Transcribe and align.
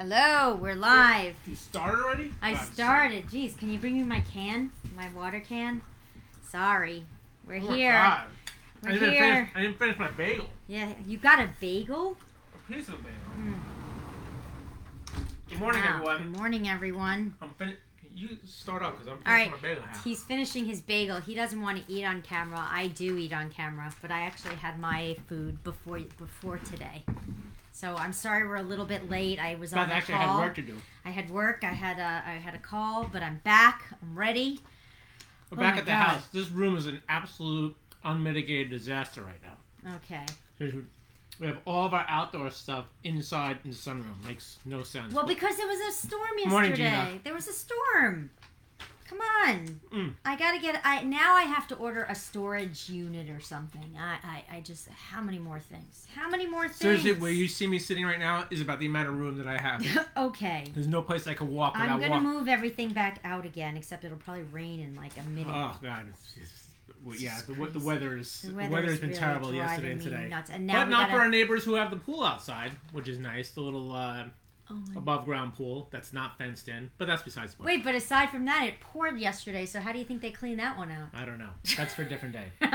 Hello, 0.00 0.54
we're 0.58 0.76
live. 0.76 1.34
You 1.46 1.54
started 1.54 2.02
already? 2.02 2.32
I 2.40 2.54
started. 2.54 3.26
Jeez, 3.26 3.58
can 3.58 3.70
you 3.70 3.78
bring 3.78 3.98
me 3.98 4.02
my 4.02 4.20
can? 4.32 4.72
My 4.96 5.10
water 5.10 5.40
can? 5.40 5.82
Sorry. 6.48 7.04
We're 7.46 7.56
Oh 7.56 7.74
here. 7.74 7.92
God. 7.92 8.22
We're 8.82 8.88
I 8.88 8.92
didn't, 8.94 9.10
here. 9.12 9.20
finish, 9.34 9.50
I 9.54 9.60
didn't 9.60 9.78
finish 9.78 9.98
my 9.98 10.10
bagel. 10.12 10.46
Yeah, 10.68 10.94
you 11.06 11.18
got 11.18 11.38
a 11.40 11.50
bagel? 11.60 12.16
A 12.54 12.72
piece 12.72 12.88
of 12.88 12.94
bagel. 13.02 13.18
Mm. 13.38 13.54
Good 15.50 15.58
morning, 15.60 15.82
Wow. 15.82 15.90
everyone. 15.96 16.22
Good 16.22 16.36
morning, 16.38 16.68
everyone. 16.70 17.34
I'm 17.42 17.50
fin- 17.58 17.76
You 18.14 18.38
start 18.46 18.82
off 18.82 18.92
because 18.94 19.08
I'm 19.08 19.18
All 19.26 19.32
right. 19.34 19.50
finishing 19.50 19.52
my 19.52 19.68
bagel 19.68 19.82
half. 19.84 20.02
He's 20.02 20.24
finishing 20.24 20.64
his 20.64 20.80
bagel. 20.80 21.20
He 21.20 21.34
doesn't 21.34 21.60
want 21.60 21.76
to 21.86 21.92
eat 21.92 22.04
on 22.06 22.22
camera. 22.22 22.66
I 22.70 22.86
do 22.86 23.18
eat 23.18 23.34
on 23.34 23.50
camera, 23.50 23.92
but 24.00 24.10
I 24.10 24.20
actually 24.22 24.54
had 24.56 24.78
my 24.80 25.16
food 25.28 25.62
before 25.62 26.00
before 26.16 26.56
today. 26.58 27.04
So 27.80 27.96
I'm 27.96 28.12
sorry 28.12 28.46
we're 28.46 28.56
a 28.56 28.62
little 28.62 28.84
bit 28.84 29.08
late. 29.08 29.38
I 29.38 29.54
was 29.54 29.72
on 29.72 29.78
Beth 29.78 29.88
the 29.88 29.94
actually 29.94 30.14
call. 30.16 30.36
had 30.36 30.44
work 30.44 30.54
to 30.56 30.62
do. 30.62 30.76
I 31.06 31.08
had 31.10 31.30
work. 31.30 31.60
I 31.64 31.72
had 31.72 31.98
a 31.98 32.28
I 32.28 32.32
had 32.34 32.54
a 32.54 32.58
call, 32.58 33.08
but 33.10 33.22
I'm 33.22 33.40
back. 33.42 33.84
I'm 34.02 34.18
ready. 34.18 34.60
We're 35.50 35.56
Oh 35.56 35.60
back 35.62 35.78
at 35.78 35.86
the 35.86 35.90
God. 35.92 36.02
house. 36.08 36.26
This 36.30 36.50
room 36.50 36.76
is 36.76 36.84
an 36.86 37.00
absolute 37.08 37.74
unmitigated 38.04 38.68
disaster 38.70 39.22
right 39.22 39.40
now. 39.42 39.94
Okay. 39.96 40.26
We 41.40 41.46
have 41.46 41.56
all 41.64 41.86
of 41.86 41.94
our 41.94 42.04
outdoor 42.06 42.50
stuff 42.50 42.84
inside 43.02 43.56
in 43.64 43.70
the 43.70 43.76
sunroom. 43.76 44.22
Makes 44.26 44.58
no 44.66 44.82
sense. 44.82 45.14
Well, 45.14 45.26
because 45.26 45.56
there 45.56 45.66
was 45.66 45.80
a 45.80 45.92
storm 45.92 46.28
yesterday. 46.36 46.90
Morning. 46.94 47.20
There 47.24 47.32
was 47.32 47.48
a 47.48 47.54
storm. 47.54 48.28
Come 49.10 49.18
on. 49.44 49.80
Mm. 49.92 50.14
I 50.24 50.36
gotta 50.36 50.60
get. 50.60 50.80
I 50.84 51.02
now 51.02 51.34
I 51.34 51.42
have 51.42 51.66
to 51.68 51.74
order 51.74 52.06
a 52.08 52.14
storage 52.14 52.88
unit 52.88 53.28
or 53.28 53.40
something. 53.40 53.96
I, 53.98 54.18
I, 54.24 54.56
I 54.58 54.60
just. 54.60 54.88
How 54.88 55.20
many 55.20 55.40
more 55.40 55.58
things? 55.58 56.06
How 56.14 56.30
many 56.30 56.46
more 56.46 56.68
things? 56.68 56.76
Seriously, 56.76 57.14
where 57.14 57.32
you 57.32 57.48
see 57.48 57.66
me 57.66 57.80
sitting 57.80 58.06
right 58.06 58.20
now 58.20 58.46
is 58.52 58.60
about 58.60 58.78
the 58.78 58.86
amount 58.86 59.08
of 59.08 59.18
room 59.18 59.36
that 59.38 59.48
I 59.48 59.58
have. 59.58 60.08
okay. 60.16 60.66
There's 60.72 60.86
no 60.86 61.02
place 61.02 61.26
I 61.26 61.34
can 61.34 61.52
walk 61.52 61.72
I'm 61.74 61.98
gonna 61.98 62.08
walking. 62.08 62.28
move 62.28 62.46
everything 62.46 62.90
back 62.90 63.18
out 63.24 63.44
again, 63.44 63.76
except 63.76 64.04
it'll 64.04 64.16
probably 64.16 64.44
rain 64.44 64.78
in 64.78 64.94
like 64.94 65.16
a 65.18 65.28
minute. 65.28 65.52
Oh 65.52 65.76
God, 65.82 66.06
well, 67.04 67.16
yeah. 67.16 67.40
The, 67.44 67.54
the 67.54 67.84
wetter 67.84 68.16
is 68.16 68.42
The 68.42 68.50
the 68.50 68.54
weather 68.68 68.90
has 68.90 69.00
been 69.00 69.08
really 69.08 69.20
terrible 69.20 69.52
yesterday 69.52 69.92
and 69.92 70.02
today. 70.02 70.28
Nuts. 70.28 70.50
And 70.50 70.68
now 70.68 70.84
But 70.84 70.90
not 70.90 71.00
gotta, 71.06 71.12
for 71.14 71.18
our 71.18 71.28
neighbors 71.28 71.64
who 71.64 71.74
have 71.74 71.90
the 71.90 71.96
pool 71.96 72.22
outside, 72.22 72.70
which 72.92 73.08
is 73.08 73.18
nice. 73.18 73.50
The 73.50 73.62
little 73.62 73.92
uh, 73.92 74.26
Oh 74.70 74.76
above 74.96 75.24
ground 75.24 75.54
pool 75.54 75.88
that's 75.90 76.12
not 76.12 76.38
fenced 76.38 76.68
in. 76.68 76.90
But 76.98 77.06
that's 77.08 77.22
besides 77.22 77.52
the 77.52 77.58
point. 77.58 77.66
Wait, 77.66 77.84
but 77.84 77.94
aside 77.94 78.30
from 78.30 78.44
that, 78.46 78.64
it 78.64 78.80
poured 78.80 79.18
yesterday. 79.18 79.66
So 79.66 79.80
how 79.80 79.92
do 79.92 79.98
you 79.98 80.04
think 80.04 80.22
they 80.22 80.30
cleaned 80.30 80.60
that 80.60 80.78
one 80.78 80.90
out? 80.90 81.08
I 81.14 81.24
don't 81.24 81.38
know. 81.38 81.48
That's 81.76 81.92
for 81.94 82.02
a 82.02 82.08
different 82.08 82.34
day. 82.34 82.46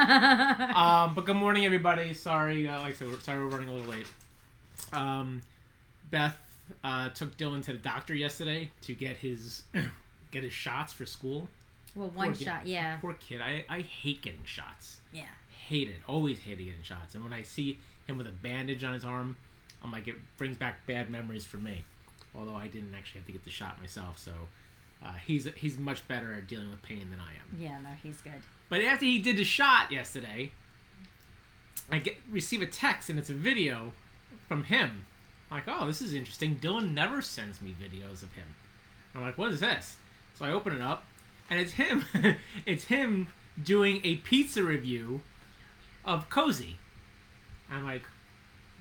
um, 0.75 1.13
but 1.15 1.25
good 1.25 1.35
morning, 1.37 1.65
everybody. 1.65 2.13
Sorry, 2.13 2.67
uh, 2.67 2.79
like 2.81 2.93
I 2.95 2.97
said, 2.97 3.07
we're- 3.07 3.21
sorry 3.21 3.39
we're 3.39 3.49
running 3.51 3.69
a 3.69 3.73
little 3.73 3.91
late. 3.91 4.07
Um, 4.93 5.41
Beth 6.11 6.37
uh, 6.83 7.09
took 7.09 7.35
Dylan 7.37 7.63
to 7.65 7.73
the 7.73 7.79
doctor 7.79 8.13
yesterday 8.13 8.71
to 8.81 8.93
get 8.93 9.17
his 9.17 9.63
get 10.31 10.43
his 10.43 10.53
shots 10.53 10.93
for 10.93 11.05
school. 11.05 11.47
well, 11.95 12.09
one 12.09 12.27
Poor 12.29 12.35
kid. 12.35 12.45
shot. 12.45 12.67
Yeah. 12.67 12.97
Poor 12.97 13.13
kid. 13.13 13.41
I, 13.41 13.65
I 13.69 13.81
hate 13.81 14.21
getting 14.21 14.43
shots. 14.45 14.97
Yeah. 15.13 15.23
Hate 15.67 15.89
it. 15.89 15.95
Always 16.07 16.39
hated 16.39 16.65
getting 16.65 16.83
shots. 16.83 17.15
And 17.15 17.23
when 17.23 17.33
I 17.33 17.41
see 17.41 17.79
him 18.07 18.17
with 18.17 18.27
a 18.27 18.31
bandage 18.31 18.83
on 18.83 18.93
his 18.93 19.03
arm, 19.05 19.35
I'm 19.85 19.91
like, 19.91 20.07
it 20.07 20.15
brings 20.37 20.57
back 20.57 20.85
bad 20.87 21.09
memories 21.09 21.45
for 21.45 21.57
me. 21.57 21.85
Although 22.35 22.55
I 22.55 22.67
didn't 22.67 22.93
actually 22.95 23.19
have 23.19 23.27
to 23.27 23.31
get 23.31 23.45
the 23.45 23.51
shot 23.51 23.79
myself, 23.79 24.17
so 24.17 24.31
uh, 25.05 25.13
he's 25.25 25.47
he's 25.55 25.77
much 25.77 26.05
better 26.07 26.33
at 26.33 26.47
dealing 26.47 26.69
with 26.69 26.81
pain 26.81 27.07
than 27.09 27.19
I 27.19 27.31
am. 27.31 27.59
Yeah. 27.61 27.79
No, 27.79 27.89
he's 28.03 28.19
good. 28.21 28.41
But 28.67 28.81
after 28.81 29.05
he 29.05 29.19
did 29.19 29.37
the 29.37 29.43
shot 29.43 29.91
yesterday, 29.91 30.51
I 31.89 31.99
get 31.99 32.17
receive 32.29 32.61
a 32.61 32.65
text 32.65 33.09
and 33.09 33.19
it's 33.19 33.29
a 33.29 33.33
video 33.33 33.93
from 34.47 34.63
him. 34.63 35.05
I'm 35.49 35.57
like, 35.57 35.65
oh, 35.67 35.85
this 35.85 36.01
is 36.01 36.13
interesting. 36.13 36.57
Dylan 36.57 36.93
never 36.93 37.21
sends 37.21 37.61
me 37.61 37.75
videos 37.79 38.23
of 38.23 38.33
him. 38.33 38.47
I'm 39.13 39.21
like, 39.21 39.37
what 39.37 39.51
is 39.51 39.59
this? 39.59 39.97
So 40.33 40.43
I 40.43 40.51
open 40.51 40.75
it 40.75 40.81
up, 40.81 41.05
and 41.49 41.59
it's 41.59 41.71
him. 41.73 42.03
it's 42.65 42.85
him 42.85 43.27
doing 43.63 44.01
a 44.03 44.15
pizza 44.17 44.63
review 44.63 45.21
of 46.03 46.29
Cosi. 46.29 46.77
I'm 47.71 47.85
like, 47.85 48.03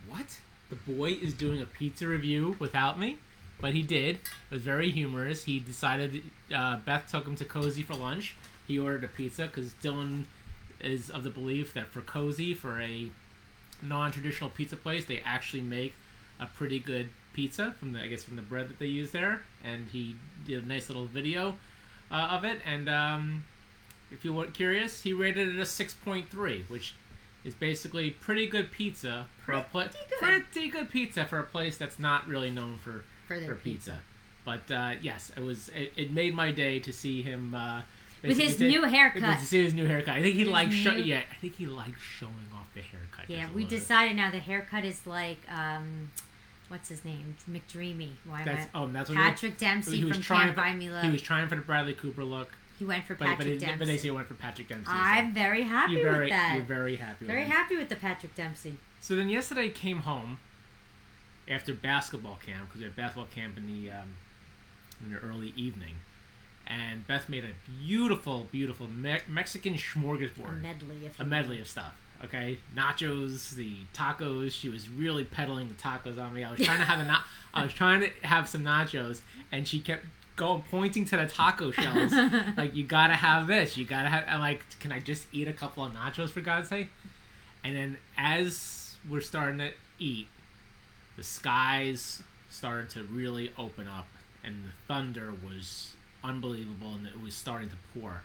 what? 0.09 0.39
The 0.71 0.77
boy 0.93 1.19
is 1.21 1.35
doing 1.35 1.61
a 1.61 1.67
pizza 1.67 2.07
review 2.07 2.57
without 2.59 2.99
me? 2.99 3.19
But 3.61 3.73
he 3.75 3.83
did. 3.83 4.17
It 4.17 4.51
was 4.51 4.63
very 4.63 4.91
humorous. 4.91 5.45
He 5.45 5.61
decided 5.61 6.23
uh, 6.55 6.79
Beth 6.79 7.11
took 7.11 7.27
him 7.27 7.37
to 7.37 7.45
Cosi 7.45 7.83
for 7.83 7.95
lunch. 7.95 8.35
He 8.67 8.79
ordered 8.79 9.05
a 9.05 9.09
pizza 9.09 9.47
because 9.47 9.75
Dylan 9.75 10.25
is 10.81 11.11
of 11.11 11.23
the 11.23 11.31
belief 11.31 11.73
that 11.75 11.91
for 11.93 12.01
Cosi, 12.01 12.55
for 12.55 12.81
a 12.81 13.11
non-traditional 13.81 14.51
pizza 14.51 14.77
place, 14.77 15.05
they 15.05 15.23
actually 15.25 15.63
make 15.63 15.95
a 16.41 16.47
pretty 16.47 16.79
good 16.79 17.09
pizza 17.33 17.75
from 17.79 17.93
the 17.93 18.01
I 18.01 18.09
guess 18.09 18.25
from 18.25 18.37
the 18.37 18.43
bread 18.43 18.69
that 18.69 18.79
they 18.79 18.87
use 18.87 19.13
there. 19.13 19.43
And 19.63 19.87
he 19.91 20.17
did 20.47 20.65
a 20.65 20.67
nice 20.67 20.89
little 20.89 21.07
video 21.07 21.57
uh, 22.11 22.29
of 22.33 22.45
it. 22.45 22.61
And 22.67 22.89
um, 22.89 23.45
if 24.11 24.25
you 24.25 24.33
were 24.33 24.47
curious, 24.47 25.03
he 25.03 25.13
rated 25.13 25.49
it 25.55 25.61
a 25.61 25.67
six 25.67 25.95
point 25.95 26.31
three, 26.31 26.65
which 26.69 26.95
is 27.45 27.55
basically 27.55 28.11
pretty 28.11 28.47
good 28.47 28.71
pizza 28.73 29.27
for 29.45 29.53
a 29.53 29.63
place. 29.63 29.91
Pretty 30.19 30.35
good. 30.39 30.45
Pretty 30.53 30.69
good 30.71 30.91
pizza 30.91 31.25
for 31.27 31.39
a 31.39 31.45
place 31.45 31.77
that's 31.77 31.99
not 31.99 32.27
really 32.27 32.51
known 32.51 32.79
for 32.79 33.05
For 33.29 33.41
for 33.41 33.55
pizza. 33.55 33.99
But 34.45 34.71
uh, 34.71 34.95
yes, 35.01 35.31
it 35.37 35.43
was. 35.43 35.71
It, 35.75 35.93
it 35.97 36.13
made 36.13 36.35
my 36.35 36.51
day 36.53 36.79
to 36.81 36.93
see 36.93 37.23
him 37.23 37.55
uh, 37.55 37.81
With 38.23 38.33
his 38.39 38.39
basically- 38.57 38.69
new 38.69 38.83
haircut. 38.85 39.39
To 39.41 39.45
see 39.47 39.63
his 39.65 39.73
new 39.75 39.87
haircut. 39.87 40.17
I 40.17 40.23
think 40.23 40.35
he 40.35 40.41
His 40.41 40.49
likes. 40.51 40.75
Show, 40.75 40.93
yeah, 40.93 41.23
I 41.31 41.35
think 41.41 41.57
he 41.57 41.67
likes 41.67 42.01
showing 42.01 42.35
off 42.55 42.67
the 42.75 42.83
haircut. 42.83 43.29
Yeah, 43.29 43.47
we 43.55 43.65
decided 43.65 44.17
now 44.17 44.31
the 44.31 44.39
haircut 44.41 44.85
is 44.85 45.07
like 45.07 45.39
um, 45.51 46.11
what's 46.69 46.89
his 46.91 47.05
name? 47.07 47.37
McDreamy. 47.51 48.11
Why 48.27 48.45
That's 48.45 48.67
I? 48.75 48.79
oh, 48.83 48.87
that's 48.89 49.09
what 49.09 49.17
Patrick 49.19 49.57
Dempsey 49.57 49.97
he 49.99 50.05
was 50.05 50.17
from 50.17 50.23
trying 50.23 50.41
Can't 50.49 50.55
for- 50.57 50.61
Buy 50.63 50.75
Me 50.75 50.91
Love. 50.91 51.05
he 51.05 51.11
was 51.11 51.23
trying 51.23 51.49
for 51.49 51.55
the 51.57 51.63
Bradley 51.63 51.95
Cooper 51.95 52.25
look, 52.25 52.53
He 52.79 52.85
went 52.85 53.05
for 53.05 53.15
Patrick 53.15 53.39
but, 53.39 53.47
it, 53.47 53.61
Dempsey. 53.61 53.79
but 53.79 53.87
they 53.87 53.97
say 53.97 54.03
he 54.05 54.11
went 54.11 54.27
for 54.27 54.35
Patrick 54.35 54.69
Dempsey. 54.69 54.91
I'm 54.93 55.33
very 55.33 55.63
happy 55.63 55.93
you're 55.95 56.03
very 56.11 56.25
with 56.25 56.31
that. 56.31 56.55
you're 56.57 56.65
very 56.65 56.97
happy. 56.97 57.27
very 57.27 57.45
with 57.45 57.53
happy 57.53 57.77
with 57.77 57.89
the 57.89 57.97
Patrick 57.97 58.35
Dempsey. 58.35 58.77
So 59.01 59.15
then 59.17 59.29
yesterday 59.29 59.67
I 59.67 59.69
came 59.69 59.99
home 59.99 60.39
after 61.49 61.75
basketball 61.75 62.39
camp 62.45 62.69
because 62.69 62.79
we 62.81 62.85
had 62.85 62.97
basketball 62.97 63.27
camp 63.27 63.57
in 63.59 63.67
the 63.67 63.91
um, 63.91 64.15
in 65.05 65.13
the 65.13 65.19
early 65.19 65.53
evening, 65.57 65.97
and 66.67 67.07
Beth 67.07 67.29
made 67.29 67.45
a 67.45 67.53
beautiful, 67.85 68.49
beautiful 68.51 68.89
me- 68.89 69.21
Mexican 69.29 69.75
A 69.75 69.79
smorgasbord, 69.79 70.63
medley, 70.63 71.07
if 71.07 71.19
a 71.21 71.25
medley 71.25 71.61
of 71.61 71.69
stuff. 71.69 71.95
Okay, 72.25 72.59
nachos, 72.75 73.51
the 73.51 73.77
tacos. 73.95 74.53
She 74.53 74.69
was 74.69 74.89
really 74.89 75.25
peddling 75.25 75.69
the 75.69 75.75
tacos 75.75 76.19
on 76.19 76.33
me. 76.33 76.43
I 76.43 76.53
was 76.53 76.61
trying 76.61 76.79
to 76.79 76.85
have 76.87 77.01
a 77.01 77.05
na- 77.05 77.23
I 77.53 77.63
was 77.65 77.73
trying 77.75 78.01
to 78.01 78.11
have 78.27 78.49
some 78.49 78.63
nachos, 78.63 79.21
and 79.53 79.69
she 79.69 79.81
kept 79.81 80.07
going 80.37 80.63
pointing 80.71 81.05
to 81.07 81.17
the 81.17 81.27
taco 81.27 81.71
shells 81.73 82.13
like 82.57 82.75
you 82.75 82.85
gotta 82.85 83.15
have 83.15 83.47
this. 83.47 83.77
You 83.77 83.85
gotta 83.85 84.09
have. 84.09 84.25
I'm 84.29 84.41
like, 84.41 84.65
can 84.81 84.93
I 84.93 85.01
just 85.01 85.27
eat 85.33 85.49
a 85.49 85.53
couple 85.53 85.85
of 85.85 85.93
nachos 85.93 86.31
for 86.31 86.41
God's 86.41 86.69
sake? 86.69 86.89
And 87.63 87.75
then 87.77 87.97
as 88.19 88.97
we're 89.09 89.21
starting 89.21 89.59
to 89.59 89.71
eat, 89.99 90.29
the 91.17 91.23
skies 91.23 92.23
started 92.51 92.91
to 92.91 93.05
really 93.05 93.53
open 93.59 93.89
up, 93.89 94.07
and 94.43 94.65
the 94.65 94.71
thunder 94.87 95.33
was 95.47 95.95
unbelievable, 96.23 96.95
and 96.95 97.07
it 97.07 97.21
was 97.23 97.35
starting 97.35 97.69
to 97.71 97.77
pour. 97.99 98.23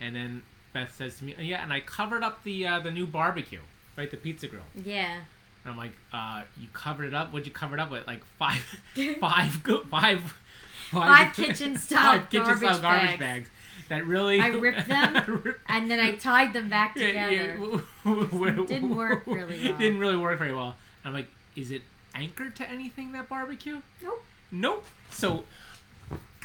And 0.00 0.14
then 0.16 0.42
Beth 0.72 0.94
says 0.94 1.18
to 1.18 1.24
me, 1.24 1.34
"Yeah," 1.38 1.62
and 1.62 1.72
I 1.72 1.80
covered 1.80 2.22
up 2.22 2.42
the 2.44 2.66
uh, 2.66 2.80
the 2.80 2.90
new 2.90 3.06
barbecue, 3.06 3.60
right, 3.96 4.10
the 4.10 4.16
pizza 4.16 4.46
grill. 4.46 4.62
Yeah. 4.84 5.16
And 5.64 5.72
I'm 5.72 5.76
like, 5.76 5.92
uh, 6.12 6.42
"You 6.58 6.68
covered 6.72 7.04
it 7.06 7.14
up? 7.14 7.32
What'd 7.32 7.46
you 7.46 7.52
cover 7.52 7.76
it 7.76 7.80
up 7.80 7.90
with? 7.90 8.06
Like 8.06 8.22
five, 8.38 8.64
five, 9.20 9.62
go- 9.62 9.84
five, 10.90 11.08
Five 11.28 11.34
kitchen-style 11.46 12.12
five 12.20 12.30
kitchen-style 12.30 12.58
garbage 12.60 12.82
garbage 12.82 13.18
bags. 13.18 13.48
bags. 13.48 13.50
That 13.88 14.06
really 14.06 14.40
I 14.40 14.48
ripped 14.48 14.86
them, 14.86 15.54
And 15.68 15.90
then 15.90 15.98
I 15.98 16.12
tied 16.12 16.52
them 16.52 16.68
back 16.68 16.94
together. 16.94 17.58
Didn't 18.04 18.94
work 18.94 19.22
really 19.26 19.68
well. 19.68 19.78
Didn't 19.78 19.98
really 19.98 20.16
work 20.16 20.38
very 20.38 20.54
well. 20.54 20.76
I'm 21.04 21.12
like, 21.12 21.26
is 21.56 21.70
it 21.72 21.82
anchored 22.14 22.54
to 22.56 22.68
anything 22.70 23.12
that 23.12 23.28
barbecue? 23.28 23.80
Nope. 24.02 24.24
Nope. 24.52 24.86
So 25.10 25.44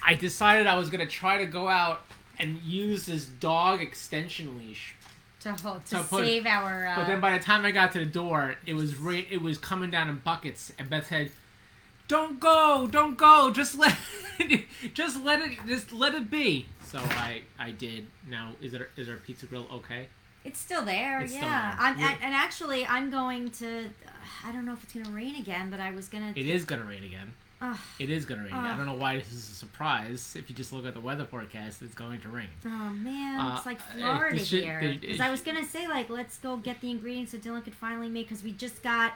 I 0.04 0.16
decided 0.16 0.68
I 0.68 0.76
was 0.76 0.90
gonna 0.90 1.06
try 1.06 1.38
to 1.38 1.46
go 1.46 1.68
out 1.68 2.02
and 2.40 2.60
use 2.64 3.06
this 3.06 3.26
dog 3.26 3.82
extension 3.82 4.58
leash. 4.58 4.96
To 5.42 5.52
hold, 5.54 5.86
to 5.88 6.00
put- 6.04 6.26
save 6.26 6.48
our. 6.48 6.88
Uh, 6.88 6.96
But 6.96 7.06
then 7.08 7.20
by 7.20 7.38
the 7.38 7.44
time 7.44 7.64
I 7.66 7.72
got 7.72 7.92
to 7.94 8.00
the 8.00 8.06
door, 8.06 8.56
it 8.66 8.74
was 8.74 8.96
ra- 8.98 9.22
it 9.30 9.42
was 9.42 9.58
coming 9.60 9.92
down 9.92 10.10
in 10.10 10.18
buckets, 10.18 10.72
and 10.80 10.90
Beth 10.90 11.08
said, 11.08 11.32
don't 12.08 12.40
go, 12.40 12.88
don't 12.92 13.18
go. 13.18 13.52
Just 13.52 13.78
let, 13.78 13.96
just 14.94 15.24
let 15.24 15.42
it, 15.42 15.58
just 15.68 15.92
let 15.92 16.14
it 16.14 16.30
be. 16.30 16.68
So 16.84 17.00
I, 17.00 17.42
I 17.60 17.72
did. 17.72 18.08
Now, 18.30 18.52
is 18.62 18.74
it, 18.74 18.90
is 18.96 19.10
our 19.10 19.18
pizza 19.18 19.46
grill 19.48 19.68
okay? 19.72 20.08
It's 20.44 20.60
still 20.60 20.86
there, 20.86 21.22
It's 21.22 21.32
still 21.32 21.44
yeah. 21.44 21.72
there. 21.76 21.80
I'm, 21.88 22.00
and, 22.22 22.34
actually, 22.36 22.86
I'm 22.86 23.10
going 23.10 23.50
to. 23.52 23.86
I 24.46 24.52
don't 24.52 24.66
know 24.66 24.74
if 24.74 24.84
it's 24.84 24.94
gonna 24.94 25.10
rain 25.10 25.36
again, 25.38 25.72
but 25.72 25.80
I 25.80 25.90
was 25.92 26.08
gonna. 26.08 26.34
It 26.36 26.46
is 26.46 26.66
gonna 26.66 26.84
rain 26.86 27.04
again. 27.04 27.34
Ugh. 27.62 27.76
It 27.98 28.12
is 28.12 28.26
gonna 28.26 28.44
rain. 28.44 28.52
again. 28.52 28.64
I 28.66 28.78
don't 28.78 28.86
know 28.86 28.94
why 28.94 29.18
this 29.18 29.32
is 29.32 29.50
a 29.50 29.56
surprise. 29.56 30.36
If 30.38 30.48
you 30.48 30.56
just 30.56 30.72
look 30.72 30.86
at 30.86 30.94
the 30.94 31.00
weather 31.00 31.26
forecast, 31.26 31.82
it's 31.82 31.96
going 31.96 32.22
to 32.22 32.30
rain. 32.30 32.50
Oh 32.64 32.70
man, 32.70 33.40
Uh, 33.40 33.56
it's 33.58 33.66
like 33.66 33.80
Florida 33.82 34.38
this 34.38 34.48
should- 34.50 34.64
here. 34.64 34.98
Because 35.02 35.20
I 35.20 35.32
was 35.32 35.42
gonna 35.42 35.66
say 35.66 35.88
like, 35.88 36.12
let's 36.12 36.38
go 36.38 36.58
get 36.58 36.80
the 36.80 36.92
ingredients 36.92 37.32
so 37.32 37.40
Dylan 37.40 37.64
could 37.64 37.74
finally 37.74 38.10
make. 38.10 38.28
Because 38.30 38.44
we 38.44 38.52
just 38.52 38.84
got. 38.84 39.14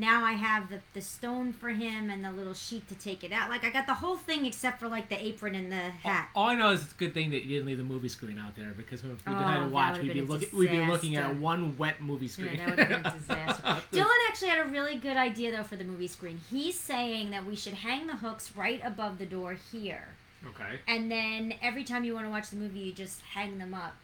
Now 0.00 0.24
I 0.24 0.32
have 0.32 0.70
the 0.70 0.80
the 0.94 1.02
stone 1.02 1.52
for 1.52 1.68
him 1.68 2.08
and 2.08 2.24
the 2.24 2.32
little 2.32 2.54
sheet 2.54 2.88
to 2.88 2.94
take 2.94 3.22
it 3.22 3.32
out. 3.32 3.50
Like 3.50 3.64
I 3.64 3.70
got 3.70 3.86
the 3.86 3.92
whole 3.94 4.16
thing 4.16 4.46
except 4.46 4.80
for 4.80 4.88
like 4.88 5.10
the 5.10 5.22
apron 5.22 5.54
and 5.54 5.70
the 5.70 5.76
hat. 5.90 6.30
All 6.34 6.48
I 6.48 6.54
know 6.54 6.70
is 6.70 6.82
it's 6.82 6.92
a 6.92 6.96
good 6.96 7.12
thing 7.12 7.28
that 7.30 7.42
you 7.42 7.50
didn't 7.50 7.66
leave 7.66 7.76
the 7.76 7.84
movie 7.84 8.08
screen 8.08 8.38
out 8.38 8.56
there 8.56 8.72
because 8.74 9.00
if 9.00 9.10
we 9.10 9.12
Oh, 9.26 9.34
had 9.34 9.58
to 9.58 9.64
oh, 9.64 9.68
watch, 9.68 9.98
would've 9.98 10.06
we'd 10.08 10.14
be 10.14 10.22
looking, 10.22 10.48
we'd 10.58 10.70
be 10.70 10.86
looking 10.86 11.16
at 11.16 11.36
one 11.36 11.76
wet 11.76 12.00
movie 12.00 12.28
screen. 12.28 12.54
Yeah, 12.54 12.66
that 12.66 12.70
would 12.70 12.78
have 12.88 13.02
been 13.02 13.12
a 13.12 13.16
disaster. 13.18 13.62
Dylan 13.92 14.28
actually 14.30 14.48
had 14.48 14.66
a 14.66 14.70
really 14.70 14.96
good 14.96 15.18
idea 15.18 15.52
though 15.54 15.64
for 15.64 15.76
the 15.76 15.84
movie 15.84 16.08
screen. 16.08 16.40
He's 16.50 16.80
saying 16.80 17.30
that 17.32 17.44
we 17.44 17.54
should 17.54 17.74
hang 17.74 18.06
the 18.06 18.16
hooks 18.16 18.52
right 18.56 18.80
above 18.82 19.18
the 19.18 19.26
door 19.26 19.56
here. 19.70 20.08
okay. 20.48 20.80
And 20.88 21.10
then 21.12 21.52
every 21.60 21.84
time 21.84 22.04
you 22.04 22.14
want 22.14 22.24
to 22.24 22.30
watch 22.30 22.48
the 22.48 22.56
movie, 22.56 22.78
you 22.80 22.92
just 22.92 23.20
hang 23.34 23.58
them 23.58 23.74
up 23.74 23.96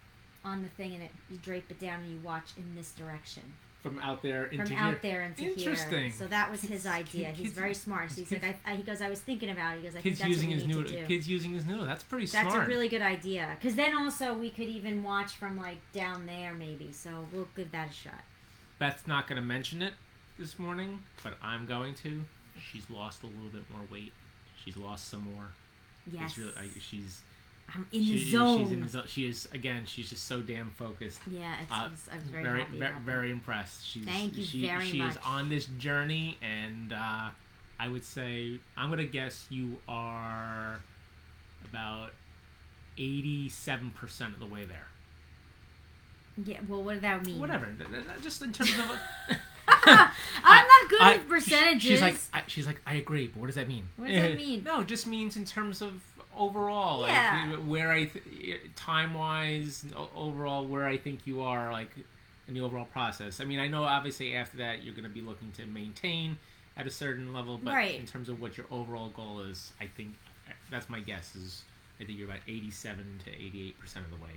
on 0.44 0.62
the 0.62 0.68
thing 0.68 0.92
and 0.94 1.02
it, 1.04 1.10
you 1.30 1.38
drape 1.38 1.70
it 1.70 1.80
down 1.80 2.00
and 2.00 2.12
you 2.12 2.20
watch 2.22 2.50
in 2.58 2.74
this 2.76 2.92
direction. 2.92 3.42
From 3.86 3.98
out 4.00 4.22
there 4.22 4.44
into 4.46 4.64
From 4.66 4.74
here. 4.76 4.78
out 4.80 5.02
there 5.02 5.22
into 5.22 5.44
Interesting. 5.44 6.02
here. 6.04 6.10
So 6.12 6.26
that 6.26 6.50
was 6.50 6.60
his 6.62 6.86
idea. 6.86 7.28
He's 7.28 7.52
very 7.52 7.74
smart. 7.74 8.10
So 8.10 8.22
he's 8.22 8.32
like, 8.32 8.44
I, 8.44 8.72
I, 8.72 8.76
he 8.76 8.82
goes, 8.82 9.00
I 9.00 9.08
was 9.08 9.20
thinking 9.20 9.50
about 9.50 9.74
it. 9.74 9.80
He 9.82 9.86
goes, 9.88 9.96
I 9.96 10.00
Kids 10.00 10.18
think 10.18 10.18
that's 10.18 10.28
using 10.28 10.48
what 10.50 10.54
his 10.56 10.66
we 10.66 10.72
new 10.72 10.78
need 10.82 10.88
to 10.88 11.00
do. 11.02 11.06
kids 11.06 11.28
using 11.28 11.52
his 11.52 11.64
new. 11.66 11.84
That's 11.86 12.02
pretty 12.02 12.26
That's 12.26 12.50
smart. 12.50 12.66
a 12.66 12.68
really 12.68 12.88
good 12.88 13.02
idea. 13.02 13.56
Because 13.60 13.76
then 13.76 13.96
also 13.96 14.34
we 14.34 14.50
could 14.50 14.68
even 14.68 15.02
watch 15.02 15.32
from 15.36 15.56
like 15.56 15.78
down 15.92 16.26
there 16.26 16.52
maybe. 16.54 16.90
So 16.92 17.10
we'll 17.32 17.48
give 17.56 17.70
that 17.72 17.90
a 17.90 17.92
shot. 17.92 18.20
Beth's 18.78 19.06
not 19.06 19.26
going 19.26 19.36
to 19.40 19.46
mention 19.46 19.80
it 19.82 19.94
this 20.38 20.58
morning, 20.58 21.02
but 21.22 21.34
I'm 21.42 21.64
going 21.66 21.94
to. 22.02 22.22
She's 22.72 22.88
lost 22.90 23.22
a 23.22 23.26
little 23.26 23.48
bit 23.52 23.64
more 23.70 23.82
weight. 23.90 24.12
She's 24.64 24.76
lost 24.76 25.08
some 25.08 25.22
more. 25.34 25.48
Yes. 26.10 26.36
Really, 26.38 26.52
I, 26.58 26.68
she's 26.80 27.22
I'm 27.74 27.86
in 27.92 28.00
the 28.00 28.30
zone. 28.30 28.58
She's 28.64 28.72
in 28.72 28.80
the 28.82 28.88
zone. 28.88 29.02
She 29.06 29.26
is 29.28 29.48
again. 29.52 29.84
She's 29.86 30.08
just 30.10 30.24
so 30.24 30.40
damn 30.40 30.70
focused. 30.70 31.20
yeah, 31.26 31.56
it's, 31.62 31.70
Uh, 31.72 31.86
it's- 31.86 32.08
I 32.12 32.14
was 32.16 32.24
very, 32.24 32.42
very, 32.44 32.64
very, 32.64 32.94
very 33.04 33.30
impressed. 33.30 33.84
She's, 33.86 34.04
Thank 34.04 34.36
you 34.36 34.44
she, 34.44 34.66
very 34.66 34.86
she 34.88 34.98
much. 34.98 35.12
is 35.12 35.18
on 35.24 35.48
this 35.48 35.66
journey, 35.78 36.38
and 36.42 36.92
uh, 36.92 37.30
I 37.80 37.88
would 37.88 38.04
say 38.04 38.60
I'm 38.76 38.88
gonna 38.90 39.04
guess 39.04 39.46
you 39.50 39.78
are 39.88 40.80
about 41.70 42.12
eighty-seven 42.98 43.90
percent 43.90 44.34
of 44.34 44.40
the 44.40 44.46
way 44.46 44.64
there. 44.64 44.86
Yeah, 46.44 46.58
well, 46.68 46.82
what 46.82 46.92
does 46.94 47.02
that 47.02 47.24
mean? 47.26 47.40
Whatever. 47.40 47.68
Just 48.22 48.42
in 48.42 48.52
terms 48.52 48.70
of. 48.78 49.36
I'm 49.88 50.66
not 50.66 50.90
good 50.90 51.00
I- 51.00 51.16
with 51.16 51.28
percentages. 51.28 51.82
She's 51.90 52.00
like, 52.00 52.16
I, 52.32 52.42
she's 52.46 52.66
like, 52.66 52.80
I 52.86 52.94
agree, 52.94 53.26
but 53.26 53.40
what 53.40 53.46
does 53.46 53.56
that 53.56 53.68
mean? 53.68 53.88
What 53.96 54.08
does 54.08 54.22
that 54.22 54.36
mean? 54.36 54.62
No, 54.64 54.80
it 54.80 54.86
just 54.86 55.06
means 55.06 55.36
in 55.36 55.44
terms 55.44 55.82
of 55.82 56.00
overall, 56.36 57.06
Yeah. 57.06 57.46
like 57.50 57.60
where 57.66 57.90
I, 57.90 58.04
th- 58.04 58.60
time 58.76 59.14
wise, 59.14 59.84
overall 60.14 60.66
where 60.66 60.84
I 60.86 60.96
think 60.96 61.20
you 61.26 61.42
are, 61.42 61.72
like 61.72 61.90
in 62.48 62.54
the 62.54 62.60
overall 62.60 62.84
process. 62.84 63.40
I 63.40 63.44
mean, 63.44 63.58
I 63.58 63.68
know 63.68 63.82
obviously 63.84 64.34
after 64.36 64.58
that 64.58 64.84
you're 64.84 64.94
going 64.94 65.04
to 65.04 65.10
be 65.10 65.20
looking 65.20 65.50
to 65.52 65.66
maintain 65.66 66.38
at 66.76 66.86
a 66.86 66.90
certain 66.90 67.32
level, 67.32 67.58
but 67.62 67.72
Right. 67.74 67.98
in 67.98 68.06
terms 68.06 68.28
of 68.28 68.40
what 68.40 68.56
your 68.56 68.66
overall 68.70 69.08
goal 69.08 69.40
is, 69.40 69.72
I 69.80 69.86
think 69.86 70.14
that's 70.70 70.88
my 70.88 71.00
guess 71.00 71.34
is 71.34 71.62
I 72.00 72.04
think 72.04 72.18
you're 72.18 72.28
about 72.28 72.40
87 72.46 73.20
to 73.24 73.30
88 73.32 73.78
percent 73.80 74.04
of 74.04 74.10
the 74.10 74.22
way 74.22 74.32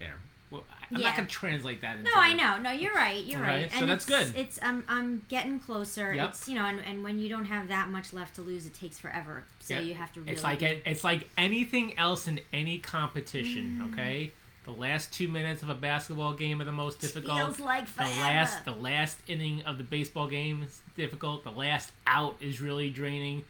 there. 0.00 0.16
Well, 0.50 0.64
I'm 0.90 0.98
Yeah. 0.98 1.06
not 1.08 1.16
going 1.16 1.28
to 1.28 1.32
translate 1.32 1.80
that. 1.82 1.98
Into 1.98 2.10
No, 2.10 2.16
I 2.20 2.32
know. 2.32 2.58
No, 2.58 2.72
you're 2.72 2.92
right. 2.92 3.24
You're 3.24 3.38
Alright, 3.38 3.62
right. 3.62 3.72
so 3.72 3.78
And 3.78 3.88
that's 3.90 4.08
it's, 4.08 4.30
good. 4.32 4.36
It's 4.36 4.58
I'm 4.60 4.82
I'm 4.88 5.22
getting 5.28 5.60
closer. 5.60 6.12
Yep. 6.12 6.28
It's 6.30 6.48
you 6.48 6.56
know, 6.56 6.64
and, 6.64 6.80
and 6.84 7.04
when 7.04 7.20
you 7.20 7.28
don't 7.28 7.44
have 7.44 7.68
that 7.68 7.88
much 7.88 8.12
left 8.12 8.34
to 8.34 8.42
lose, 8.42 8.66
it 8.66 8.74
takes 8.74 8.98
forever. 8.98 9.44
So 9.60 9.74
Yeah. 9.74 9.80
you 9.82 9.94
have 9.94 10.12
to 10.14 10.20
really. 10.20 10.32
It's 10.32 10.42
like 10.42 10.62
it, 10.62 10.82
it's 10.84 11.04
like 11.04 11.28
anything 11.38 11.96
else 11.96 12.26
in 12.26 12.40
any 12.52 12.78
competition. 12.78 13.80
Mm. 13.80 13.92
Okay, 13.92 14.32
the 14.64 14.72
last 14.72 15.12
two 15.12 15.28
minutes 15.28 15.62
of 15.62 15.68
a 15.68 15.74
basketball 15.74 16.32
game 16.32 16.60
are 16.60 16.64
the 16.64 16.72
most 16.72 17.00
difficult. 17.00 17.38
feels 17.38 17.60
like 17.60 17.86
forever. 17.86 18.12
the 18.12 18.20
last 18.20 18.64
the 18.64 18.72
last 18.72 19.18
inning 19.28 19.62
of 19.62 19.78
the 19.78 19.84
baseball 19.84 20.26
game 20.26 20.64
is 20.64 20.80
difficult. 20.96 21.44
The 21.44 21.52
last 21.52 21.92
out 22.08 22.36
is 22.40 22.60
really 22.60 22.90
draining. 22.90 23.44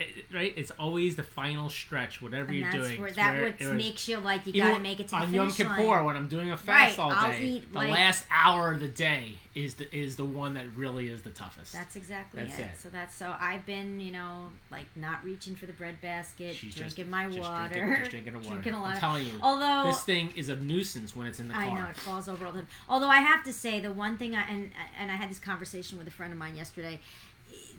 It- 0.00 0.26
right? 0.32 0.52
It's 0.56 0.70
always 0.72 1.16
the 1.16 1.22
final 1.22 1.68
stretch, 1.68 2.20
whatever 2.22 2.48
and 2.48 2.58
you're 2.58 2.72
that's 2.72 2.88
doing. 2.88 3.00
where 3.00 3.10
that 3.12 3.34
where 3.34 3.68
what 3.68 3.76
makes 3.76 4.08
you 4.08 4.18
like 4.18 4.46
you 4.46 4.54
gotta 4.54 4.80
make 4.80 4.98
it 5.00 5.08
to 5.08 5.10
the 5.10 5.16
on 5.16 5.34
Yom 5.34 5.52
Kippur 5.52 5.82
line. 5.84 6.04
when 6.04 6.16
I'm 6.16 6.28
doing 6.28 6.50
a 6.50 6.56
fast 6.56 6.98
Right, 6.98 7.04
all 7.04 7.10
I'll 7.12 7.30
day. 7.32 7.42
eat, 7.44 7.72
the 7.72 7.78
like- 7.78 7.90
last 7.90 8.24
hour 8.30 8.72
of 8.72 8.80
the 8.80 8.88
day 8.88 9.36
is 9.54 9.74
the 9.74 9.94
is 9.94 10.14
the 10.16 10.24
one 10.24 10.54
that 10.54 10.64
really 10.76 11.08
is 11.08 11.22
the 11.22 11.30
toughest. 11.30 11.72
That's 11.72 11.96
exactly 11.96 12.42
That's 12.44 12.58
it. 12.58 12.62
it. 12.62 12.70
So 12.80 12.88
that's 12.88 13.14
so 13.14 13.34
I've 13.40 13.66
been 13.66 14.00
you 14.00 14.12
know 14.12 14.50
like 14.70 14.86
not 14.96 15.22
reaching 15.24 15.56
for 15.56 15.66
the 15.66 15.72
bread 15.72 16.00
basket, 16.00 16.54
She's 16.56 16.74
drinking 16.74 17.04
just, 17.04 17.10
my 17.10 17.26
just 17.26 17.40
water, 17.40 17.74
Drinking, 17.74 17.96
just 17.98 18.10
drinking 18.10 18.34
water. 18.34 18.48
drinking 18.50 18.74
a 18.74 18.80
lot 18.80 18.88
I'm 18.90 18.94
of- 18.94 19.00
telling 19.00 19.26
you, 19.26 19.32
Although 19.42 19.90
this 19.90 20.02
thing 20.02 20.32
is 20.36 20.48
a 20.48 20.56
nuisance 20.56 21.14
when 21.16 21.26
it's 21.26 21.40
in 21.40 21.48
the 21.48 21.54
car. 21.54 21.62
I 21.64 21.74
know 21.74 21.88
it 21.90 21.96
falls 21.96 22.28
over 22.28 22.46
all 22.46 22.52
the 22.52 22.60
time. 22.60 22.68
Although 22.88 23.08
I 23.08 23.18
have 23.18 23.42
to 23.44 23.52
say, 23.52 23.80
the 23.80 23.92
one 23.92 24.16
thing 24.16 24.34
I 24.36 24.42
and 24.48 24.70
and 24.98 25.10
I 25.10 25.16
had 25.16 25.28
this 25.30 25.40
conversation 25.40 25.98
with 25.98 26.06
a 26.06 26.10
friend 26.12 26.32
of 26.32 26.38
mine 26.38 26.56
yesterday. 26.56 27.00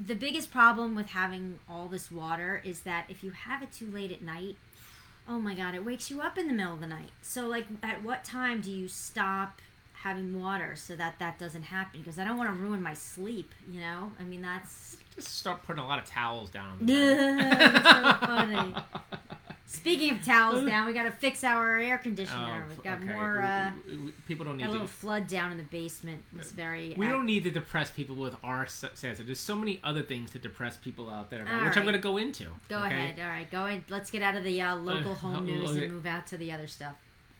The 0.03 0.15
biggest 0.15 0.51
problem 0.51 0.95
with 0.95 1.07
having 1.07 1.59
all 1.69 1.88
this 1.88 2.12
water 2.12 2.62
is 2.65 2.81
that 2.81 3.06
if 3.09 3.24
you 3.24 3.31
have 3.31 3.62
it 3.62 3.71
too 3.71 3.86
late 3.92 4.12
at 4.12 4.21
night, 4.21 4.56
oh 5.30 5.39
my 5.39 5.53
god, 5.53 5.75
it 5.75 5.86
wakes 5.86 6.09
you 6.09 6.21
up 6.21 6.38
in 6.38 6.48
the 6.48 6.53
middle 6.53 6.74
of 6.74 6.80
the 6.80 6.88
night. 6.88 7.12
So 7.21 7.48
like, 7.48 7.65
at 7.83 8.03
what 8.03 8.24
time 8.24 8.62
do 8.62 8.71
you 8.71 8.88
stop 8.88 9.59
having 9.94 10.42
water 10.42 10.74
so 10.75 10.95
that 10.95 11.19
that 11.19 11.38
doesn't 11.38 11.63
happen? 11.63 12.00
Because 12.01 12.18
I 12.18 12.24
don't 12.25 12.38
want 12.38 12.50
to 12.50 12.56
ruin 12.56 12.81
my 12.81 12.94
sleep. 12.95 13.53
You 13.69 13.81
know, 13.81 14.12
I 14.19 14.24
mean 14.24 14.42
that's. 14.42 14.98
Just 15.15 15.38
start 15.38 15.62
putting 15.63 15.83
a 15.83 15.88
lot 15.88 16.00
of 16.00 16.06
towels 16.06 16.50
down. 16.50 16.77
on 16.80 16.80
the 16.86 16.94
That's 16.94 17.83
bed. 17.83 17.83
so 17.83 18.25
funny. 18.25 18.75
Speaking 19.72 20.12
of 20.12 20.26
towels 20.26 20.66
down, 20.68 20.86
we 20.86 20.92
got 20.94 21.04
to 21.04 21.12
fix 21.12 21.44
our 21.46 21.80
air 21.80 21.98
conditioner. 21.98 22.66
Oh, 22.66 22.70
We've 22.70 22.84
got 22.84 22.98
okay. 23.02 23.14
more. 23.14 23.42
Uh, 23.42 23.72
people 24.28 24.44
don't 24.46 24.58
need 24.58 24.66
a 24.66 24.70
little 24.72 24.86
to. 24.86 24.92
flood 24.94 25.28
down 25.28 25.52
in 25.54 25.58
the 25.58 25.64
basement. 25.64 26.22
It's 26.38 26.52
very. 26.52 26.94
We 26.98 27.08
uh, 27.08 27.12
don't 27.12 27.26
need 27.26 27.46
to 27.46 27.52
depress 27.52 27.90
people 27.90 28.16
with 28.18 28.36
our 28.44 28.64
s- 28.66 28.84
sense. 28.96 29.20
There's 29.24 29.40
so 29.40 29.56
many 29.56 29.80
other 29.84 30.02
things 30.04 30.32
to 30.32 30.40
depress 30.40 30.76
people 30.76 31.10
out 31.10 31.30
there, 31.30 31.48
All 31.50 31.66
which 31.66 31.78
I'm 31.78 31.84
going 31.84 31.94
to 31.94 32.00
go 32.00 32.18
into. 32.18 32.48
Go 32.68 32.80
okay? 32.80 32.88
ahead. 32.88 33.20
All 33.22 33.28
right, 33.30 33.50
go 33.50 33.66
ahead. 33.66 33.84
Let's 33.90 34.12
get 34.12 34.22
out 34.22 34.36
of 34.36 34.44
the 34.44 34.62
uh, 34.62 34.76
local 34.76 35.14
Uh, 35.14 35.16
home 35.16 35.36
uh, 35.38 35.40
news 35.42 35.70
okay. 35.72 35.86
and 35.86 35.94
move 35.94 36.06
out 36.06 36.28
to 36.28 36.38
the 36.38 36.52
other 36.52 36.68
stuff. 36.68 36.96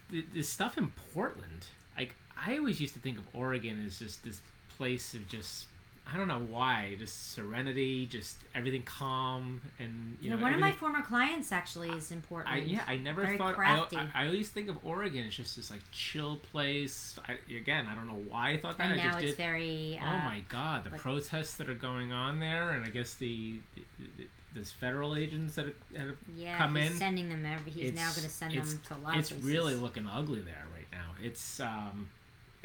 The, 0.10 0.24
the 0.34 0.42
stuff 0.44 0.78
in 0.78 0.92
Portland, 1.14 1.66
like 1.98 2.16
I 2.46 2.58
always 2.58 2.80
used 2.80 2.94
to 2.94 3.00
think 3.02 3.18
of 3.18 3.26
Oregon 3.34 3.84
as 3.86 4.00
just 4.00 4.24
this 4.24 4.40
place 4.78 5.14
of 5.14 5.28
just. 5.28 5.66
I 6.06 6.18
don't 6.18 6.28
know 6.28 6.46
why, 6.50 6.96
just 7.00 7.32
serenity, 7.34 8.06
just 8.06 8.38
everything 8.54 8.84
calm, 8.84 9.62
and 9.80 10.18
you 10.20 10.30
You 10.30 10.36
know, 10.36 10.42
one 10.44 10.54
of 10.54 10.60
my 10.60 10.72
former 10.74 11.02
clients 11.02 11.52
actually 11.54 11.90
is 11.90 12.12
in 12.12 12.22
Portland. 12.22 12.62
I, 12.62 12.66
yeah, 12.66 12.82
I 12.88 12.98
never 12.98 13.22
Very 13.24 13.38
thought. 13.38 13.52
I, 13.52 13.54
crafty. 13.54 13.98
I, 13.98 14.10
I 14.14 14.26
always 14.26 14.50
think 14.50 14.68
of 14.68 14.78
Oregon 14.84 15.26
as 15.28 15.36
just 15.36 15.56
this 15.56 15.72
like 15.72 15.80
chill 15.92 16.38
place. 16.52 17.18
I, 17.30 17.38
again, 17.56 17.88
I 17.90 17.96
don't 17.96 18.08
know 18.08 18.22
why 18.28 18.52
I 18.52 18.58
thought 18.58 18.78
that. 18.80 18.92
and 18.92 19.00
I 19.00 19.04
now 19.06 19.18
it's 19.18 19.28
did. 19.28 19.38
very. 19.38 20.00
Uh, 20.02 20.06
oh 20.06 20.18
my 20.26 20.44
god, 20.50 20.84
the 20.84 20.90
like- 20.90 21.00
protests 21.00 21.54
that 21.56 21.70
are 21.70 21.74
going 21.76 22.12
on 22.12 22.40
there, 22.40 22.72
and 22.72 22.84
I 22.84 22.90
guess 22.90 23.14
the, 23.14 23.60
the, 23.76 23.84
the 24.18 24.28
there's 24.54 24.72
federal 24.72 25.16
agents 25.16 25.56
that 25.56 25.68
have, 25.68 25.76
have 25.98 26.16
Yeah, 26.36 26.58
come 26.58 26.76
he's 26.76 26.92
in. 26.92 26.98
sending 26.98 27.30
them 27.30 27.46
every. 27.46 27.72
He's 27.72 27.94
now 27.94 28.10
going 28.12 28.24
to 28.24 28.30
send 28.30 28.54
them 28.54 28.80
to 28.90 28.96
a 28.96 29.00
lot 29.00 29.18
it's 29.18 29.32
really 29.32 29.76
looking 29.76 30.06
ugly 30.12 30.42
there 30.42 30.66
right 30.76 30.88
now. 30.92 31.12
It's 31.24 31.62
um, 31.62 32.10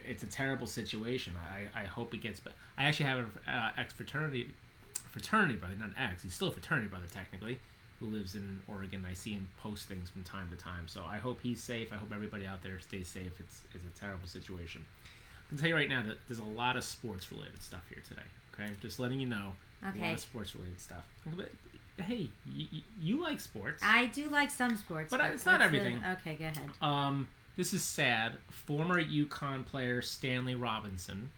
it's 0.09 0.23
a 0.23 0.27
terrible 0.27 0.67
situation. 0.67 1.35
I, 1.53 1.81
I 1.83 1.85
hope 1.85 2.15
it 2.15 2.19
gets. 2.23 2.41
But 2.41 2.53
I 2.79 2.85
actually 2.85 3.07
have 3.07 3.19
an 3.19 3.31
uh, 3.49 3.71
ex 3.77 3.93
fraternity 3.95 4.51
fraternity 5.11 5.55
brother, 5.57 5.75
not 5.79 5.89
an 5.89 5.95
ex. 5.99 6.23
He's 6.23 6.35
still 6.35 6.49
a 6.49 6.53
fraternity 6.53 6.89
brother 6.89 7.07
technically, 7.13 7.59
who 8.01 8.07
lives 8.07 8.35
in 8.35 8.61
Oregon. 8.69 9.07
I 9.11 9.15
see 9.15 9.33
him 9.33 9.49
post 9.63 9.87
things 9.89 10.11
from 10.11 10.23
time 10.25 10.49
to 10.51 10.57
time. 10.57 10.87
So 10.87 11.03
I 11.09 11.17
hope 11.19 11.39
he's 11.43 11.63
safe. 11.63 11.93
I 11.93 11.97
hope 11.97 12.11
everybody 12.15 12.47
out 12.47 12.63
there 12.63 12.79
stays 12.81 13.09
safe. 13.09 13.33
It's 13.39 13.63
it's 13.75 13.85
a 13.87 14.01
terrible 14.01 14.27
situation. 14.29 14.85
I 15.47 15.49
can 15.51 15.59
tell 15.59 15.69
you 15.69 15.75
right 15.77 15.89
now 15.89 16.03
that 16.03 16.19
there's 16.29 16.41
a 16.41 16.45
lot 16.45 16.77
of 16.77 16.85
sports 16.85 17.31
related 17.31 17.63
stuff 17.63 17.83
here 17.89 18.03
today. 18.09 18.23
Okay, 18.55 18.71
just 18.83 18.99
letting 18.99 19.21
you 19.21 19.27
know. 19.29 19.53
Okay. 19.87 19.99
A 20.01 20.03
lot 20.03 20.15
of 20.15 20.21
sports 20.21 20.55
related 20.57 20.81
stuff. 20.81 21.05
But, 21.37 21.51
hey, 22.03 22.29
you, 22.53 22.67
you 23.01 23.23
like 23.23 23.39
sports. 23.41 23.83
I 23.85 24.07
do 24.07 24.29
like 24.31 24.51
some 24.51 24.77
sports, 24.77 25.11
But 25.11 25.21
it's 25.33 25.45
not 25.47 25.61
what's 25.61 25.71
the- 25.71 25.79
everything. 25.79 26.03
Okay, 26.21 26.35
go 26.35 26.45
ahead. 26.47 26.71
Um, 26.81 27.29
this 27.57 27.73
is 27.73 27.83
sad. 27.83 28.35
Former 28.51 29.03
UConn 29.03 29.65
player 29.65 30.03
Stanley 30.03 30.55
Robinson, 30.55 31.31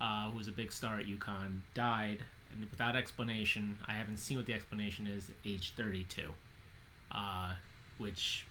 uh, 0.00 0.30
who 0.30 0.38
was 0.38 0.48
a 0.48 0.52
big 0.52 0.72
star 0.72 0.98
at 0.98 1.06
UConn, 1.06 1.60
died 1.74 2.18
and 2.52 2.68
without 2.70 2.94
explanation. 2.96 3.78
I 3.88 3.92
haven't 3.92 4.18
seen 4.18 4.36
what 4.36 4.46
the 4.46 4.54
explanation 4.54 5.06
is. 5.06 5.30
Age 5.44 5.72
32, 5.76 6.22
uh, 7.12 7.52
which, 7.98 8.46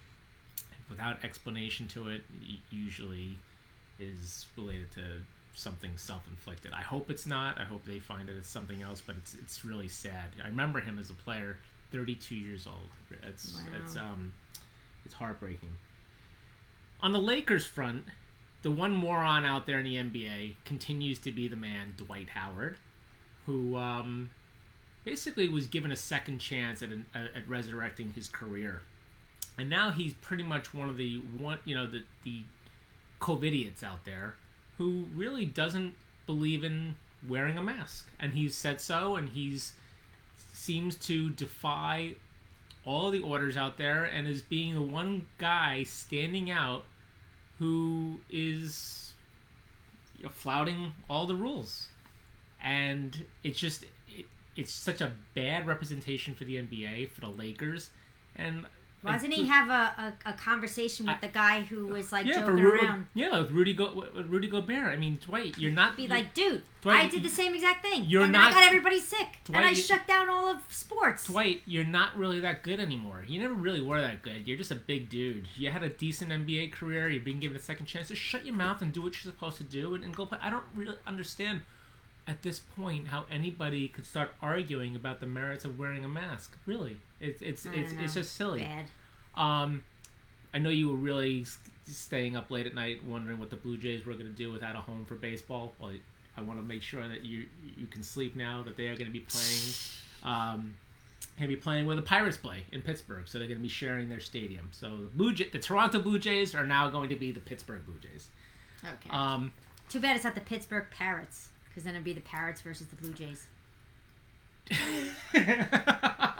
without 0.90 1.22
explanation 1.24 1.86
to 1.88 2.08
it, 2.08 2.22
usually 2.70 3.38
is 3.98 4.46
related 4.56 4.90
to 4.92 5.02
something 5.54 5.92
self-inflicted. 5.96 6.72
I 6.72 6.82
hope 6.82 7.10
it's 7.10 7.26
not. 7.26 7.60
I 7.60 7.64
hope 7.64 7.84
they 7.84 8.00
find 8.00 8.28
that 8.28 8.36
it's 8.36 8.48
something 8.48 8.82
else. 8.82 9.00
But 9.06 9.16
it's 9.16 9.34
it's 9.34 9.64
really 9.64 9.88
sad. 9.88 10.30
I 10.42 10.48
remember 10.48 10.80
him 10.80 10.98
as 10.98 11.10
a 11.10 11.14
player, 11.14 11.58
32 11.92 12.34
years 12.34 12.66
old. 12.66 12.88
It's 13.22 13.54
Wow. 13.54 13.60
it's 13.80 13.96
um 13.96 14.32
it's 15.04 15.14
heartbreaking. 15.14 15.70
On 17.04 17.12
the 17.12 17.20
Lakers 17.20 17.66
front, 17.66 18.06
the 18.62 18.70
one 18.70 18.92
moron 18.92 19.44
out 19.44 19.66
there 19.66 19.78
in 19.78 19.84
the 19.84 19.96
NBA 19.96 20.54
continues 20.64 21.18
to 21.18 21.32
be 21.32 21.48
the 21.48 21.54
man 21.54 21.92
Dwight 21.98 22.30
Howard, 22.30 22.78
who 23.44 23.76
um, 23.76 24.30
basically 25.04 25.50
was 25.50 25.66
given 25.66 25.92
a 25.92 25.96
second 25.96 26.38
chance 26.38 26.82
at, 26.82 26.88
an, 26.88 27.04
at 27.14 27.46
resurrecting 27.46 28.14
his 28.14 28.30
career, 28.30 28.80
and 29.58 29.68
now 29.68 29.90
he's 29.90 30.14
pretty 30.14 30.44
much 30.44 30.72
one 30.72 30.88
of 30.88 30.96
the 30.96 31.16
one 31.36 31.58
you 31.66 31.74
know 31.76 31.86
the 31.86 32.04
the 32.22 32.40
COVIDiots 33.20 33.84
out 33.84 34.06
there 34.06 34.36
who 34.78 35.04
really 35.14 35.44
doesn't 35.44 35.94
believe 36.24 36.64
in 36.64 36.96
wearing 37.28 37.58
a 37.58 37.62
mask, 37.62 38.08
and 38.18 38.32
he's 38.32 38.56
said 38.56 38.80
so, 38.80 39.16
and 39.16 39.28
he's 39.28 39.74
seems 40.54 40.96
to 40.96 41.28
defy 41.28 42.14
all 42.86 43.10
the 43.10 43.20
orders 43.20 43.58
out 43.58 43.76
there 43.76 44.04
and 44.04 44.26
is 44.26 44.40
being 44.40 44.74
the 44.74 44.80
one 44.80 45.26
guy 45.36 45.82
standing 45.82 46.50
out 46.50 46.84
who 47.58 48.20
is 48.30 49.12
you 50.18 50.24
know, 50.24 50.30
flouting 50.30 50.92
all 51.08 51.26
the 51.26 51.34
rules. 51.34 51.88
And 52.62 53.24
it's 53.42 53.58
just 53.58 53.84
it, 54.08 54.26
it's 54.56 54.72
such 54.72 55.00
a 55.00 55.12
bad 55.34 55.66
representation 55.66 56.34
for 56.34 56.44
the 56.44 56.56
NBA 56.56 57.10
for 57.10 57.20
the 57.20 57.28
Lakers. 57.28 57.90
And 58.36 58.66
Why 59.04 59.12
doesn't 59.12 59.30
he 59.32 59.46
have 59.46 59.68
a, 59.68 60.14
a, 60.26 60.30
a 60.30 60.32
conversation 60.32 61.06
with 61.06 61.16
I- 61.16 61.26
the 61.26 61.32
guy 61.32 61.60
who 61.62 61.88
was 61.88 62.10
like 62.10 62.26
yeah, 62.26 62.40
joking 62.40 62.60
around? 62.64 63.06
yeah, 63.14 63.38
with 63.38 63.50
Rudy 63.50 63.74
Go- 63.74 64.06
Rudy 64.26 64.48
Gobert. 64.48 64.86
I 64.92 64.96
mean, 64.96 65.18
Dwight, 65.24 65.58
you're 65.58 65.72
not 65.72 65.96
Be 65.96 66.04
you're- 66.04 66.14
like, 66.14 66.32
dude, 66.32 66.62
Dwight, 66.82 67.04
I 67.04 67.08
did 67.08 67.22
the 67.22 67.28
same 67.28 67.54
exact 67.54 67.82
thing. 67.84 68.04
you're 68.06 68.22
and 68.24 68.32
not- 68.32 68.50
I 68.50 68.54
got 68.54 68.64
everybody 68.64 69.00
sick. 69.00 69.28
and 69.48 69.58
I 69.58 69.72
shut 69.74 70.06
down 70.06 70.28
all 70.30 70.46
of 70.50 70.58
sports. 70.70 71.26
Dwight, 71.26 71.62
you're 71.66 71.84
not 71.84 72.16
really 72.16 72.40
that 72.40 72.62
good 72.62 72.80
anymore. 72.80 73.24
You 73.28 73.40
never 73.40 73.54
really 73.54 73.80
were 73.82 74.00
that 74.00 74.22
good. 74.22 74.48
You're 74.48 74.56
just 74.58 74.70
a 74.70 74.74
big 74.76 75.10
dude. 75.10 75.48
You 75.56 75.70
had 75.70 75.82
a 75.82 75.88
decent 75.90 76.30
NBA 76.30 76.72
career. 76.72 77.08
You've 77.10 77.24
been 77.24 77.40
given 77.40 77.56
a 77.56 77.60
second 77.60 77.86
chance. 77.86 78.08
Just 78.08 78.22
shut 78.22 78.44
your 78.46 78.54
mouth 78.54 78.80
and 78.82 78.92
do 78.92 79.02
what 79.02 79.12
you're 79.22 79.32
supposed 79.32 79.58
to 79.58 79.64
do 79.64 79.94
and, 79.94 80.02
and 80.02 80.14
go 80.16 80.24
play. 80.26 80.38
I 80.42 80.48
don't 80.50 80.64
really 80.74 80.96
understand 81.06 81.60
at 82.26 82.40
this 82.40 82.58
point 82.58 83.08
how 83.08 83.26
anybody 83.30 83.86
could 83.86 84.06
start 84.06 84.34
arguing 84.40 84.96
about 84.96 85.20
the 85.20 85.26
merits 85.26 85.66
of 85.66 85.78
wearing 85.78 86.06
a 86.06 86.08
mask. 86.08 86.56
Really, 86.64 86.96
it's 87.24 87.42
it's 87.42 87.66
it's, 87.66 87.92
don't 87.92 88.04
it's 88.04 88.14
just 88.14 88.36
silly. 88.36 88.60
Bad. 88.60 88.86
Um, 89.40 89.82
I 90.52 90.58
know 90.58 90.70
you 90.70 90.88
were 90.88 90.96
really 90.96 91.46
staying 91.86 92.36
up 92.36 92.50
late 92.50 92.66
at 92.66 92.74
night 92.74 93.04
wondering 93.04 93.38
what 93.38 93.50
the 93.50 93.56
Blue 93.56 93.76
Jays 93.76 94.06
were 94.06 94.14
going 94.14 94.26
to 94.26 94.32
do 94.32 94.52
without 94.52 94.76
a 94.76 94.80
home 94.80 95.04
for 95.04 95.16
baseball. 95.16 95.74
Well, 95.78 95.92
I 96.36 96.42
want 96.42 96.58
to 96.58 96.64
make 96.64 96.82
sure 96.82 97.06
that 97.08 97.24
you 97.24 97.46
you 97.76 97.86
can 97.86 98.02
sleep 98.02 98.36
now 98.36 98.62
that 98.62 98.76
they 98.76 98.88
are 98.88 98.96
going 98.96 99.06
to 99.06 99.12
be 99.12 99.20
playing. 99.20 99.74
Um, 100.22 100.74
going 101.38 101.50
to 101.50 101.56
be 101.56 101.60
playing 101.60 101.86
where 101.86 101.96
the 101.96 102.02
Pirates 102.02 102.36
play 102.36 102.64
in 102.70 102.80
Pittsburgh, 102.80 103.24
so 103.26 103.38
they're 103.38 103.48
going 103.48 103.58
to 103.58 103.62
be 103.62 103.68
sharing 103.68 104.08
their 104.08 104.20
stadium. 104.20 104.68
So 104.72 104.88
the 104.88 105.10
Blue 105.16 105.32
Jay, 105.32 105.48
the 105.52 105.58
Toronto 105.58 106.00
Blue 106.00 106.18
Jays 106.18 106.54
are 106.54 106.66
now 106.66 106.88
going 106.90 107.08
to 107.08 107.16
be 107.16 107.32
the 107.32 107.40
Pittsburgh 107.40 107.84
Blue 107.84 107.98
Jays. 108.00 108.28
Okay. 108.84 109.10
Um, 109.10 109.52
Too 109.88 109.98
bad 110.00 110.14
it's 110.16 110.24
not 110.24 110.34
the 110.34 110.40
Pittsburgh 110.40 110.86
Parrots, 110.96 111.48
because 111.68 111.82
then 111.84 111.94
it'd 111.94 112.04
be 112.04 112.12
the 112.12 112.20
Parrots 112.20 112.60
versus 112.60 112.86
the 112.86 112.96
Blue 112.96 113.12
Jays. 113.12 113.46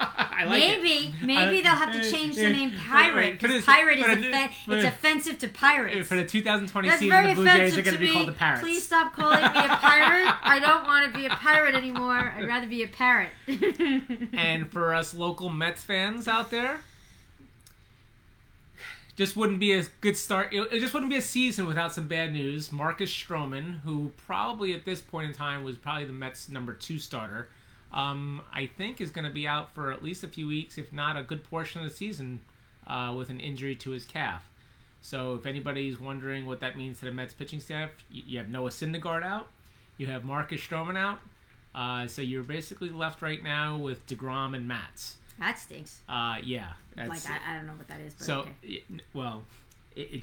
I 0.44 0.50
like 0.50 0.62
it. 0.62 0.82
maybe, 0.82 1.14
maybe 1.22 1.58
I- 1.58 1.62
they'll 1.62 1.72
have 1.72 1.92
to 1.92 2.10
change 2.10 2.36
the 2.36 2.50
name 2.50 2.72
Pirate 2.88 3.40
because 3.40 3.64
Pirate 3.64 3.98
is 3.98 4.04
for 4.04 4.14
the- 4.16 4.30
offe- 4.30 4.50
it's 4.68 4.84
offensive 4.84 5.38
to 5.38 5.48
pirates. 5.48 6.08
For 6.08 6.16
the 6.16 6.24
2020 6.24 6.88
That's 6.88 7.00
season, 7.00 7.26
the 7.26 7.34
Blue 7.34 7.44
Jays 7.44 7.78
are 7.78 7.82
going 7.82 7.94
to 7.94 8.00
be 8.00 8.12
called 8.12 8.28
the 8.28 8.32
Parrots. 8.32 8.62
Please 8.62 8.84
stop 8.84 9.14
calling 9.14 9.40
me 9.40 9.46
a 9.46 9.68
pirate. 9.68 10.34
I 10.42 10.58
don't 10.60 10.84
want 10.86 11.12
to 11.12 11.18
be 11.18 11.26
a 11.26 11.30
pirate 11.30 11.74
anymore. 11.74 12.32
I'd 12.36 12.46
rather 12.46 12.66
be 12.66 12.82
a 12.82 12.88
parrot. 12.88 13.30
and 14.32 14.70
for 14.70 14.94
us 14.94 15.14
local 15.14 15.48
Mets 15.48 15.82
fans 15.82 16.28
out 16.28 16.50
there, 16.50 16.80
just 19.16 19.36
wouldn't 19.36 19.60
be 19.60 19.72
a 19.72 19.84
good 20.00 20.16
start. 20.16 20.52
It, 20.52 20.60
it 20.72 20.80
just 20.80 20.92
wouldn't 20.92 21.10
be 21.10 21.16
a 21.18 21.22
season 21.22 21.66
without 21.66 21.94
some 21.94 22.08
bad 22.08 22.32
news. 22.32 22.72
Marcus 22.72 23.10
Stroman, 23.10 23.80
who 23.82 24.10
probably 24.26 24.74
at 24.74 24.84
this 24.84 25.00
point 25.00 25.28
in 25.30 25.34
time 25.36 25.62
was 25.62 25.76
probably 25.76 26.04
the 26.04 26.12
Mets' 26.12 26.48
number 26.48 26.72
two 26.72 26.98
starter, 26.98 27.48
um, 27.94 28.42
I 28.52 28.66
think 28.66 29.00
is 29.00 29.10
going 29.10 29.24
to 29.24 29.30
be 29.30 29.46
out 29.46 29.72
for 29.72 29.92
at 29.92 30.02
least 30.02 30.24
a 30.24 30.28
few 30.28 30.48
weeks, 30.48 30.76
if 30.76 30.92
not 30.92 31.16
a 31.16 31.22
good 31.22 31.44
portion 31.44 31.80
of 31.80 31.88
the 31.88 31.94
season, 31.94 32.40
uh, 32.86 33.14
with 33.16 33.30
an 33.30 33.40
injury 33.40 33.76
to 33.76 33.90
his 33.90 34.04
calf. 34.04 34.42
So 35.00 35.34
if 35.34 35.46
anybody's 35.46 36.00
wondering 36.00 36.44
what 36.44 36.60
that 36.60 36.76
means 36.76 36.98
to 36.98 37.04
the 37.04 37.12
Mets 37.12 37.32
pitching 37.32 37.60
staff, 37.60 37.90
you, 38.10 38.38
have 38.38 38.48
Noah 38.48 38.70
Syndergaard 38.70 39.22
out, 39.22 39.48
you 39.96 40.06
have 40.08 40.24
Marcus 40.24 40.60
Stroman 40.60 40.96
out, 40.96 41.20
uh, 41.74 42.08
so 42.08 42.20
you're 42.20 42.42
basically 42.42 42.90
left 42.90 43.22
right 43.22 43.42
now 43.42 43.76
with 43.76 44.04
deGrom 44.06 44.56
and 44.56 44.66
Matz. 44.66 45.16
that 45.38 45.58
stinks. 45.58 46.00
Uh, 46.08 46.36
yeah, 46.42 46.72
that's 46.96 47.08
like 47.08 47.40
I, 47.46 47.52
I 47.52 47.56
don't 47.56 47.66
know 47.66 47.74
what 47.74 47.86
that 47.88 48.00
is, 48.00 48.14
but 48.14 48.26
so. 48.26 48.40
okay. 48.40 48.52
It, 48.62 48.82
well, 49.12 49.44
it, 49.94 50.00
it 50.00 50.22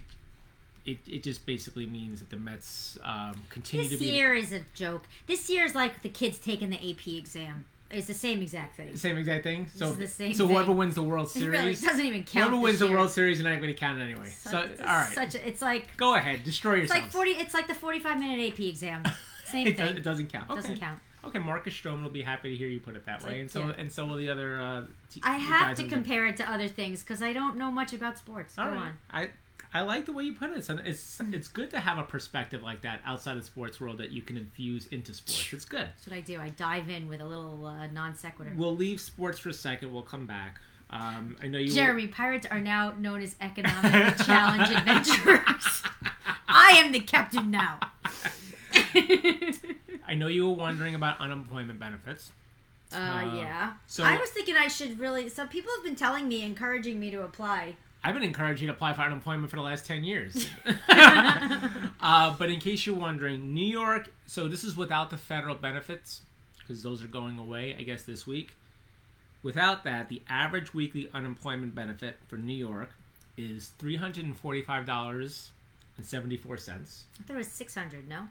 it 0.85 0.97
it 1.07 1.23
just 1.23 1.45
basically 1.45 1.85
means 1.85 2.19
that 2.19 2.29
the 2.29 2.37
Mets 2.37 2.97
um, 3.03 3.41
continue 3.49 3.87
This 3.87 3.97
to 3.97 4.03
be 4.03 4.11
This 4.11 4.15
year 4.15 4.33
is 4.33 4.51
a 4.53 4.61
joke. 4.73 5.03
This 5.27 5.49
year 5.49 5.65
is 5.65 5.75
like 5.75 6.01
the 6.01 6.09
kids 6.09 6.37
taking 6.37 6.69
the 6.69 6.77
AP 6.91 7.07
exam. 7.07 7.65
It's 7.89 8.07
the 8.07 8.13
same 8.13 8.41
exact 8.41 8.77
thing. 8.77 8.95
same 8.95 9.17
exact 9.17 9.43
thing. 9.43 9.67
So 9.75 9.91
the 9.91 10.07
same 10.07 10.33
so 10.33 10.47
whoever 10.47 10.67
thing. 10.67 10.77
wins 10.77 10.95
the 10.95 11.03
World 11.03 11.29
It 11.35 11.41
really 11.45 11.75
Series, 11.75 11.81
doesn't 11.81 12.05
even 12.05 12.23
count. 12.23 12.49
whoever 12.49 12.61
wins 12.61 12.79
the. 12.79 12.89
World 12.89 13.09
Series, 13.11 13.39
you're 13.41 13.49
not 13.49 13.59
going 13.61 13.73
to 13.73 13.77
count 13.77 13.99
it 13.99 14.03
anyway. 14.03 14.29
Such, 14.29 14.77
so 14.77 14.83
all 14.83 14.85
right, 14.95 15.13
Such 15.13 15.35
a, 15.35 15.45
it's 15.47 15.61
like 15.61 15.95
go 15.97 16.15
ahead, 16.15 16.43
destroy 16.45 16.75
it's 16.75 16.83
yourself. 16.83 17.01
like 17.03 17.11
forty. 17.11 17.31
It's 17.31 17.53
like 17.53 17.67
the 17.67 17.75
forty-five 17.75 18.17
minute 18.17 18.53
AP 18.53 18.59
exam. 18.61 19.03
Same 19.45 19.67
it, 19.67 19.75
thing. 19.75 19.87
does, 19.87 19.95
it 19.97 20.03
doesn't 20.03 20.31
count. 20.31 20.49
Okay. 20.49 20.61
Doesn't 20.61 20.79
count. 20.79 20.99
Okay, 21.25 21.37
Marcus 21.39 21.73
Stroman 21.73 22.01
will 22.01 22.09
be 22.09 22.21
happy 22.23 22.49
to 22.49 22.55
hear 22.55 22.67
you 22.69 22.79
put 22.79 22.95
it 22.95 23.05
that 23.05 23.23
way, 23.25 23.41
and 23.41 23.51
so 23.51 23.59
yeah. 23.59 23.73
and 23.77 23.91
so 23.91 24.05
will 24.05 24.15
the 24.15 24.29
other. 24.29 24.59
Uh, 24.61 24.81
t- 25.13 25.19
I 25.23 25.37
have 25.37 25.75
to 25.75 25.83
in 25.83 25.89
the- 25.89 25.93
compare 25.95 26.25
it 26.27 26.37
to 26.37 26.49
other 26.49 26.69
things 26.69 27.01
because 27.03 27.21
I 27.21 27.33
don't 27.33 27.57
know 27.57 27.69
much 27.69 27.91
about 27.91 28.17
sports. 28.17 28.55
Go 28.55 28.63
All 28.63 28.69
right. 28.69 28.77
on. 28.77 28.93
I 29.11 29.29
I 29.73 29.81
like 29.81 30.05
the 30.05 30.11
way 30.11 30.23
you 30.25 30.33
put 30.33 30.49
it. 30.51 30.57
It's 30.57 30.69
it's 30.69 31.21
it's 31.31 31.47
good 31.47 31.69
to 31.71 31.79
have 31.79 31.97
a 31.97 32.03
perspective 32.03 32.61
like 32.61 32.81
that 32.81 32.99
outside 33.05 33.37
of 33.37 33.39
the 33.41 33.45
sports 33.45 33.79
world 33.79 33.97
that 33.99 34.11
you 34.11 34.21
can 34.21 34.35
infuse 34.35 34.87
into 34.87 35.13
sports. 35.13 35.53
It's 35.53 35.65
good. 35.65 35.81
That's 35.87 36.07
what 36.07 36.15
I 36.17 36.21
do. 36.21 36.39
I 36.41 36.49
dive 36.49 36.89
in 36.89 37.07
with 37.07 37.21
a 37.21 37.25
little 37.25 37.65
uh, 37.65 37.87
non 37.87 38.15
sequitur. 38.15 38.51
We'll 38.55 38.75
leave 38.75 38.99
sports 38.99 39.39
for 39.39 39.49
a 39.49 39.53
second. 39.53 39.93
We'll 39.93 40.01
come 40.01 40.25
back. 40.25 40.59
Um, 40.89 41.37
I 41.41 41.47
know 41.47 41.57
you. 41.57 41.71
Jeremy, 41.71 42.07
pirates 42.07 42.45
are 42.51 42.59
now 42.59 42.91
known 42.99 43.21
as 43.21 43.35
economically 43.39 44.25
challenged 44.25 44.71
adventurers. 44.73 45.83
I 46.49 46.71
am 46.83 46.91
the 46.91 46.99
captain 46.99 47.49
now. 47.49 47.79
I 48.93 50.13
know 50.15 50.27
you 50.27 50.49
were 50.49 50.55
wondering 50.55 50.95
about 50.95 51.19
unemployment 51.19 51.79
benefits. 51.79 52.31
Uh, 52.93 52.97
Uh, 52.97 53.35
yeah. 53.35 53.73
so- 53.87 54.03
I 54.03 54.17
was 54.17 54.29
thinking 54.31 54.55
I 54.57 54.67
should 54.67 54.99
really. 54.99 55.29
So 55.29 55.47
people 55.47 55.71
have 55.77 55.83
been 55.85 55.95
telling 55.95 56.27
me, 56.27 56.43
encouraging 56.43 56.99
me 56.99 57.09
to 57.11 57.23
apply. 57.23 57.75
I've 58.03 58.15
been 58.15 58.23
encouraging 58.23 58.63
you 58.63 58.67
to 58.67 58.73
apply 58.73 58.93
for 58.93 59.01
unemployment 59.01 59.49
for 59.49 59.57
the 59.57 59.61
last 59.61 59.85
10 59.85 60.03
years. 60.03 60.47
uh, 60.89 62.35
but 62.37 62.49
in 62.49 62.59
case 62.59 62.85
you're 62.85 62.95
wondering, 62.95 63.53
New 63.53 63.65
York, 63.65 64.11
so 64.25 64.47
this 64.47 64.63
is 64.63 64.75
without 64.75 65.11
the 65.11 65.17
federal 65.17 65.55
benefits, 65.55 66.21
because 66.59 66.81
those 66.81 67.03
are 67.03 67.07
going 67.07 67.37
away, 67.37 67.75
I 67.77 67.83
guess, 67.83 68.03
this 68.03 68.25
week. 68.25 68.53
Without 69.43 69.83
that, 69.83 70.09
the 70.09 70.21
average 70.29 70.73
weekly 70.73 71.09
unemployment 71.13 71.75
benefit 71.75 72.17
for 72.27 72.37
New 72.37 72.53
York 72.53 72.89
is 73.37 73.71
$345.74. 73.79 75.51
I 75.99 77.23
thought 77.23 77.33
it 77.33 77.35
was 77.35 77.47
six 77.47 77.75
hundred. 77.75 78.07
No. 78.07 78.27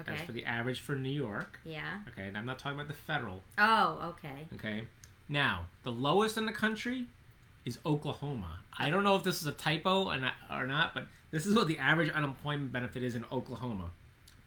Okay. 0.00 0.12
That's 0.12 0.22
for 0.22 0.32
the 0.32 0.44
average 0.44 0.80
for 0.80 0.94
New 0.94 1.10
York. 1.10 1.60
Yeah. 1.64 1.98
Okay, 2.08 2.26
and 2.28 2.36
I'm 2.36 2.46
not 2.46 2.58
talking 2.58 2.78
about 2.78 2.88
the 2.88 2.94
federal. 2.94 3.42
Oh, 3.58 4.14
okay. 4.16 4.46
Okay. 4.54 4.82
Now, 5.28 5.66
the 5.82 5.92
lowest 5.92 6.38
in 6.38 6.46
the 6.46 6.52
country 6.52 7.06
is 7.64 7.78
Oklahoma. 7.86 8.58
I 8.76 8.90
don't 8.90 9.04
know 9.04 9.16
if 9.16 9.22
this 9.22 9.40
is 9.40 9.46
a 9.46 9.52
typo 9.52 10.04
or 10.06 10.16
not, 10.16 10.34
or 10.50 10.66
not 10.66 10.94
but 10.94 11.06
this 11.30 11.46
is 11.46 11.54
what 11.54 11.68
the 11.68 11.78
average 11.78 12.10
unemployment 12.10 12.72
benefit 12.72 13.02
is 13.02 13.14
in 13.14 13.24
Oklahoma. 13.32 13.90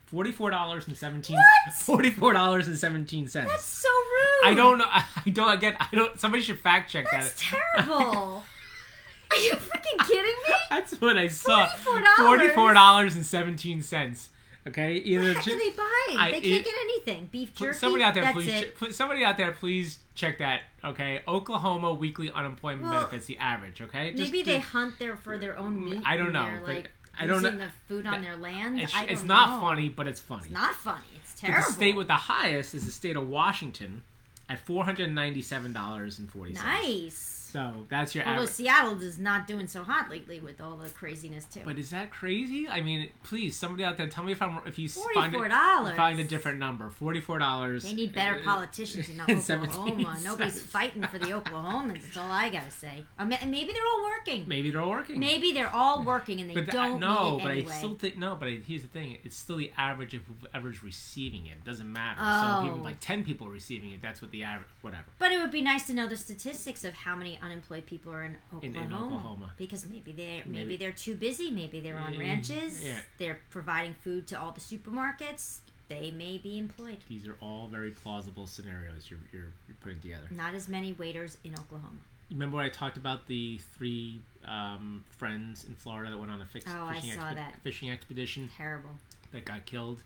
Forty-four 0.06 0.52
dollars 0.52 0.88
and 0.88 0.96
seventeen. 0.96 1.38
What? 1.38 1.74
Forty-four 1.74 2.34
dollars 2.34 2.68
and 2.68 2.78
seventeen 2.78 3.28
cents. 3.28 3.50
That's 3.50 3.66
so 3.66 3.90
rude. 3.90 4.52
I 4.52 4.54
don't 4.56 4.78
know. 4.78 4.86
I 4.90 5.30
don't 5.32 5.60
get. 5.60 5.76
I 5.80 5.88
don't. 5.94 6.20
Somebody 6.20 6.44
should 6.44 6.60
fact 6.60 6.92
check 6.92 7.06
That's 7.12 7.34
that. 7.34 7.58
That's 7.76 7.88
terrible. 7.88 8.44
Are 9.32 9.38
you 9.38 9.54
freaking 9.54 10.08
kidding 10.08 10.36
me? 10.48 10.54
That's 10.70 11.02
what 11.02 11.18
I 11.18 11.28
saw. 11.28 11.68
Forty-four 11.68 12.74
dollars 12.76 13.16
and 13.16 13.26
seventeen 13.26 13.82
cents. 13.82 14.30
Okay, 14.68 14.96
either 14.96 15.34
What 15.36 15.44
do 15.46 15.58
they 15.60 15.70
buy? 15.72 16.16
I- 16.18 16.32
they 16.32 16.42
can't 16.42 16.66
get 16.66 16.74
anything. 16.82 17.30
Beef 17.32 17.54
jerky. 17.54 17.78
Somebody 17.78 18.04
out 18.04 18.14
there, 18.16 18.34
please. 18.34 18.50
it. 18.50 18.76
Ch- 18.80 18.94
somebody 18.94 19.24
out 19.24 19.38
there, 19.38 19.52
please 19.52 20.00
check 20.16 20.40
that. 20.40 20.62
Okay, 20.84 21.22
Oklahoma 21.28 21.94
weekly 21.94 22.32
unemployment 22.32 22.84
Well, 22.84 22.94
benefits 23.02 23.28
the 23.28 23.38
average. 23.38 23.82
Okay, 23.82 24.12
Just- 24.12 24.32
Maybe 24.32 24.42
they 24.44 24.60
hunt 24.60 24.98
there 24.98 25.16
for 25.18 25.38
their 25.38 25.58
own 25.58 25.86
meat. 25.86 26.02
I 26.06 26.18
don't 26.18 26.34
know, 26.34 26.50
like, 26.66 26.90
I 27.20 27.28
don't 27.28 27.44
using 27.44 27.60
know- 27.60 27.66
the 27.68 27.72
food 27.88 28.08
on 28.08 28.22
their 28.22 28.36
land. 28.38 28.80
It's, 28.82 28.94
it's 29.08 29.24
not 29.24 29.62
funny, 29.62 29.88
but 29.90 30.08
it's 30.08 30.20
funny. 30.20 30.44
It's 30.46 30.52
not 30.52 30.74
funny. 30.76 31.04
It's 31.16 31.40
But 31.42 31.48
terrible. 31.48 31.68
the 31.68 31.74
state 31.74 31.96
with 31.96 32.08
the 32.08 32.14
highest 32.16 32.74
is 32.74 32.86
the 32.86 32.92
state 32.92 33.16
of 33.16 33.28
Washington, 33.30 34.02
at 34.50 34.60
four 34.60 34.84
hundred 34.86 35.12
ninety-seven 35.12 35.74
dollars 35.74 36.18
and 36.20 36.32
forty 36.32 36.54
cents. 36.56 36.66
nice. 36.66 37.35
So 37.56 37.86
that's 37.90 38.14
your 38.14 38.26
Although 38.26 38.42
average. 38.42 38.50
Seattle 38.54 39.02
is 39.02 39.18
not 39.18 39.48
doing 39.48 39.66
so 39.68 39.82
hot 39.84 40.10
lately 40.10 40.42
with 40.42 40.60
all 40.60 40.76
the 40.76 40.90
craziness 40.90 41.46
too. 41.46 41.62
But 41.64 41.80
is 41.80 41.90
that 41.92 42.12
crazy? 42.12 42.68
I 42.68 42.82
mean, 42.82 43.10
please, 43.24 43.56
somebody 43.56 43.86
out 43.86 43.98
there, 43.98 44.08
tell 44.08 44.26
me 44.26 44.34
if 44.34 44.42
I'm 44.42 44.60
if 44.66 44.78
you 44.78 44.90
find 44.90 45.14
Forty-four 45.14 45.46
it, 45.46 45.50
dollars. 45.50 45.96
find 45.96 46.20
a 46.20 46.24
different 46.26 46.60
number. 46.60 46.90
Forty-four 46.90 47.40
dollars. 47.40 47.84
They 47.84 47.94
need 47.94 48.14
better 48.14 48.40
uh, 48.40 48.44
politicians 48.44 49.08
in 49.10 49.22
Oklahoma. 49.22 50.18
Nobody's 50.24 50.62
fighting 50.62 51.04
for 51.04 51.18
the 51.18 51.28
Oklahomans. 51.28 52.02
That's 52.04 52.18
all 52.18 52.30
I 52.32 52.50
gotta 52.50 52.72
say. 52.72 53.06
Maybe 53.20 53.72
they're 53.72 53.88
all 53.88 54.04
working. 54.04 54.44
Maybe 54.48 54.72
they're 54.72 54.82
all 54.82 54.90
working. 54.90 55.20
Maybe 55.20 55.54
they're 55.54 55.74
all 55.74 56.04
working 56.04 56.42
and 56.42 56.50
they 56.50 56.56
But 56.56 56.68
don't 56.68 57.00
no, 57.00 57.40
but 57.42 57.52
anyway. 57.52 57.72
I 57.72 57.78
still 57.78 57.96
think 57.96 58.18
no. 58.18 58.36
But 58.36 58.50
I, 58.50 58.60
here's 58.68 58.82
the 58.82 58.90
thing: 58.90 59.18
it's 59.24 59.38
still 59.38 59.58
the 59.58 59.72
average 59.78 60.14
of 60.14 60.24
whoever's 60.52 60.84
receiving 60.84 61.46
it. 61.46 61.52
It 61.52 61.64
doesn't 61.64 61.92
matter. 61.92 62.20
So 62.20 62.26
Oh. 62.26 62.82
like 62.84 63.00
ten 63.00 63.24
people 63.24 63.48
receiving 63.48 63.92
it, 63.92 64.02
that's 64.02 64.22
what 64.22 64.32
the 64.32 64.44
average. 64.44 64.68
Whatever. 64.82 65.06
But 65.20 65.32
it 65.32 65.40
would 65.40 65.52
be 65.52 65.62
nice 65.62 65.88
to 65.88 65.94
know 65.94 66.08
the 66.08 66.18
statistics 66.18 66.84
of 66.84 66.94
how 66.94 67.16
many 67.16 67.40
unemployed 67.46 67.86
people 67.86 68.12
are 68.12 68.24
in 68.24 68.36
In- 68.62 68.76
Oklahoma. 68.76 68.86
in 68.86 68.94
Oklahoma. 68.94 69.54
Because 69.58 69.86
maybe 69.88 70.12
they 70.12 70.44
maybe, 70.46 70.50
Maybe. 70.60 70.78
they're 70.78 70.92
too 70.92 71.16
busy. 71.16 71.52
Maybe 71.52 71.80
they're 71.80 71.98
on 71.98 72.14
Mm, 72.14 72.20
ranches. 72.20 72.84
yeah. 72.84 73.00
They're 73.18 73.40
providing 73.50 73.94
food 73.94 74.28
to 74.28 74.40
all 74.40 74.52
the 74.52 74.62
supermarkets. 74.62 75.60
They 75.88 76.10
may 76.12 76.38
be 76.40 76.58
employed. 76.58 76.98
These 77.08 77.28
are 77.28 77.36
all 77.42 77.68
very 77.68 77.92
plausible 77.92 78.48
scenarios 78.48 79.10
you're 79.10 79.20
you're, 79.32 79.52
you're 79.68 79.78
putting 79.82 80.00
together. 80.02 80.28
Not 80.32 80.56
as 80.56 80.68
many 80.68 80.94
waiters 80.94 81.38
in 81.44 81.54
Oklahoma. 81.54 82.00
Remember 82.32 82.58
when 82.58 82.66
I 82.66 82.70
talked 82.70 82.98
about 82.98 83.28
the 83.28 83.60
three 83.78 84.20
um, 84.46 85.04
friends 85.10 85.64
in 85.66 85.76
Florida 85.76 86.10
that 86.10 86.18
went 86.18 86.32
on 86.32 86.42
a 86.42 86.46
fix, 86.46 86.66
Oh, 86.68 86.86
I 86.88 86.96
fishing, 87.00 87.20
saw 87.20 87.34
that. 87.36 87.54
fishing 87.64 87.92
expedition 87.92 88.50
Terrible. 88.58 88.90
that 89.32 89.46
got 89.46 89.64
killed? 89.68 90.02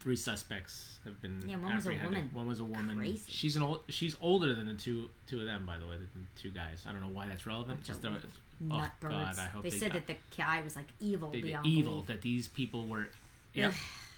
Three 0.00 0.16
suspects 0.16 0.98
have 1.04 1.20
been 1.20 1.42
Yeah, 1.46 1.56
one 1.56 1.74
was 1.74 1.86
a 1.86 1.90
woman. 1.90 2.30
One 2.32 2.46
was 2.46 2.60
a 2.60 2.64
woman. 2.64 2.96
Crazy. 2.98 3.20
She's 3.26 3.56
an 3.56 3.62
old. 3.62 3.80
She's 3.88 4.16
older 4.20 4.54
than 4.54 4.66
the 4.66 4.74
two 4.74 5.10
two 5.26 5.40
of 5.40 5.46
them, 5.46 5.66
by 5.66 5.76
the 5.78 5.86
way. 5.86 5.96
The 5.98 6.40
two 6.40 6.50
guys. 6.50 6.84
I 6.88 6.92
don't 6.92 7.00
know 7.00 7.08
why 7.08 7.26
that's 7.26 7.46
relevant. 7.46 7.82
Just. 7.84 8.02
Nut 8.60 8.90
oh. 9.04 9.08
God, 9.08 9.38
I 9.38 9.44
hope 9.46 9.62
they, 9.62 9.70
they 9.70 9.78
said 9.78 9.92
got- 9.92 10.06
that 10.06 10.18
the 10.28 10.36
guy 10.36 10.60
was 10.62 10.74
like 10.76 10.86
evil 11.00 11.30
They 11.30 11.42
beyond 11.42 11.66
evil. 11.66 11.92
belief. 11.92 12.06
That 12.08 12.22
these 12.22 12.48
people 12.48 12.86
were, 12.86 13.08
yep, 13.54 13.72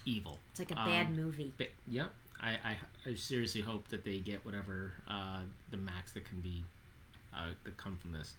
evil. 0.05 0.39
It's 0.51 0.59
like 0.59 0.71
a 0.71 0.75
bad 0.75 1.07
Um, 1.07 1.15
movie. 1.15 1.53
But, 1.57 1.67
yep. 1.87 2.11
I, 2.41 2.49
I, 2.65 2.77
I 3.05 3.13
seriously 3.13 3.61
hope 3.61 3.87
that 3.89 4.03
they 4.03 4.17
get 4.17 4.43
whatever 4.43 4.93
uh, 5.07 5.41
the 5.69 5.77
max 5.77 6.11
that 6.13 6.25
can 6.27 6.39
be 6.41 6.63
uh, 7.35 7.49
that 7.63 7.77
come 7.77 7.97
from 7.97 8.13
this. 8.13 8.33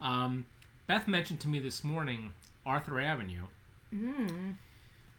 Um, 0.00 0.44
Beth 0.88 1.06
mentioned 1.06 1.38
to 1.40 1.48
me 1.48 1.60
this 1.60 1.84
morning 1.84 2.32
Arthur 2.66 3.00
Avenue 3.00 3.44
Mm. 3.94 4.54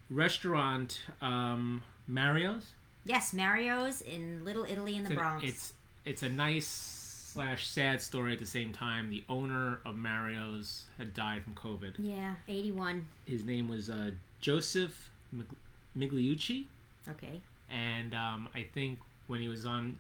Restaurant 0.10 1.02
um, 1.22 1.82
Mario's. 2.08 2.66
Yes, 3.06 3.34
Mario's 3.34 4.02
in 4.02 4.44
Little 4.44 4.66
Italy 4.66 4.96
in 4.96 5.04
the 5.04 5.12
It's 5.12 5.20
Bronx. 5.20 5.44
It's 5.46 5.74
it's 6.06 6.24
a 6.24 6.30
nice 6.30 6.68
slash 6.68 7.68
sad 7.68 8.02
story 8.02 8.34
at 8.34 8.40
the 8.40 8.46
same 8.46 8.74
time. 8.74 9.10
The 9.10 9.24
owner 9.30 9.80
of 9.86 9.96
Mario's 9.96 10.84
had 10.98 11.14
died 11.14 11.44
from 11.44 11.54
COVID. 11.54 11.94
yeah, 11.98 12.34
81. 12.48 13.06
His 13.26 13.44
name 13.46 13.68
was 13.68 13.90
uh, 13.90 14.12
Joseph 14.42 15.10
Mig- 15.32 15.46
Migliucci. 15.98 16.66
Okay. 17.10 17.42
and 17.72 18.14
um, 18.14 18.48
I 18.54 18.64
think 18.74 19.00
when 19.28 19.40
he 19.42 19.48
was 19.48 19.66
on, 19.66 19.98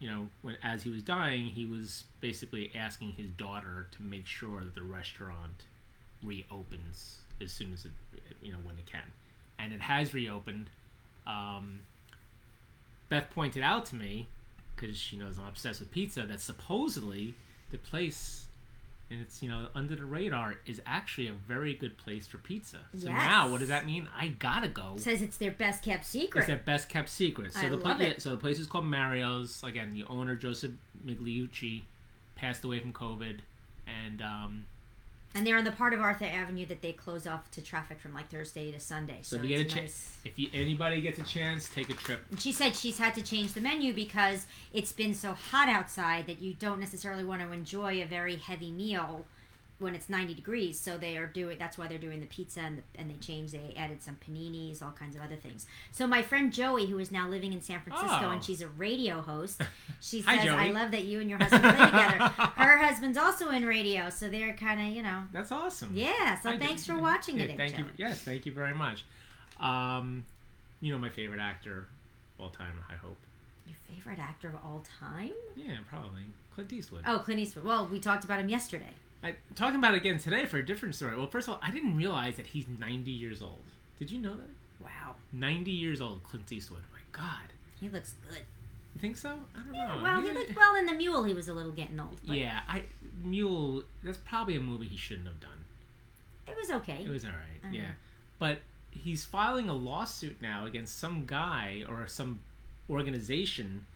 you 0.00 0.08
know, 0.10 0.28
when 0.42 0.56
as 0.62 0.82
he 0.82 0.90
was 0.90 1.02
dying, 1.02 1.44
he 1.46 1.64
was 1.66 2.04
basically 2.20 2.70
asking 2.74 3.12
his 3.12 3.28
daughter 3.30 3.86
to 3.92 4.02
make 4.02 4.26
sure 4.26 4.60
that 4.60 4.74
the 4.74 4.82
restaurant 4.82 5.64
reopens 6.24 7.18
as 7.40 7.52
soon 7.52 7.72
as 7.72 7.84
it, 7.84 7.90
you 8.42 8.52
know, 8.52 8.58
when 8.64 8.76
it 8.78 8.86
can, 8.86 9.02
and 9.62 9.72
it 9.72 9.80
has 9.80 10.14
reopened. 10.14 10.70
Um, 11.26 11.80
Beth 13.08 13.30
pointed 13.30 13.62
out 13.62 13.86
to 13.86 13.96
me 13.96 14.28
because 14.74 14.96
she 14.96 15.16
knows 15.16 15.38
I'm 15.38 15.46
obsessed 15.48 15.80
with 15.80 15.90
pizza 15.90 16.22
that 16.22 16.40
supposedly 16.40 17.34
the 17.70 17.78
place. 17.78 18.46
And 19.10 19.20
it's 19.20 19.42
you 19.42 19.48
know 19.48 19.66
under 19.74 19.96
the 19.96 20.04
radar 20.04 20.54
is 20.66 20.80
actually 20.86 21.26
a 21.26 21.32
very 21.32 21.74
good 21.74 21.98
place 21.98 22.28
for 22.28 22.38
pizza. 22.38 22.78
So 22.96 23.08
now, 23.08 23.50
what 23.50 23.58
does 23.58 23.68
that 23.68 23.84
mean? 23.84 24.08
I 24.16 24.28
gotta 24.28 24.68
go. 24.68 24.94
Says 24.98 25.20
it's 25.20 25.36
their 25.36 25.50
best 25.50 25.82
kept 25.82 26.04
secret. 26.04 26.42
It's 26.42 26.46
their 26.46 26.56
best 26.58 26.88
kept 26.88 27.08
secret. 27.08 27.52
So 27.52 27.60
I 27.66 27.68
the 27.70 27.76
love 27.76 28.00
it. 28.00 28.22
so 28.22 28.30
the 28.30 28.36
place 28.36 28.60
is 28.60 28.68
called 28.68 28.84
Mario's. 28.84 29.60
Again, 29.64 29.92
the 29.94 30.04
owner 30.08 30.36
Joseph 30.36 30.70
Migliucci 31.04 31.82
passed 32.36 32.62
away 32.62 32.78
from 32.78 32.92
COVID, 32.92 33.40
and 34.06 34.22
um, 34.22 34.64
And 35.34 35.46
they're 35.46 35.56
on 35.56 35.64
the 35.64 35.70
part 35.70 35.94
of 35.94 36.00
Arthur 36.00 36.24
Avenue 36.24 36.66
that 36.66 36.82
they 36.82 36.92
close 36.92 37.24
off 37.26 37.50
to 37.52 37.62
traffic 37.62 38.00
from 38.00 38.12
like 38.12 38.28
Thursday 38.30 38.72
to 38.72 38.80
Sunday. 38.80 39.18
so, 39.22 39.36
So, 39.36 39.42
if 39.42 39.48
you 39.48 39.56
get 39.56 39.60
a 39.60 39.64
chance, 39.64 39.76
nice. 39.76 40.18
if 40.24 40.38
you, 40.38 40.48
anybody 40.52 41.00
gets 41.00 41.20
a 41.20 41.22
chance, 41.22 41.68
take 41.68 41.88
a 41.88 41.94
trip. 41.94 42.20
And 42.30 42.40
she 42.40 42.50
said 42.50 42.74
she's 42.74 42.98
had 42.98 43.14
to 43.14 43.22
change 43.22 43.52
the 43.52 43.60
menu 43.60 43.94
because 43.94 44.46
it's 44.72 44.92
been 44.92 45.14
so 45.14 45.32
hot 45.32 45.68
outside 45.68 46.26
that 46.26 46.42
you 46.42 46.54
don't 46.54 46.80
necessarily 46.80 47.22
want 47.24 47.42
to 47.42 47.52
enjoy 47.52 48.02
a 48.02 48.06
very 48.06 48.36
heavy 48.36 48.72
meal 48.72 49.24
when 49.80 49.94
it's 49.94 50.08
90 50.08 50.34
degrees. 50.34 50.78
So 50.78 50.96
they 50.98 51.16
are 51.16 51.26
doing 51.26 51.58
that's 51.58 51.76
why 51.78 51.86
they're 51.88 51.98
doing 51.98 52.20
the 52.20 52.26
pizza 52.26 52.60
and, 52.60 52.78
the, 52.78 52.82
and 53.00 53.10
they 53.10 53.14
changed 53.16 53.52
they 53.54 53.74
added 53.76 54.02
some 54.02 54.16
paninis, 54.26 54.82
all 54.82 54.92
kinds 54.92 55.16
of 55.16 55.22
other 55.22 55.36
things. 55.36 55.66
So 55.92 56.06
my 56.06 56.22
friend 56.22 56.52
Joey 56.52 56.86
who 56.86 56.98
is 56.98 57.10
now 57.10 57.28
living 57.28 57.52
in 57.52 57.60
San 57.62 57.80
Francisco 57.80 58.18
Oh. 58.22 58.30
and 58.30 58.44
she's 58.44 58.60
a 58.62 58.68
radio 58.68 59.20
host, 59.20 59.62
she 60.00 60.20
Hi, 60.22 60.38
says 60.38 60.48
I 60.48 60.70
love 60.70 60.90
that 60.92 61.04
you 61.04 61.20
and 61.20 61.28
your 61.30 61.38
husband 61.38 61.62
play 61.62 61.72
together. 61.72 62.18
Her 62.56 62.78
husband's 62.78 63.18
also 63.18 63.50
in 63.50 63.64
radio, 63.64 64.10
so 64.10 64.28
they're 64.28 64.52
kind 64.54 64.80
of, 64.80 64.94
you 64.94 65.02
know, 65.02 65.22
That's 65.32 65.50
awesome. 65.52 65.90
yeah, 65.94 66.38
so 66.40 66.50
I 66.50 66.56
do- 66.56 66.64
thanks 66.64 66.84
for 66.86 66.98
watching 66.98 67.38
yeah, 67.38 67.44
it. 67.44 67.56
Thank 67.56 67.78
you. 67.78 67.86
Yes, 67.96 68.20
thank 68.20 68.46
you 68.46 68.52
very 68.52 68.74
much. 68.74 69.04
Um, 69.58 70.24
you 70.80 70.92
know 70.92 70.98
my 70.98 71.10
favorite 71.10 71.40
actor 71.40 71.86
of 72.38 72.44
all 72.44 72.50
time. 72.50 72.72
I 72.90 72.94
hope. 72.94 73.16
Your 73.66 73.76
favorite 73.88 74.18
actor 74.18 74.48
of 74.48 74.54
all 74.56 74.84
time? 75.00 75.32
Yeah, 75.54 75.76
probably 75.88 76.22
Clint 76.54 76.72
Eastwood. 76.72 77.02
Oh, 77.06 77.18
Clint 77.18 77.40
Eastwood. 77.40 77.64
Well, 77.64 77.86
we 77.86 78.00
talked 78.00 78.24
about 78.24 78.40
him 78.40 78.48
yesterday. 78.48 78.92
I, 79.22 79.34
talking 79.54 79.76
about 79.78 79.94
it 79.94 79.98
again 79.98 80.18
today 80.18 80.46
for 80.46 80.58
a 80.58 80.64
different 80.64 80.94
story. 80.94 81.16
Well, 81.16 81.26
first 81.26 81.48
of 81.48 81.54
all, 81.54 81.60
I 81.62 81.70
didn't 81.70 81.96
realize 81.96 82.36
that 82.36 82.46
he's 82.46 82.66
90 82.78 83.10
years 83.10 83.42
old. 83.42 83.60
Did 83.98 84.10
you 84.10 84.18
know 84.18 84.34
that? 84.34 84.48
Wow. 84.82 85.16
90 85.32 85.70
years 85.70 86.00
old, 86.00 86.22
Clint 86.22 86.50
Eastwood. 86.50 86.82
My 86.92 87.00
God. 87.12 87.52
He 87.80 87.88
looks 87.88 88.14
good. 88.28 88.38
You 88.94 89.00
think 89.00 89.16
so? 89.18 89.38
I 89.54 89.62
don't 89.64 89.74
Yeah, 89.74 89.94
know. 89.96 90.02
well, 90.02 90.20
he 90.22 90.28
Yeah. 90.28 90.32
looked 90.34 90.56
well 90.56 90.74
in 90.76 90.86
the 90.86 90.94
Mule. 90.94 91.24
He 91.24 91.34
was 91.34 91.48
a 91.48 91.54
little 91.54 91.72
getting 91.72 92.00
old. 92.00 92.18
But 92.26 92.36
Yeah, 92.36 92.60
I 92.66 92.84
Mule. 93.22 93.84
That's 94.02 94.18
probably 94.18 94.56
a 94.56 94.60
movie 94.60 94.86
he 94.88 94.96
shouldn't 94.96 95.26
have 95.26 95.38
done. 95.40 95.64
It 96.48 96.56
was 96.56 96.70
okay. 96.70 97.04
It 97.04 97.08
was 97.08 97.24
all 97.24 97.30
right. 97.30 97.60
I 97.64 97.70
Yeah, 97.70 97.90
but 98.38 98.60
he's 98.90 99.24
filing 99.24 99.68
a 99.68 99.74
lawsuit 99.74 100.40
now 100.42 100.64
against 100.66 100.98
some 100.98 101.24
guy 101.26 101.84
or 101.88 102.06
some 102.08 102.40
organization 102.88 103.86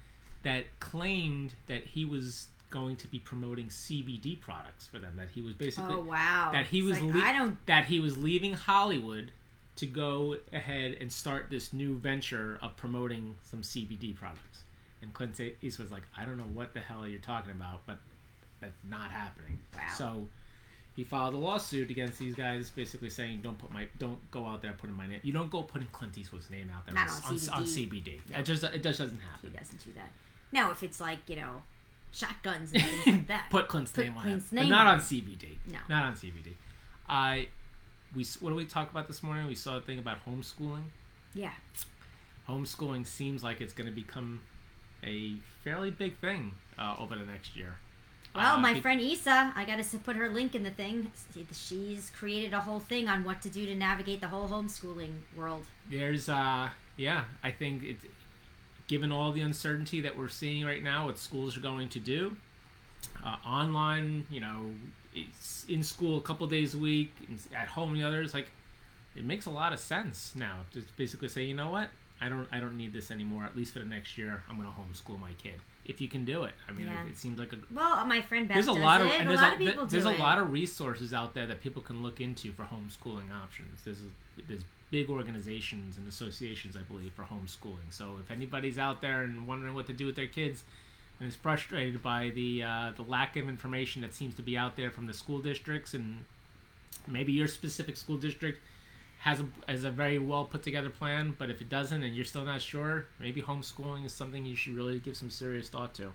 that 0.42 0.66
claimed 0.78 1.54
that 1.66 1.84
he 1.84 2.04
was 2.04 2.48
going 2.74 2.96
to 2.96 3.06
be 3.06 3.20
promoting 3.20 3.68
CBD 3.68 4.38
products 4.38 4.88
for 4.88 4.98
them. 4.98 5.14
That 5.16 5.28
he 5.32 5.40
was 5.40 5.54
basically 5.54 5.94
oh 5.94 6.00
wow. 6.00 6.50
that 6.52 6.66
he 6.66 6.82
was 6.82 7.00
like, 7.00 7.14
le- 7.14 7.22
I 7.22 7.32
don't. 7.32 7.64
that 7.66 7.84
he 7.84 8.00
was 8.00 8.18
leaving 8.18 8.52
Hollywood 8.52 9.30
to 9.76 9.87
go 9.87 10.37
ahead 10.52 10.96
and 11.00 11.10
start 11.10 11.46
this 11.50 11.72
new 11.72 11.96
venture 11.96 12.58
of 12.60 12.76
promoting 12.76 13.37
some 13.48 13.62
CBD 13.62 14.14
products. 14.14 14.64
And 15.02 15.12
Clint 15.14 15.40
Eastwood's 15.62 15.92
like, 15.92 16.02
I 16.16 16.24
don't 16.24 16.37
know 16.37 16.50
what 16.52 16.74
the 16.74 16.80
hell 16.80 17.06
you're 17.06 17.20
talking 17.20 17.52
about, 17.52 17.87
but 17.87 17.98
that's 18.60 18.78
not 18.88 19.10
happening. 19.10 19.58
Wow. 19.74 19.80
So 19.96 20.28
he 20.96 21.04
filed 21.04 21.34
a 21.34 21.37
lawsuit 21.37 21.90
against 21.90 22.18
these 22.18 22.34
guys, 22.34 22.70
basically 22.70 23.10
saying, 23.10 23.40
"Don't 23.42 23.58
put 23.58 23.72
my, 23.72 23.87
don't 23.98 24.18
go 24.30 24.46
out 24.46 24.62
there 24.62 24.72
putting 24.72 24.96
my 24.96 25.06
name. 25.06 25.20
You 25.22 25.32
don't 25.32 25.50
go 25.50 25.62
putting 25.62 25.88
Clint 25.92 26.18
Eastwood's 26.18 26.50
name 26.50 26.70
out 26.74 26.87
there 26.87 26.96
on, 26.96 27.08
on 27.08 27.14
on, 27.24 27.32
on 27.32 27.64
CBD. 27.64 28.20
CBD. 28.30 28.38
It 28.38 28.42
just, 28.44 28.64
it 28.64 28.82
just 28.82 28.98
doesn't 28.98 29.20
happen. 29.20 29.50
He 29.52 29.56
doesn't 29.56 29.84
do 29.84 29.92
that. 29.94 30.10
Now, 30.50 30.70
if 30.70 30.82
it's 30.82 31.00
like 31.00 31.18
you 31.28 31.37
know, 31.37 31.62
shotguns 32.14 32.72
and 32.72 32.83
things 32.83 33.07
like 33.07 33.27
that. 33.29 33.46
Put 33.50 33.68
Clint's 33.68 33.92
Put 33.92 34.05
name 34.05 34.16
on 34.16 34.22
Clint's 34.22 34.53
it, 34.53 34.55
name 34.55 34.64
but 34.64 34.70
not 34.70 34.87
on 34.87 34.94
on. 34.94 35.00
CBD. 35.00 35.57
No. 35.66 35.79
not 35.88 36.05
on 36.05 36.14
CBD. 36.14 36.55
I, 37.09 37.48
we, 38.14 38.24
what 38.40 38.50
did 38.50 38.57
we 38.57 38.64
talk 38.66 38.90
about 38.90 39.09
this 39.09 39.22
morning? 39.22 39.46
We 39.46 39.55
saw 39.55 39.77
a 39.77 39.81
thing 39.81 39.98
about 39.98 40.18
homeschooling. 40.27 40.85
yeah. 41.35 41.50
Homeschooling 42.48 43.07
seems 43.07 43.42
like 43.42 43.61
it's 43.61 43.72
going 43.72 43.88
to 43.88 43.92
become 43.94 44.40
a 45.03 45.35
fairly 45.62 45.90
big 45.90 46.18
thing 46.18 46.53
uh, 46.79 46.94
over 46.98 47.16
the 47.16 47.24
next 47.24 47.57
year. 47.57 47.77
Well, 48.35 48.57
Uh, 48.57 48.59
my 48.61 48.81
friend 48.81 49.00
Issa, 49.00 49.53
I 49.57 49.64
got 49.64 49.83
to 49.83 49.98
put 49.98 50.16
her 50.16 50.29
link 50.29 50.55
in 50.55 50.62
the 50.62 50.70
thing. 50.70 51.11
She's 51.53 52.11
created 52.18 52.53
a 52.53 52.61
whole 52.61 52.81
thing 52.81 53.09
on 53.09 53.24
what 53.24 53.40
to 53.42 53.48
do 53.48 53.64
to 53.64 53.74
navigate 53.74 54.20
the 54.20 54.29
whole 54.29 54.48
homeschooling 54.48 55.12
world. 55.37 55.64
There's, 55.90 56.29
uh, 56.29 56.68
yeah, 56.96 57.24
I 57.42 57.50
think 57.50 57.83
it, 57.83 57.96
given 58.87 59.11
all 59.12 59.33
the 59.33 59.40
uncertainty 59.40 60.01
that 60.03 60.16
we're 60.16 60.29
seeing 60.29 60.64
right 60.64 60.83
now, 60.83 61.07
what 61.07 61.18
schools 61.18 61.57
are 61.57 61.61
going 61.61 61.88
to 61.90 61.99
do, 62.01 62.37
uh, 63.25 63.37
online, 63.47 64.27
you 64.31 64.40
know, 64.40 64.70
it's 65.14 65.64
in 65.68 65.83
school 65.83 66.18
a 66.18 66.20
couple 66.20 66.47
days 66.47 66.75
a 66.75 66.79
week, 66.79 67.12
at 67.57 67.68
home 67.68 67.94
the 67.94 68.03
others, 68.03 68.35
like, 68.35 68.49
it 69.16 69.25
makes 69.25 69.47
a 69.47 69.51
lot 69.51 69.73
of 69.73 69.79
sense 69.79 70.33
now. 70.35 70.57
Just 70.73 70.94
basically 70.97 71.29
say, 71.29 71.44
you 71.44 71.55
know 71.55 71.70
what, 71.70 71.88
I 72.20 72.29
don't, 72.29 72.49
I 72.51 72.59
don't 72.61 72.77
need 72.77 72.92
this 72.92 73.11
anymore. 73.11 73.44
At 73.44 73.57
least 73.57 73.73
for 73.73 73.79
the 73.79 73.85
next 73.85 74.18
year, 74.18 74.42
I'm 74.51 74.57
going 74.57 74.68
to 74.68 74.75
homeschool 74.75 75.20
my 75.20 75.31
kid 75.42 75.55
if 75.85 76.01
you 76.01 76.09
can 76.09 76.25
do 76.25 76.44
it. 76.44 76.55
I 76.68 76.73
mean, 76.73 76.87
Yeah. 76.87 77.05
it, 77.05 77.11
it 77.11 77.18
seems 77.18 77.38
like 77.38 77.53
a 77.53 77.57
Well, 77.73 78.05
my 78.07 78.23
friend 78.23 78.49
Beth 78.49 78.55
there's 78.57 78.68
a 78.68 78.73
lot 78.73 79.01
of 79.03 79.09
and 79.09 79.27
a 79.27 79.29
there's 79.29 79.40
lot 79.40 79.51
a, 79.51 79.53
of 79.53 79.59
people 79.59 79.87
there's 79.87 80.05
a 80.07 80.11
lot 80.12 80.38
of 80.38 80.51
resources 80.51 81.12
out 81.12 81.35
there 81.35 81.47
that 81.47 81.61
people 81.61 81.83
can 81.83 82.03
look 82.03 82.20
into 82.20 82.53
for 82.53 82.62
homeschooling 82.64 83.31
options. 83.33 83.83
There's 83.85 83.99
a, 84.01 84.42
there's 84.49 84.62
big 84.94 85.11
organizations 85.11 85.96
and 85.98 86.07
associations, 86.07 86.76
I 86.76 86.83
believe, 86.83 87.12
for 87.14 87.24
homeschooling. 87.24 87.90
So 87.90 88.16
if 88.22 88.30
anybody's 88.30 88.78
out 88.78 89.02
there 89.02 89.22
and 89.22 89.44
wondering 89.44 89.74
what 89.74 89.87
to 89.88 89.92
do 89.92 90.07
with 90.07 90.14
their 90.14 90.28
kids, 90.28 90.62
and 91.18 91.28
is 91.28 91.35
frustrated 91.35 92.00
by 92.00 92.30
the 92.33 92.62
uh, 92.62 92.92
the 92.96 93.02
lack 93.02 93.37
of 93.37 93.48
information 93.48 94.02
that 94.02 94.14
seems 94.14 94.37
to 94.37 94.42
be 94.42 94.57
out 94.57 94.76
there 94.76 94.92
from 94.92 95.07
the 95.09 95.12
school 95.12 95.40
districts, 95.40 95.94
and 95.94 96.24
maybe 97.09 97.33
your 97.33 97.48
specific 97.48 97.96
school 97.96 98.16
district 98.16 98.61
has 99.18 99.40
a 99.40 99.46
has 99.66 99.83
a 99.83 99.90
very 99.90 100.20
well 100.20 100.44
put 100.44 100.62
together 100.62 100.90
plan. 100.90 101.35
But 101.37 101.50
if 101.50 101.61
it 101.61 101.68
doesn't, 101.68 102.04
and 102.04 102.14
you're 102.14 102.24
still 102.24 102.44
not 102.44 102.62
sure, 102.62 103.07
maybe 103.18 103.42
homeschooling 103.42 104.04
is 104.07 104.12
something 104.12 104.46
you 104.46 104.54
should 104.54 104.76
really 104.76 105.00
give 105.00 105.16
some 105.16 105.30
serious 105.30 105.68
thought 105.68 105.92
to. 105.94 106.12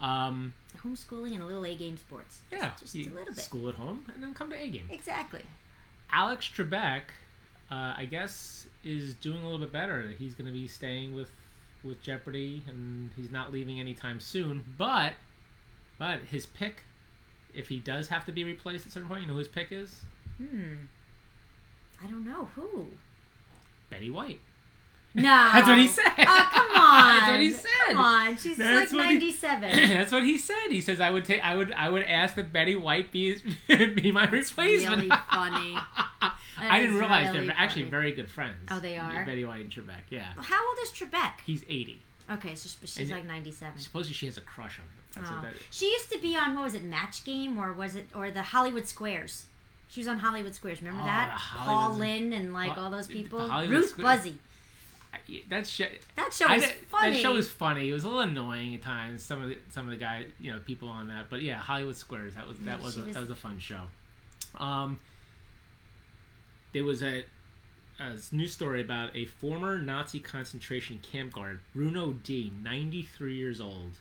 Um, 0.00 0.52
Homeschooling 0.84 1.34
and 1.34 1.42
a 1.42 1.46
little 1.46 1.64
A 1.64 1.74
game 1.76 1.96
sports. 1.96 2.38
Just- 2.50 2.62
yeah, 2.62 2.70
just, 2.80 2.94
you 2.96 3.04
a 3.12 3.14
little 3.14 3.34
bit. 3.34 3.44
school 3.44 3.68
at 3.68 3.76
home, 3.76 4.04
and 4.14 4.20
then 4.22 4.34
come 4.34 4.50
to 4.50 4.56
A 4.60 4.68
game. 4.68 4.88
Exactly. 4.90 5.42
Alex 6.12 6.48
Trebek, 6.56 7.02
uh, 7.70 7.94
I 7.96 8.06
guess, 8.10 8.66
is 8.84 9.14
doing 9.14 9.40
a 9.40 9.44
little 9.44 9.58
bit 9.58 9.72
better. 9.72 10.14
He's 10.18 10.34
going 10.34 10.46
to 10.46 10.52
be 10.52 10.68
staying 10.68 11.14
with 11.14 11.30
with 11.84 12.02
Jeopardy, 12.02 12.62
and 12.66 13.10
he's 13.16 13.30
not 13.30 13.52
leaving 13.52 13.78
anytime 13.78 14.20
soon. 14.20 14.64
But, 14.76 15.12
but 15.98 16.20
his 16.30 16.46
pick, 16.46 16.82
if 17.54 17.68
he 17.68 17.78
does 17.78 18.08
have 18.08 18.24
to 18.26 18.32
be 18.32 18.44
replaced 18.44 18.86
at 18.86 18.92
some 18.92 19.06
point, 19.06 19.22
you 19.22 19.26
know 19.28 19.34
who 19.34 19.38
his 19.38 19.48
pick 19.48 19.68
is? 19.70 20.00
Hmm. 20.38 20.74
I 22.02 22.06
don't 22.06 22.24
know 22.24 22.48
who. 22.54 22.86
Betty 23.90 24.10
White. 24.10 24.40
No. 25.22 25.50
That's 25.52 25.66
what 25.68 25.78
he 25.78 25.88
said. 25.88 26.04
Oh, 26.18 26.48
come 26.52 26.70
on. 26.82 27.08
That's 27.20 27.30
what 27.30 27.40
he 27.40 27.50
said. 27.52 27.68
Come 27.88 27.98
on. 27.98 28.36
She's 28.36 28.56
That's 28.56 28.92
like 28.92 28.98
what 28.98 29.08
he- 29.08 29.14
97. 29.14 29.70
That's 29.88 30.12
what 30.12 30.22
he 30.24 30.38
said. 30.38 30.68
He 30.70 30.80
says 30.80 31.00
I 31.00 31.10
would 31.10 31.24
take, 31.24 31.44
I 31.44 31.54
would, 31.56 31.72
I 31.72 31.88
would 31.88 32.02
ask 32.04 32.34
that 32.36 32.52
Betty 32.52 32.76
White 32.76 33.10
be 33.12 33.36
be 33.68 34.12
my 34.12 34.24
replacement. 34.26 34.96
really 34.96 35.08
funny. 35.30 35.76
I 36.60 36.80
didn't 36.80 36.96
realize 36.98 37.32
really 37.32 37.46
they're 37.46 37.54
actually 37.56 37.84
very 37.84 38.10
good 38.12 38.28
friends. 38.30 38.56
Oh, 38.70 38.80
they 38.80 38.96
are? 38.98 39.24
Betty 39.24 39.44
White 39.44 39.60
and 39.60 39.70
Trebek. 39.70 40.00
Yeah, 40.10 40.26
How 40.36 40.68
old 40.68 40.78
is 40.82 40.90
Trebek? 40.90 41.34
he's 41.46 41.62
eighty. 41.68 42.00
Okay, 42.30 42.54
so 42.56 42.68
she's 42.84 42.98
And- 42.98 43.10
like 43.10 43.24
97. 43.24 43.78
Supposedly 43.80 44.12
she 44.14 44.26
has 44.26 44.36
a 44.36 44.40
crush 44.42 44.78
on 44.78 44.84
him. 44.84 45.28
That's 45.30 45.30
Oh. 45.56 45.58
She 45.70 45.86
used 45.90 46.10
to 46.12 46.18
be 46.18 46.36
on 46.36 46.54
what 46.54 46.64
was 46.64 46.74
it, 46.74 46.84
Match 46.84 47.24
Game, 47.24 47.58
or 47.58 47.72
was 47.72 47.96
it, 47.96 48.06
or 48.14 48.30
the 48.30 48.42
Hollywood 48.42 48.86
Squares? 48.86 49.46
She 49.88 50.00
was 50.00 50.08
on 50.08 50.18
Hollywood 50.18 50.54
Squares. 50.54 50.82
Remember 50.82 51.02
Oh, 51.02 51.06
that? 51.06 51.40
Paul 51.40 51.94
Lynde 51.94 52.34
and 52.34 52.52
like 52.52 52.76
all 52.76 52.90
those 52.90 53.06
people. 53.06 53.48
Ruth 53.66 53.90
Squares. 53.90 54.20
Buzzi. 54.26 54.34
I- 55.12 55.42
that 55.48 55.66
shit. 55.66 56.02
That 56.16 56.32
show 56.32 56.48
was 56.52 56.62
di- 56.62 56.72
funny. 56.88 57.12
That 57.14 57.20
show 57.20 57.34
was 57.34 57.50
funny. 57.50 57.88
It 57.88 57.92
was 57.92 58.04
a 58.04 58.08
little 58.08 58.22
annoying 58.22 58.74
at 58.74 58.82
times. 58.82 59.22
Some 59.22 59.42
of 59.42 59.48
the 59.48 59.58
some 59.70 59.86
of 59.86 59.90
the 59.90 59.96
guys, 59.96 60.26
you 60.40 60.52
know, 60.52 60.58
people 60.60 60.88
on 60.88 61.08
that. 61.08 61.28
But 61.30 61.42
yeah, 61.42 61.56
Hollywood 61.56 61.96
Squares. 61.96 62.34
That 62.34 62.46
was 62.46 62.58
that 62.58 62.78
Yeah, 62.78 62.84
was, 62.84 62.96
a, 62.96 63.02
was- 63.02 63.14
that 63.14 63.20
was 63.20 63.30
a 63.30 63.34
fun 63.36 63.58
show. 63.58 63.82
Um, 64.58 64.98
there 66.72 66.84
was 66.84 67.02
a, 67.02 67.24
a 67.98 68.14
news 68.32 68.52
story 68.52 68.80
about 68.82 69.14
a 69.16 69.24
former 69.26 69.78
Nazi 69.78 70.20
concentration 70.20 70.98
camp 71.00 71.32
guard, 71.32 71.60
Bruno 71.74 72.12
D, 72.24 72.52
93 72.62 73.34
years 73.34 73.60
old, 73.60 73.92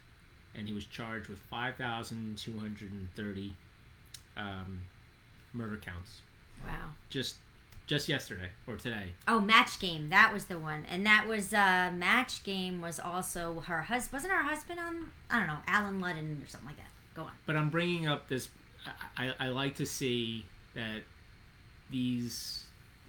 and 0.56 0.68
he 0.68 0.74
was 0.74 0.86
charged 0.86 1.28
with 1.30 1.40
5,230 1.50 3.54
um, 4.38 4.82
murder 5.54 5.78
counts 5.78 6.22
Wow. 6.66 6.74
just 7.10 7.36
just 7.88 8.10
yesterday 8.10 8.50
or 8.68 8.76
today. 8.76 9.14
Oh, 9.28 9.40
Match 9.40 9.80
Game. 9.80 10.10
That 10.10 10.34
was 10.34 10.46
the 10.46 10.60
one, 10.60 10.86
and 10.90 11.06
that 11.06 11.26
was 11.28 11.54
uh, 11.54 11.92
Match 11.96 12.44
Game 12.44 12.82
was 12.82 13.00
also 13.00 13.62
her 13.62 13.82
husband. 13.84 14.14
Wasn't 14.14 14.34
her 14.34 14.44
husband 14.44 14.80
on? 14.80 15.08
I 15.32 15.40
don't 15.40 15.48
know, 15.48 15.58
Allen 15.68 16.02
Ludden 16.02 16.44
or 16.44 16.48
something 16.48 16.68
like 16.68 16.78
that. 16.78 16.90
Go 17.16 17.24
on. 17.24 17.32
but 17.48 17.56
I'm 17.56 17.70
bringing 17.70 18.08
up 18.08 18.28
this. 18.28 18.50
I, 19.18 19.34
I 19.40 19.48
like 19.50 19.76
to 19.78 19.86
see 19.86 20.46
that 20.76 21.02
these, 21.90 22.66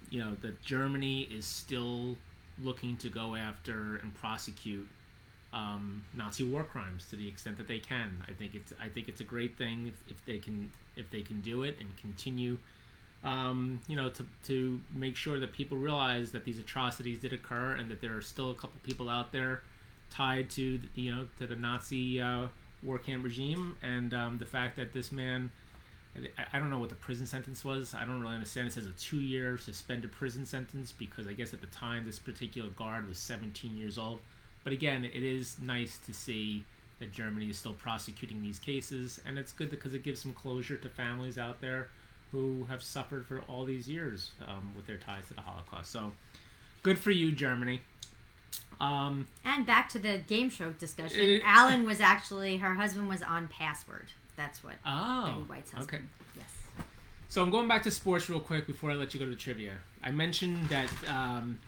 you 0.09 0.19
know, 0.19 0.35
that 0.41 0.61
Germany 0.63 1.21
is 1.31 1.45
still 1.45 2.17
looking 2.61 2.97
to 2.97 3.09
go 3.09 3.35
after 3.35 3.97
and 3.97 4.13
prosecute 4.15 4.87
um, 5.53 6.03
Nazi 6.13 6.43
war 6.43 6.63
crimes 6.63 7.05
to 7.09 7.15
the 7.15 7.27
extent 7.27 7.57
that 7.57 7.67
they 7.67 7.79
can. 7.79 8.23
I 8.27 8.33
think 8.33 8.55
it's 8.55 8.73
I 8.81 8.87
think 8.87 9.07
it's 9.09 9.21
a 9.21 9.25
great 9.25 9.57
thing 9.57 9.87
if, 9.87 10.11
if 10.11 10.25
they 10.25 10.37
can 10.37 10.71
if 10.95 11.09
they 11.11 11.21
can 11.21 11.41
do 11.41 11.63
it 11.63 11.77
and 11.79 11.95
continue. 11.97 12.57
Um, 13.21 13.81
you 13.87 13.97
know, 13.97 14.09
to, 14.09 14.25
to 14.47 14.79
make 14.95 15.17
sure 15.17 15.41
that 15.41 15.51
people 15.51 15.77
realize 15.77 16.31
that 16.31 16.45
these 16.45 16.57
atrocities 16.57 17.19
did 17.19 17.33
occur 17.33 17.73
and 17.73 17.91
that 17.91 17.99
there 17.99 18.15
are 18.15 18.21
still 18.21 18.51
a 18.51 18.53
couple 18.53 18.79
people 18.83 19.09
out 19.09 19.33
there 19.33 19.61
tied 20.09 20.49
to 20.51 20.79
you 20.95 21.13
know 21.13 21.27
to 21.37 21.45
the 21.45 21.55
Nazi 21.55 22.21
uh, 22.21 22.47
war 22.83 22.97
camp 22.97 23.23
regime. 23.23 23.75
And 23.83 24.13
um, 24.13 24.37
the 24.37 24.45
fact 24.45 24.77
that 24.77 24.93
this 24.93 25.11
man 25.11 25.51
I, 26.15 26.45
I 26.53 26.59
don't 26.59 26.69
know 26.69 26.79
what 26.79 26.89
the 26.89 26.95
prison 26.95 27.25
sentence 27.25 27.63
was. 27.63 27.93
I 27.93 28.05
don't 28.05 28.21
really 28.21 28.33
understand. 28.33 28.67
It 28.67 28.73
says 28.73 28.85
a 28.85 28.91
two 28.91 29.19
year 29.19 29.57
suspended 29.57 30.11
prison 30.11 30.45
sentence 30.45 30.91
because 30.91 31.27
I 31.27 31.33
guess 31.33 31.53
at 31.53 31.61
the 31.61 31.67
time 31.67 32.05
this 32.05 32.19
particular 32.19 32.69
guard 32.69 33.07
was 33.07 33.17
17 33.17 33.75
years 33.77 33.97
old. 33.97 34.19
But 34.63 34.73
again 34.73 35.05
it 35.05 35.23
is 35.23 35.57
nice 35.61 35.99
to 36.05 36.13
see 36.13 36.63
that 36.99 37.13
Germany 37.13 37.49
is 37.49 37.57
still 37.57 37.73
prosecuting 37.73 38.41
these 38.41 38.59
cases. 38.59 39.21
And 39.25 39.37
it's 39.37 39.53
good 39.53 39.69
because 39.69 39.93
it 39.93 40.03
gives 40.03 40.21
some 40.21 40.33
closure 40.33 40.77
to 40.77 40.89
families 40.89 41.37
out 41.37 41.61
there 41.61 41.89
who 42.31 42.65
have 42.69 42.83
suffered 42.83 43.25
for 43.25 43.41
all 43.47 43.65
these 43.65 43.87
years 43.87 44.31
um, 44.47 44.71
with 44.75 44.85
their 44.85 44.97
ties 44.97 45.27
to 45.27 45.33
the 45.33 45.41
Holocaust 45.41 45.91
so 45.91 46.11
good 46.83 46.97
for 46.97 47.11
you 47.11 47.31
Germany 47.31 47.81
um, 48.81 49.27
And 49.43 49.65
back 49.65 49.89
to 49.89 49.99
the 49.99 50.19
game 50.27 50.49
show 50.49 50.71
discussion. 50.71 51.41
Uh, 51.41 51.45
Allen 51.45 51.85
was 51.85 51.99
actually 51.99 52.57
her 52.57 52.73
husband 52.73 53.09
was 53.09 53.21
on 53.21 53.47
Password. 53.49 54.07
That's 54.37 54.63
what 54.63 54.75
oh 54.85 55.25
Betty 55.25 55.43
White's 55.49 55.73
okay. 55.81 55.99
Yes. 56.37 56.45
So 57.27 57.43
I'm 57.43 57.49
going 57.51 57.67
back 57.67 57.83
to 57.83 57.91
sports 57.91 58.29
real 58.29 58.39
quick 58.39 58.65
before 58.65 58.91
I 58.91 58.93
let 58.93 59.13
you 59.13 59.19
go 59.19 59.25
to 59.25 59.35
trivia. 59.35 59.73
I 60.01 60.11
mentioned 60.11 60.69
that 60.69 60.89
um, 61.07 61.59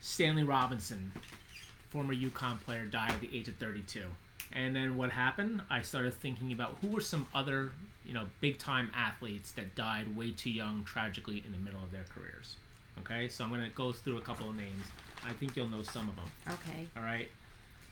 Stanley 0.00 0.42
Robinson, 0.42 1.12
former 1.90 2.14
UConn 2.14 2.60
player, 2.60 2.86
died 2.86 3.10
at 3.10 3.20
the 3.20 3.30
age 3.32 3.48
of 3.48 3.56
32. 3.56 4.02
And 4.52 4.74
then 4.74 4.96
what 4.96 5.10
happened? 5.10 5.62
I 5.70 5.82
started 5.82 6.14
thinking 6.14 6.52
about 6.52 6.78
who 6.80 6.88
were 6.88 7.00
some 7.00 7.26
other, 7.34 7.72
you 8.04 8.14
know, 8.14 8.24
big 8.40 8.58
time 8.58 8.90
athletes 8.94 9.52
that 9.52 9.74
died 9.74 10.16
way 10.16 10.30
too 10.30 10.50
young, 10.50 10.84
tragically 10.84 11.42
in 11.44 11.52
the 11.52 11.58
middle 11.58 11.82
of 11.82 11.90
their 11.90 12.04
careers. 12.14 12.56
Okay, 13.00 13.28
so 13.28 13.44
I'm 13.44 13.50
going 13.50 13.62
to 13.62 13.70
go 13.70 13.92
through 13.92 14.18
a 14.18 14.20
couple 14.20 14.48
of 14.48 14.56
names. 14.56 14.84
I 15.26 15.32
think 15.32 15.56
you'll 15.56 15.68
know 15.68 15.82
some 15.82 16.08
of 16.08 16.16
them. 16.16 16.24
Okay. 16.48 16.86
All 16.96 17.02
right. 17.02 17.30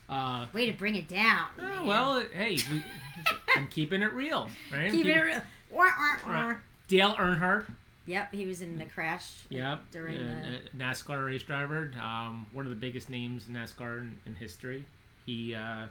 Uh, 0.09 0.45
Way 0.53 0.69
to 0.69 0.77
bring 0.77 0.95
it 0.95 1.07
down. 1.07 1.47
oh, 1.61 1.85
well, 1.85 2.23
hey, 2.33 2.57
we, 2.71 2.83
I'm 3.55 3.67
keeping 3.67 4.01
it 4.01 4.13
real, 4.13 4.49
right? 4.71 4.91
keep 4.91 5.05
it 5.05 5.19
real. 5.19 5.41
Wah, 5.71 5.89
wah, 5.97 6.17
wah. 6.27 6.53
Dale 6.87 7.15
Earnhardt, 7.15 7.65
Yep, 8.05 8.33
he 8.33 8.45
was 8.45 8.61
in 8.61 8.77
the 8.77 8.85
crash. 8.85 9.31
Yep. 9.49 9.91
During 9.91 10.17
uh, 10.17 10.59
the 10.75 10.83
uh, 10.85 10.89
NASCAR 10.91 11.25
race 11.25 11.43
driver, 11.43 11.91
um, 12.01 12.45
one 12.51 12.65
of 12.65 12.69
the 12.69 12.75
biggest 12.75 13.09
names 13.09 13.47
in 13.47 13.55
NASCAR 13.55 14.01
in, 14.01 14.17
in 14.25 14.35
history. 14.35 14.85
He 15.25 15.55
uh, 15.55 15.87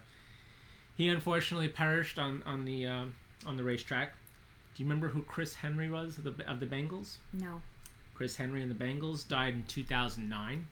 he 0.97 1.09
unfortunately 1.09 1.69
perished 1.69 2.19
on 2.19 2.43
on 2.45 2.67
the 2.67 2.87
um, 2.87 3.15
on 3.47 3.57
the 3.57 3.63
racetrack. 3.65 4.13
Do 4.75 4.83
you 4.83 4.89
remember 4.89 5.09
who 5.09 5.23
Chris 5.23 5.55
Henry 5.55 5.91
was 5.91 6.19
of 6.19 6.25
the 6.25 6.51
of 6.51 6.61
the 6.61 6.67
Bengals? 6.67 7.17
no. 7.33 7.61
Chris 8.15 8.37
Henry 8.37 8.63
and 8.63 8.71
the 8.71 8.85
Bengals 8.85 9.27
died 9.27 9.55
in 9.55 9.65
2009. 9.65 10.67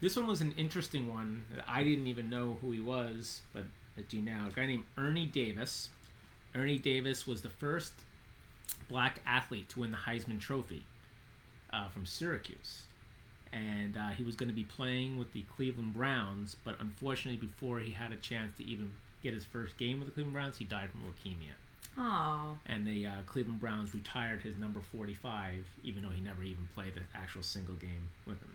This 0.00 0.16
one 0.16 0.26
was 0.26 0.40
an 0.40 0.52
interesting 0.56 1.12
one. 1.12 1.44
I 1.68 1.84
didn't 1.84 2.06
even 2.06 2.28
know 2.28 2.56
who 2.60 2.72
he 2.72 2.80
was, 2.80 3.42
but 3.52 3.64
I 3.96 4.00
do 4.02 4.20
now. 4.20 4.46
A 4.48 4.50
guy 4.50 4.66
named 4.66 4.84
Ernie 4.98 5.26
Davis. 5.26 5.90
Ernie 6.54 6.78
Davis 6.78 7.26
was 7.26 7.42
the 7.42 7.50
first 7.50 7.92
black 8.88 9.20
athlete 9.26 9.68
to 9.70 9.80
win 9.80 9.90
the 9.92 9.96
Heisman 9.96 10.40
Trophy 10.40 10.84
uh, 11.72 11.88
from 11.88 12.06
Syracuse. 12.06 12.82
And 13.52 13.96
uh, 13.96 14.08
he 14.08 14.24
was 14.24 14.34
going 14.34 14.48
to 14.48 14.54
be 14.54 14.64
playing 14.64 15.18
with 15.18 15.32
the 15.32 15.42
Cleveland 15.42 15.94
Browns, 15.94 16.56
but 16.64 16.80
unfortunately, 16.80 17.46
before 17.46 17.78
he 17.78 17.92
had 17.92 18.10
a 18.12 18.16
chance 18.16 18.56
to 18.56 18.64
even 18.64 18.90
get 19.24 19.34
his 19.34 19.44
first 19.44 19.76
game 19.78 19.98
with 19.98 20.06
the 20.08 20.12
Cleveland 20.12 20.34
Browns, 20.34 20.56
he 20.58 20.64
died 20.64 20.90
from 20.90 21.00
leukemia 21.02 21.50
Oh. 21.98 22.58
and 22.66 22.86
the 22.86 23.06
uh, 23.06 23.10
Cleveland 23.26 23.60
Browns 23.60 23.94
retired 23.94 24.40
his 24.42 24.56
number 24.58 24.80
45, 24.92 25.64
even 25.84 26.02
though 26.02 26.08
he 26.10 26.20
never 26.20 26.42
even 26.42 26.68
played 26.74 26.96
an 26.96 27.06
actual 27.14 27.42
single 27.42 27.74
game 27.76 28.08
with 28.26 28.38
them. 28.40 28.50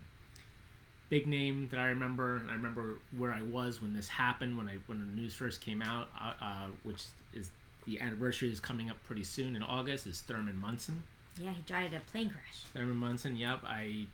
Big 1.08 1.26
name 1.26 1.66
that 1.70 1.80
I 1.80 1.86
remember, 1.86 2.40
I 2.48 2.52
remember 2.52 2.98
where 3.18 3.32
I 3.32 3.42
was 3.42 3.82
when 3.82 3.94
this 3.94 4.06
happened, 4.08 4.56
when 4.56 4.68
I 4.68 4.76
when 4.86 5.00
the 5.00 5.20
news 5.20 5.34
first 5.34 5.60
came 5.60 5.82
out, 5.82 6.08
uh, 6.20 6.32
uh, 6.40 6.66
which 6.84 7.02
is 7.34 7.50
the 7.86 8.00
anniversary 8.00 8.52
is 8.52 8.60
coming 8.60 8.90
up 8.90 8.96
pretty 9.06 9.24
soon 9.24 9.56
in 9.56 9.62
August. 9.62 10.06
Is 10.06 10.20
Thurman 10.20 10.56
Munson? 10.60 11.02
Yeah, 11.40 11.50
he 11.52 11.62
died 11.62 11.86
in 11.92 11.94
a 11.94 12.00
plane 12.12 12.28
crash. 12.30 12.62
Thurman 12.74 12.96
Munson. 12.96 13.34
Yep, 13.36 13.60
I 13.64 14.06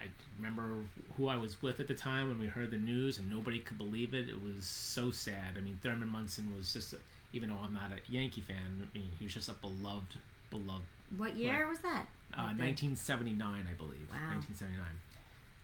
I 0.00 0.08
remember 0.38 0.76
who 1.16 1.28
I 1.28 1.36
was 1.36 1.60
with 1.62 1.80
at 1.80 1.88
the 1.88 1.94
time 1.94 2.28
when 2.28 2.38
we 2.38 2.46
heard 2.46 2.70
the 2.70 2.78
news, 2.78 3.18
and 3.18 3.30
nobody 3.30 3.58
could 3.58 3.78
believe 3.78 4.14
it. 4.14 4.28
It 4.28 4.40
was 4.42 4.64
so 4.64 5.10
sad. 5.10 5.56
I 5.56 5.60
mean, 5.60 5.78
Thurman 5.82 6.08
Munson 6.08 6.52
was 6.56 6.72
just, 6.72 6.92
a, 6.92 6.96
even 7.32 7.50
though 7.50 7.58
I'm 7.62 7.74
not 7.74 7.90
a 7.92 8.12
Yankee 8.12 8.40
fan, 8.40 8.56
I 8.80 8.98
mean, 8.98 9.10
he 9.18 9.24
was 9.24 9.34
just 9.34 9.48
a 9.48 9.52
beloved, 9.54 10.16
beloved. 10.50 10.84
What 11.16 11.36
year 11.36 11.66
was 11.68 11.80
that? 11.80 12.06
Uh, 12.34 12.54
1979, 12.56 13.66
I 13.68 13.74
believe. 13.74 14.06
Wow. 14.10 14.34
1979. 14.34 14.86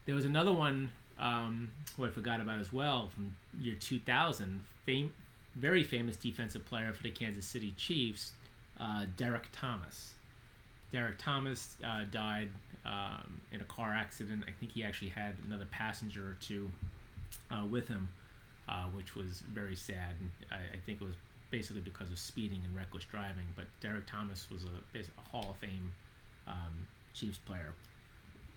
There 0.05 0.15
was 0.15 0.25
another 0.25 0.53
one 0.53 0.91
um, 1.19 1.71
who 1.97 2.05
I 2.05 2.11
forgot 2.11 2.41
about 2.41 2.59
as 2.61 2.73
well 2.73 3.09
from 3.15 3.35
year 3.61 3.77
2000. 3.79 4.61
Fame, 4.85 5.13
very 5.55 5.83
famous 5.83 6.17
defensive 6.17 6.65
player 6.67 6.93
for 6.93 7.03
the 7.03 7.11
Kansas 7.11 7.47
City 7.47 7.75
Chiefs, 7.77 8.33
uh, 8.79 9.07
Derrick 9.17 9.49
Thomas. 9.53 10.13
Derrick 10.97 11.19
Thomas 11.19 11.77
uh, 11.85 12.05
died 12.11 12.49
um, 12.87 13.41
in 13.53 13.61
a 13.61 13.65
car 13.65 13.93
accident. 13.95 14.45
I 14.49 14.53
think 14.59 14.73
he 14.73 14.83
actually 14.83 15.11
had 15.11 15.35
another 15.47 15.67
passenger 15.71 16.23
or 16.27 16.37
two 16.41 16.71
uh, 17.51 17.67
with 17.67 17.89
him. 17.89 18.09
uh, 18.69 18.85
which 18.95 19.15
was 19.15 19.43
very 19.53 19.77
sad. 19.77 20.15
And 20.21 20.31
I, 20.51 20.57
I 20.77 20.79
think 20.85 21.01
it 21.01 21.05
was 21.05 21.15
basically 21.51 21.83
because 21.83 22.11
of 22.11 22.19
speeding 22.19 22.63
and 22.65 22.77
reckless 22.77 23.05
driving. 23.05 23.47
But 23.55 23.67
Derrick 23.81 24.07
Thomas 24.07 24.47
was 24.51 24.65
a, 24.65 24.99
a 24.99 25.31
Hall 25.31 25.51
of 25.51 25.57
Fame 25.57 25.93
um, 26.47 26.87
Chiefs 27.15 27.39
player. 27.39 27.73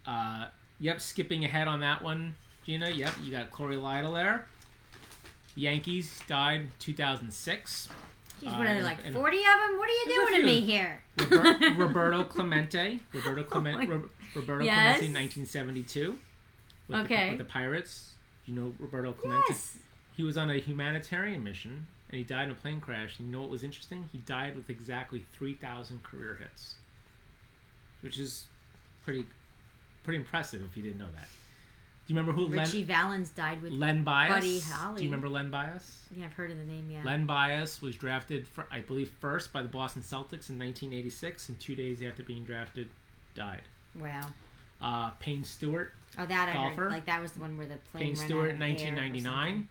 Uh, 0.07 0.47
yep, 0.79 1.01
skipping 1.01 1.45
ahead 1.45 1.67
on 1.67 1.79
that 1.81 2.01
one, 2.03 2.35
Gina. 2.65 2.89
Yep, 2.89 3.13
you 3.23 3.31
got 3.31 3.51
Cory 3.51 3.75
Lidle 3.75 4.13
there. 4.15 4.45
Yankees 5.55 6.19
died 6.27 6.69
2006. 6.79 7.89
What 8.43 8.53
are 8.67 8.73
there 8.73 8.81
Uh, 8.81 8.85
like 8.85 8.99
and- 9.05 9.13
forty 9.15 9.37
of 9.39 9.43
them? 9.45 9.77
What 9.77 9.89
are 9.89 9.93
you 9.93 10.05
doing 10.15 10.41
to 10.41 10.45
me 10.45 10.61
here? 10.61 11.01
Robert, 11.29 11.57
Roberto 11.77 12.23
Clemente. 12.23 12.99
Roberto, 13.13 13.43
Clemente, 13.43 13.85
Oh 13.87 13.89
Ro- 13.95 14.09
Roberto 14.35 14.63
Yes. 14.65 14.99
Clemente, 14.99 15.19
1972. 15.19 16.19
With 16.87 16.99
Okay. 17.01 17.23
The, 17.25 17.29
with 17.31 17.37
the 17.39 17.45
Pirates. 17.45 18.11
You 18.45 18.55
know 18.55 18.73
Roberto 18.79 19.13
Clemente? 19.13 19.43
Yes. 19.49 19.77
He 20.15 20.23
was 20.23 20.37
on 20.37 20.49
a 20.49 20.55
humanitarian 20.57 21.43
mission 21.43 21.87
and 22.09 22.17
he 22.17 22.23
died 22.23 22.45
in 22.45 22.51
a 22.51 22.55
plane 22.55 22.81
crash. 22.81 23.19
And 23.19 23.27
you 23.27 23.33
know 23.33 23.41
what 23.41 23.49
was 23.49 23.63
interesting? 23.63 24.09
He 24.11 24.17
died 24.19 24.55
with 24.55 24.69
exactly 24.69 25.25
3,000 25.33 26.01
career 26.03 26.37
hits, 26.39 26.75
which 28.01 28.17
is 28.17 28.45
pretty 29.05 29.25
pretty 30.03 30.17
impressive 30.17 30.61
if 30.63 30.75
you 30.75 30.81
didn't 30.83 30.97
know 30.99 31.11
that. 31.15 31.27
Do 32.09 32.15
you 32.15 32.19
remember 32.19 32.41
who 32.41 32.47
Ritchie 32.47 32.85
Valens 32.85 33.29
died 33.29 33.61
with. 33.61 33.71
Len, 33.71 33.79
Len 33.79 34.03
Bias? 34.03 34.33
Buddy 34.33 34.59
Holly. 34.61 34.95
Do 34.97 35.03
you 35.03 35.09
remember 35.09 35.29
Len 35.29 35.51
Bias? 35.51 35.99
Yeah, 36.17 36.25
I've 36.25 36.33
heard 36.33 36.49
of 36.49 36.57
the 36.57 36.63
name. 36.63 36.89
Yeah. 36.89 37.03
Len 37.03 37.27
Bias 37.27 37.83
was 37.83 37.95
drafted, 37.95 38.47
for, 38.47 38.65
I 38.71 38.79
believe, 38.79 39.11
first 39.21 39.53
by 39.53 39.61
the 39.61 39.67
Boston 39.67 40.01
Celtics 40.01 40.49
in 40.49 40.57
1986, 40.57 41.49
and 41.49 41.59
two 41.59 41.75
days 41.75 42.01
after 42.01 42.23
being 42.23 42.43
drafted, 42.43 42.89
died. 43.35 43.61
Wow. 43.93 44.25
Uh, 44.81 45.11
Payne 45.19 45.43
Stewart, 45.43 45.93
Oh, 46.17 46.25
that 46.25 46.49
I 46.49 46.69
heard. 46.69 46.91
Like 46.91 47.05
that 47.05 47.21
was 47.21 47.33
the 47.33 47.41
one 47.41 47.55
where 47.59 47.67
the 47.67 47.77
plane 47.91 48.03
Payne 48.05 48.15
Stewart, 48.15 48.49
out 48.49 48.55
of 48.55 48.59
1999. 48.59 49.69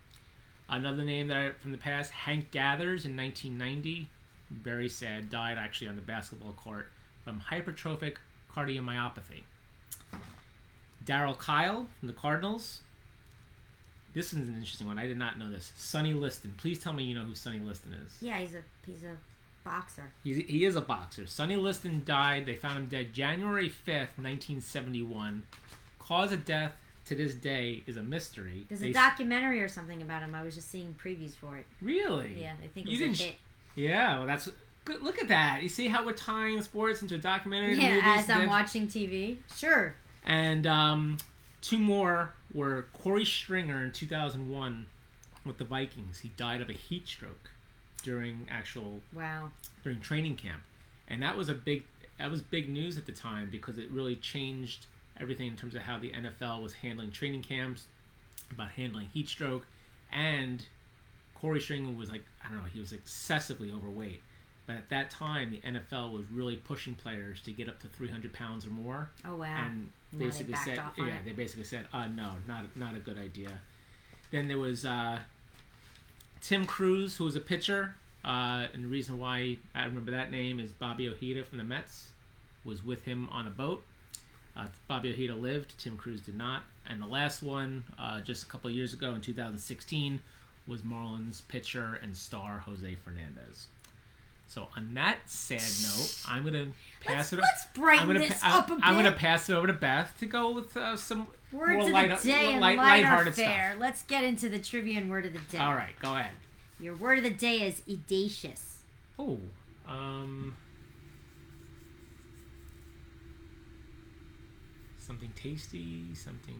Another 0.69 1.03
name 1.03 1.27
that 1.27 1.37
I, 1.37 1.51
from 1.51 1.73
the 1.73 1.77
past, 1.77 2.09
Hank 2.13 2.51
Gathers 2.51 3.03
in 3.03 3.17
1990. 3.17 4.07
Very 4.49 4.87
sad. 4.87 5.29
Died 5.29 5.57
actually 5.57 5.89
on 5.89 5.97
the 5.97 6.01
basketball 6.01 6.53
court 6.53 6.87
from 7.25 7.41
hypertrophic 7.51 8.15
cardiomyopathy. 8.55 9.43
Darryl 11.05 11.37
Kile 11.37 11.87
from 11.99 12.07
the 12.07 12.13
Cardinals. 12.13 12.79
This 14.13 14.33
is 14.33 14.47
an 14.47 14.55
interesting 14.55 14.87
one. 14.87 14.97
I 14.97 15.05
did 15.07 15.17
not 15.17 15.37
know 15.37 15.49
this. 15.49 15.71
Sonny 15.77 16.13
Liston. 16.13 16.53
Please 16.57 16.79
tell 16.79 16.93
me 16.93 17.03
you 17.03 17.13
know 17.15 17.23
who 17.23 17.35
Sonny 17.35 17.59
Liston 17.59 17.93
is. 17.93 18.13
Yeah, 18.21 18.37
he's 18.39 18.55
a 18.55 18.61
he's 18.85 19.03
a 19.03 19.15
boxer. 19.63 20.11
He's, 20.23 20.37
he 20.47 20.65
is 20.65 20.75
a 20.75 20.81
boxer. 20.81 21.27
Sonny 21.27 21.55
Liston 21.55 22.01
died. 22.05 22.45
They 22.45 22.55
found 22.55 22.77
him 22.79 22.85
dead 22.87 23.13
January 23.13 23.69
5th, 23.69 24.17
1971. 24.17 25.43
Cause 25.99 26.31
of 26.31 26.43
death 26.43 26.73
to 27.05 27.13
this 27.15 27.35
day 27.35 27.83
is 27.85 27.97
a 27.97 28.01
mystery. 28.03 28.65
There's 28.67 28.81
They 28.81 28.89
a 28.89 28.93
documentary 28.93 29.61
or 29.61 29.67
something 29.69 30.01
about 30.01 30.23
him. 30.23 30.33
I 30.33 30.41
was 30.43 30.55
just 30.55 30.71
seeing 30.71 30.95
previews 31.03 31.33
for 31.35 31.55
it. 31.57 31.65
Really? 31.81 32.35
Yeah, 32.41 32.53
I 32.63 32.67
think 32.67 32.87
it 32.87 32.91
You 32.91 32.97
a 32.97 32.99
didn't 32.99 33.17
sh- 33.17 33.21
hit. 33.21 33.35
Yeah, 33.75 34.17
well, 34.17 34.27
that's 34.27 34.49
good. 34.85 35.03
Look 35.03 35.19
at 35.21 35.27
that. 35.27 35.61
You 35.61 35.69
see 35.69 35.87
how 35.87 36.03
we're 36.03 36.13
tying 36.13 36.61
sports 36.63 37.03
into 37.03 37.13
a 37.15 37.19
documentary 37.19 37.77
Yeah, 37.77 37.89
movies? 37.89 38.03
as 38.05 38.29
I'm 38.31 38.49
watching 38.49 38.87
TV. 38.87 39.37
Sure. 39.55 39.93
And 40.25 40.67
um, 40.67 41.17
two 41.61 41.79
more 41.79 42.33
were 42.53 42.85
Korey 43.03 43.25
Stringer 43.25 43.83
in 43.83 43.91
2001 43.91 44.85
with 45.45 45.57
the 45.57 45.63
Vikings. 45.63 46.19
He 46.19 46.29
died 46.37 46.61
of 46.61 46.69
a 46.69 46.73
heat 46.73 47.07
stroke 47.07 47.49
during 48.03 48.47
actual 48.49 49.01
Wow. 49.13 49.51
during 49.83 49.99
training 49.99 50.35
camp, 50.37 50.61
and 51.07 51.21
that 51.21 51.35
was 51.37 51.49
a 51.49 51.53
big 51.53 51.83
that 52.17 52.29
was 52.29 52.41
big 52.41 52.69
news 52.69 52.97
at 52.97 53.05
the 53.05 53.11
time 53.11 53.49
because 53.51 53.77
it 53.77 53.89
really 53.91 54.15
changed 54.17 54.85
everything 55.19 55.47
in 55.47 55.55
terms 55.55 55.75
of 55.75 55.81
how 55.81 55.97
the 55.97 56.11
NFL 56.11 56.61
was 56.61 56.73
handling 56.73 57.11
training 57.11 57.43
camps, 57.43 57.85
about 58.51 58.71
handling 58.71 59.07
heat 59.13 59.27
stroke, 59.27 59.65
and 60.11 60.65
Korey 61.41 61.61
Stringer 61.61 61.91
was 61.91 62.09
like 62.09 62.23
I 62.43 62.49
don't 62.49 62.57
know 62.57 62.63
he 62.73 62.79
was 62.79 62.93
excessively 62.93 63.71
overweight, 63.71 64.21
but 64.69 64.75
at 64.77 64.89
that 64.89 65.09
time 65.09 65.49
the 65.49 65.57
NFL 65.67 66.11
was 66.13 66.25
really 66.31 66.57
pushing 66.57 66.93
players 66.93 67.41
to 67.41 67.51
get 67.51 67.67
up 67.67 67.79
to 67.81 67.87
300 67.87 68.31
pounds 68.33 68.67
or 68.67 68.69
more, 68.69 69.09
Oh 69.25 69.35
wow. 69.37 69.65
and 69.65 69.89
Now 70.11 70.19
basically 70.27 70.53
said 70.63 70.79
yeah 70.95 71.05
it. 71.07 71.25
they 71.25 71.31
basically 71.31 71.63
said 71.63 71.87
uh 71.91 72.05
no 72.05 72.33
not 72.47 72.65
not 72.75 72.95
a 72.95 72.99
good 72.99 73.17
idea. 73.17 73.49
Then 74.29 74.47
there 74.47 74.59
was 74.59 74.85
uh, 74.85 75.17
Tim 76.41 76.65
Crews 76.65 77.15
who 77.17 77.23
was 77.25 77.35
a 77.35 77.39
pitcher. 77.39 77.95
Uh, 78.23 78.67
and 78.73 78.83
the 78.83 78.87
reason 78.87 79.17
why 79.17 79.57
I 79.73 79.85
remember 79.85 80.11
that 80.11 80.29
name 80.29 80.59
is 80.59 80.71
Bobby 80.71 81.07
Ojeda 81.09 81.43
from 81.45 81.57
the 81.57 81.63
Mets 81.63 82.09
was 82.65 82.83
with 82.85 83.03
him 83.05 83.27
on 83.31 83.47
a 83.47 83.49
boat. 83.49 83.83
Uh, 84.55 84.65
Bobby 84.87 85.09
Ojeda 85.13 85.33
lived, 85.35 85.73
Tim 85.79 85.95
Crews 85.97 86.21
did 86.21 86.37
not. 86.37 86.63
And 86.87 87.01
the 87.01 87.07
last 87.07 87.41
one, 87.41 87.83
uh, 87.97 88.19
just 88.21 88.43
a 88.43 88.45
couple 88.45 88.69
of 88.69 88.75
years 88.75 88.93
ago 88.93 89.13
in 89.15 89.21
2016, 89.21 90.19
was 90.67 90.81
Marlins 90.81 91.41
pitcher 91.47 91.97
and 92.03 92.15
star 92.15 92.59
Jose 92.65 92.95
Fernandez. 93.03 93.67
So 94.49 94.67
on 94.75 94.95
that 94.95 95.19
sad 95.27 95.61
note, 95.61 96.15
I'm 96.27 96.43
gonna 96.43 96.67
pass 97.01 97.31
let's, 97.31 97.33
it. 97.33 97.39
let's 97.39 97.65
I'm 97.75 97.81
brighten 97.81 98.07
gonna 98.07 98.19
this 98.19 98.41
pa- 98.41 98.57
up 98.57 98.71
a 98.71 98.75
bit. 98.75 98.83
I'm 98.83 98.95
gonna 98.95 99.11
pass 99.11 99.49
it 99.49 99.53
over 99.53 99.67
to 99.67 99.73
Beth 99.73 100.13
to 100.19 100.25
go 100.25 100.51
with 100.51 100.75
uh, 100.75 100.97
some 100.97 101.27
Words 101.51 101.71
more 101.71 101.87
of 101.87 101.89
light, 101.91 102.19
the 102.19 102.27
day 102.27 102.51
and 102.51 102.61
light, 102.61 102.77
lighthearted 102.77 103.35
fare. 103.35 103.75
Let's 103.79 104.01
get 104.03 104.23
into 104.23 104.49
the 104.49 104.59
trivia 104.59 104.99
and 104.99 105.09
word 105.09 105.25
of 105.25 105.33
the 105.33 105.39
day. 105.51 105.59
All 105.59 105.75
right, 105.75 105.93
go 106.01 106.15
ahead. 106.15 106.31
Your 106.79 106.95
word 106.95 107.19
of 107.19 107.23
the 107.23 107.29
day 107.29 107.67
is 107.67 107.81
edacious. 107.87 108.77
Oh, 109.19 109.39
um, 109.87 110.55
something 114.97 115.31
tasty, 115.35 116.15
something 116.15 116.59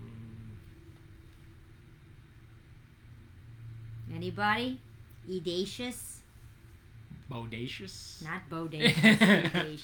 Anybody? 4.14 4.80
Edacious? 5.30 6.19
Bodacious. 7.30 8.24
Not 8.24 8.42
bodacious. 8.50 9.84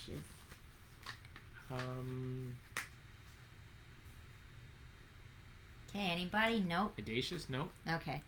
Um, 1.71 2.55
Okay, 5.89 6.09
anybody? 6.11 6.59
Nope. 6.67 6.93
audacious? 6.99 7.49
Nope. 7.49 7.71
Okay. 7.89 8.21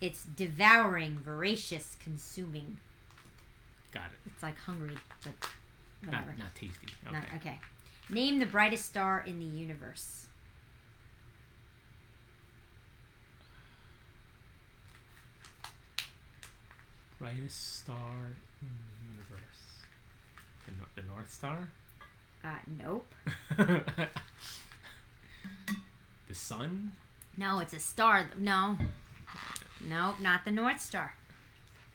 It's 0.00 0.24
devouring, 0.24 1.18
voracious, 1.24 1.96
consuming. 2.02 2.78
Got 3.92 4.04
it. 4.06 4.18
It's 4.32 4.42
like 4.42 4.58
hungry, 4.58 4.94
but 5.24 5.32
whatever. 6.04 6.26
Not 6.32 6.38
not 6.38 6.54
tasty. 6.54 6.88
Okay. 7.06 7.16
Not- 7.16 7.24
okay. 7.36 7.58
Name 8.10 8.38
the 8.38 8.46
brightest 8.46 8.84
star 8.86 9.24
in 9.26 9.38
the 9.38 9.44
universe. 9.46 10.26
Brightest 17.34 17.80
star 17.80 17.96
in 18.62 18.68
the 18.68 19.12
universe. 19.12 19.84
The, 20.64 20.72
Nor- 20.78 20.88
the 20.94 21.02
North 21.02 21.30
Star. 21.32 21.68
Uh, 22.42 22.48
nope. 22.82 23.14
the 26.28 26.34
sun. 26.34 26.92
No, 27.36 27.58
it's 27.60 27.74
a 27.74 27.80
star. 27.80 28.30
No. 28.38 28.78
Nope, 29.86 30.16
not 30.20 30.44
the 30.46 30.50
North 30.50 30.80
Star. 30.80 31.14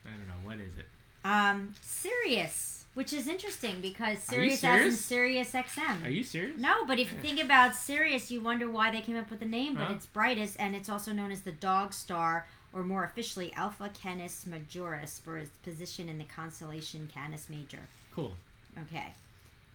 I 0.06 0.10
don't 0.10 0.28
know 0.28 0.48
what 0.48 0.56
is 0.58 0.78
it. 0.78 0.86
Um, 1.24 1.74
Sirius, 1.80 2.84
which 2.94 3.12
is 3.12 3.26
interesting 3.26 3.80
because 3.80 4.18
Sirius 4.20 4.62
as 4.62 4.86
in? 4.86 4.92
Sirius 4.92 5.50
XM. 5.52 6.04
Are 6.04 6.10
you 6.10 6.22
serious? 6.22 6.58
No, 6.60 6.86
but 6.86 6.98
if 7.00 7.12
you 7.12 7.18
think 7.18 7.42
about 7.42 7.74
Sirius, 7.74 8.30
you 8.30 8.40
wonder 8.40 8.70
why 8.70 8.90
they 8.92 9.00
came 9.00 9.16
up 9.16 9.30
with 9.30 9.40
the 9.40 9.46
name. 9.46 9.74
But 9.74 9.84
Huh? 9.88 9.94
it's 9.96 10.06
brightest, 10.06 10.56
and 10.60 10.76
it's 10.76 10.88
also 10.88 11.12
known 11.12 11.32
as 11.32 11.40
the 11.42 11.52
Dog 11.52 11.92
Star, 11.92 12.46
or 12.74 12.82
more 12.82 13.04
officially, 13.04 13.52
Alpha 13.54 13.88
Canis 13.94 14.46
Majoris, 14.48 15.20
for 15.20 15.38
its 15.38 15.50
position 15.62 16.08
in 16.08 16.18
the 16.18 16.24
constellation 16.24 17.08
Canis 17.14 17.48
Major. 17.48 17.88
Cool. 18.14 18.34
Okay. 18.82 19.14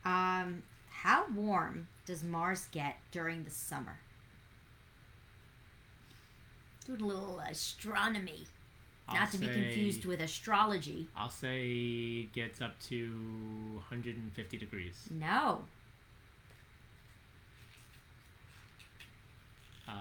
Um, 0.04 0.62
how 0.90 1.26
warm 1.34 1.88
does 2.06 2.24
Mars 2.24 2.68
get 2.72 2.98
during 3.12 3.46
the 3.46 3.50
summer? 3.50 3.98
Do 6.86 6.94
a 6.94 7.06
little 7.06 7.40
astronomy, 7.40 8.46
I'll 9.08 9.16
not 9.16 9.32
to 9.32 9.38
be 9.38 9.48
confused 9.48 10.06
with 10.06 10.22
astrology. 10.22 11.08
I'll 11.16 11.30
say 11.30 12.24
gets 12.34 12.62
up 12.62 12.80
to 12.90 13.08
150 13.76 14.58
degrees. 14.58 14.96
No. 15.10 15.64
Uh, 19.88 19.92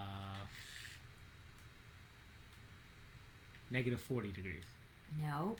negative 3.71 4.01
40 4.01 4.29
degrees. 4.33 4.63
No. 5.23 5.57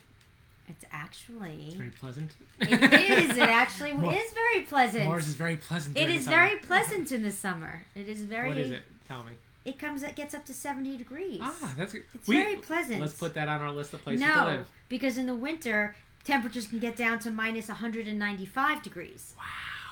It's 0.67 0.85
actually. 0.91 1.73
Very 1.75 1.89
pleasant. 1.89 2.31
It 2.61 2.71
is. 2.71 3.37
It 3.37 3.39
actually 3.39 3.93
Mar- 3.93 4.13
is 4.13 4.31
very 4.33 4.61
pleasant. 4.65 5.05
Mars 5.05 5.27
is 5.27 5.33
very 5.33 5.57
pleasant. 5.57 5.97
It 5.97 6.09
is 6.09 6.27
very 6.27 6.57
pleasant 6.67 7.11
in 7.11 7.23
the 7.23 7.31
summer. 7.31 7.83
It 7.95 8.07
is 8.07 8.21
very. 8.21 8.49
What 8.49 8.57
is 8.57 8.71
it? 8.71 8.83
Tell 9.07 9.23
me. 9.23 9.31
It 9.65 9.79
comes. 9.79 10.03
It 10.03 10.15
gets 10.15 10.35
up 10.35 10.45
to 10.45 10.53
seventy 10.53 10.95
degrees. 10.95 11.39
Ah, 11.41 11.73
that's 11.75 11.93
good. 11.93 12.03
It's 12.13 12.27
very 12.27 12.57
pleasant. 12.57 13.01
Let's 13.01 13.13
put 13.13 13.33
that 13.33 13.47
on 13.47 13.61
our 13.61 13.71
list 13.71 13.93
of 13.95 14.03
places 14.03 14.21
to 14.21 14.27
no, 14.27 14.45
live. 14.45 14.67
because 14.89 15.17
in 15.17 15.25
the 15.25 15.35
winter 15.35 15.95
temperatures 16.23 16.67
can 16.67 16.77
get 16.77 16.95
down 16.95 17.17
to 17.19 17.31
minus 17.31 17.67
one 17.67 17.77
hundred 17.77 18.07
and 18.07 18.19
ninety-five 18.19 18.83
degrees. 18.83 19.33
Wow. 19.37 19.43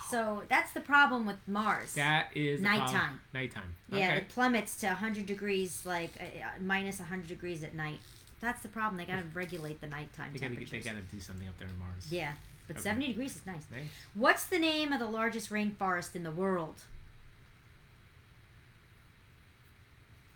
So 0.10 0.44
that's 0.50 0.72
the 0.74 0.80
problem 0.82 1.26
with 1.26 1.38
Mars. 1.48 1.94
That 1.94 2.30
is. 2.36 2.62
Nighttime. 2.62 3.20
Nighttime. 3.34 3.76
yeah, 3.92 3.98
Okay. 4.10 4.18
it 4.18 4.30
plummets 4.30 4.76
to 4.78 4.88
100 4.88 5.26
degrees, 5.26 5.84
like 5.86 6.12
uh, 6.20 6.24
uh, 6.24 6.50
minus 6.62 7.00
100 7.00 7.28
degrees 7.28 7.64
at 7.64 7.74
night. 7.76 8.00
That's 8.40 8.62
the 8.62 8.70
problem. 8.70 8.98
They 8.98 9.06
gotta 9.06 9.24
regulate 9.34 9.82
the 9.82 9.88
nighttime 9.88 10.32
They 10.34 10.40
gotta, 10.40 10.50
temperatures. 10.56 10.72
they 10.84 10.90
gotta 10.90 11.02
do 11.12 11.20
something 11.20 11.48
up 11.48 11.58
there 11.60 11.68
in 11.68 11.78
Mars. 11.80 12.06
Yeah, 12.12 12.34
but 12.68 12.76
Okay. 12.78 12.84
70 12.84 13.08
degrees 13.08 13.36
is 13.36 13.46
nice. 13.46 13.64
Nice. 13.72 13.88
What's 14.14 14.46
the 14.46 14.60
name 14.60 14.94
of 14.94 15.00
the 15.00 15.08
largest 15.08 15.50
rainforest 15.50 16.16
in 16.16 16.24
the 16.24 16.32
world? 16.32 16.76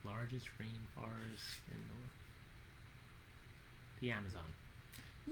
Largest 0.04 0.48
rainforest 0.60 1.60
in 1.70 1.78
the 1.78 1.94
world. 1.94 2.10
The 4.00 4.12
Amazon. 4.12 4.42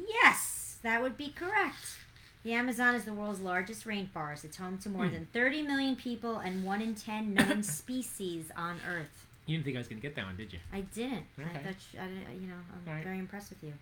Yes, 0.08 0.78
that 0.84 1.02
would 1.02 1.18
be 1.18 1.30
correct. 1.30 1.98
The 2.44 2.54
Amazon 2.54 2.96
is 2.96 3.04
the 3.04 3.14
world's 3.14 3.42
largest 3.42 3.86
rainforest. 3.86 4.46
It's 4.46 4.58
home 4.58 4.78
to 4.80 4.90
more 4.90 5.06
Hmm. 5.08 5.14
than 5.14 5.26
30 5.34 5.62
million 5.64 5.96
people 5.96 6.38
and 6.38 6.64
1 6.64 6.82
in 6.82 6.96
10 6.96 7.34
known 7.34 7.64
species 7.80 8.50
on 8.56 8.80
Earth. 8.88 9.26
You 9.46 9.56
didn't 9.58 9.66
think 9.66 9.76
I 9.78 9.80
was 9.80 9.88
gonna 9.88 10.00
get 10.02 10.16
that 10.16 10.26
one, 10.26 10.38
did 10.38 10.54
you? 10.54 10.60
I 10.72 10.82
didn't. 10.82 11.26
I 11.38 11.58
thought 11.60 11.76
you, 11.94 12.00
I 12.00 12.06
didn't, 12.08 12.42
you 12.42 12.48
know, 12.48 12.54
I'm 12.74 12.88
Alright. 12.88 13.04
very 13.04 13.20
impressed 13.20 13.50
with 13.50 13.62
you. 13.64 13.74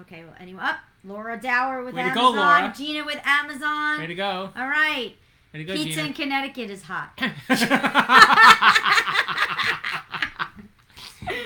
Okay, 0.00 0.24
well, 0.24 0.34
anyway, 0.40 0.60
up. 0.62 0.78
Laura 1.04 1.38
Dower 1.40 1.84
with 1.84 1.94
Way 1.94 2.02
to 2.02 2.08
Amazon. 2.08 2.32
go, 2.34 2.40
Laura. 2.40 2.74
Gina 2.76 3.04
with 3.04 3.20
Amazon. 3.24 4.00
Way 4.00 4.06
to 4.08 4.14
go. 4.16 4.50
All 4.56 4.66
right. 4.68 5.14
Way 5.52 5.58
to 5.60 5.64
go, 5.64 5.72
Pizza 5.74 5.90
Gina. 6.00 6.08
in 6.08 6.12
Connecticut 6.14 6.68
is 6.70 6.82
hot. 6.82 7.12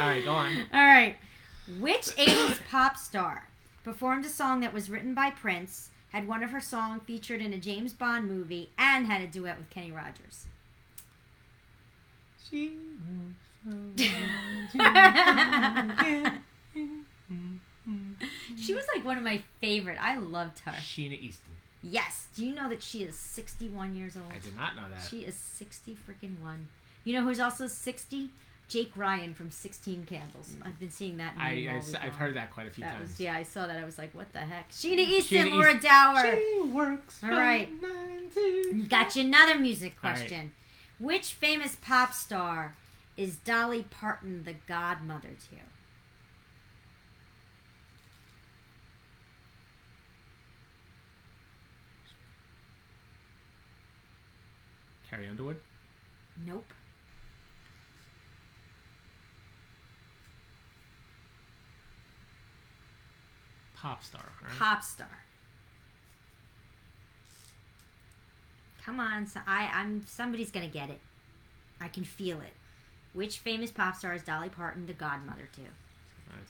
All 0.00 0.08
right, 0.08 0.24
go 0.24 0.32
on. 0.32 0.56
All 0.72 0.84
right. 0.84 1.16
Which 1.78 2.06
80s 2.16 2.58
pop 2.70 2.96
star 2.96 3.46
performed 3.84 4.24
a 4.24 4.28
song 4.28 4.60
that 4.60 4.72
was 4.72 4.88
written 4.90 5.14
by 5.14 5.30
Prince, 5.30 5.90
had 6.10 6.26
one 6.26 6.42
of 6.42 6.50
her 6.50 6.60
songs 6.60 7.02
featured 7.06 7.40
in 7.40 7.52
a 7.52 7.58
James 7.58 7.92
Bond 7.92 8.28
movie, 8.28 8.70
and 8.78 9.06
had 9.06 9.20
a 9.20 9.26
duet 9.26 9.58
with 9.58 9.70
Kenny 9.70 9.92
Rogers? 9.92 10.46
She 12.50 12.72
She 18.56 18.74
was 18.74 18.84
like 18.94 19.04
one 19.04 19.16
of 19.16 19.24
my 19.24 19.42
favorite. 19.60 19.98
I 20.00 20.18
loved 20.18 20.60
her. 20.60 20.72
Sheena 20.72 21.18
Easton. 21.18 21.52
Yes. 21.82 22.26
Do 22.34 22.44
you 22.44 22.54
know 22.54 22.68
that 22.68 22.82
she 22.82 23.02
is 23.02 23.16
61 23.16 23.96
years 23.96 24.16
old? 24.16 24.26
I 24.30 24.38
did 24.38 24.56
not 24.56 24.76
know 24.76 24.88
that. 24.90 25.06
She 25.08 25.20
is 25.20 25.34
60 25.34 25.96
freaking 26.06 26.40
one. 26.40 26.68
You 27.04 27.14
know 27.14 27.22
who's 27.22 27.40
also 27.40 27.66
60? 27.66 28.30
Jake 28.68 28.92
Ryan 28.96 29.34
from 29.34 29.50
16 29.50 30.04
Candles. 30.04 30.50
Mm. 30.50 30.66
I've 30.66 30.78
been 30.78 30.90
seeing 30.90 31.16
that. 31.16 31.34
I, 31.38 31.82
I, 32.00 32.04
have 32.04 32.14
heard 32.14 32.36
that 32.36 32.52
quite 32.52 32.66
a 32.66 32.70
few 32.70 32.84
That 32.84 32.98
times. 32.98 33.10
was 33.10 33.20
yeah. 33.20 33.34
I 33.34 33.42
saw 33.42 33.66
that. 33.66 33.78
I 33.78 33.84
was 33.84 33.96
like, 33.96 34.14
what 34.14 34.32
the 34.34 34.40
heck? 34.40 34.70
Sheena 34.70 34.98
Easton, 34.98 35.46
Sheena 35.46 35.50
Laura 35.52 35.74
Easton. 35.74 35.90
Dower. 35.90 36.36
She 36.36 36.60
works. 36.70 37.20
All 37.24 37.30
right. 37.30 37.68
Got 38.88 39.16
you 39.16 39.24
another 39.24 39.58
music 39.58 39.94
All 40.04 40.10
right. 40.10 40.18
question. 40.18 40.52
Which 40.98 41.32
famous 41.32 41.76
pop 41.80 42.12
star 42.12 42.76
is 43.16 43.36
Dolly 43.36 43.86
Parton 43.90 44.44
the 44.44 44.54
godmother 44.66 45.28
to? 45.28 45.56
Carrie 55.08 55.28
Underwood. 55.28 55.56
Nope. 56.44 56.72
Pop 63.80 64.02
star. 64.02 64.24
Right? 64.42 64.58
Pop 64.58 64.82
star. 64.82 65.24
Come 68.84 69.00
on, 69.00 69.26
so 69.26 69.40
I, 69.46 69.70
I'm 69.72 70.04
somebody's 70.06 70.50
gonna 70.50 70.68
get 70.68 70.90
it. 70.90 71.00
I 71.80 71.88
can 71.88 72.04
feel 72.04 72.40
it. 72.40 72.54
Which 73.12 73.38
famous 73.38 73.70
pop 73.70 73.96
star 73.96 74.14
is 74.14 74.22
Dolly 74.22 74.48
Parton 74.48 74.86
the 74.86 74.92
godmother 74.92 75.48
to? 75.54 75.60
Right. 75.60 76.40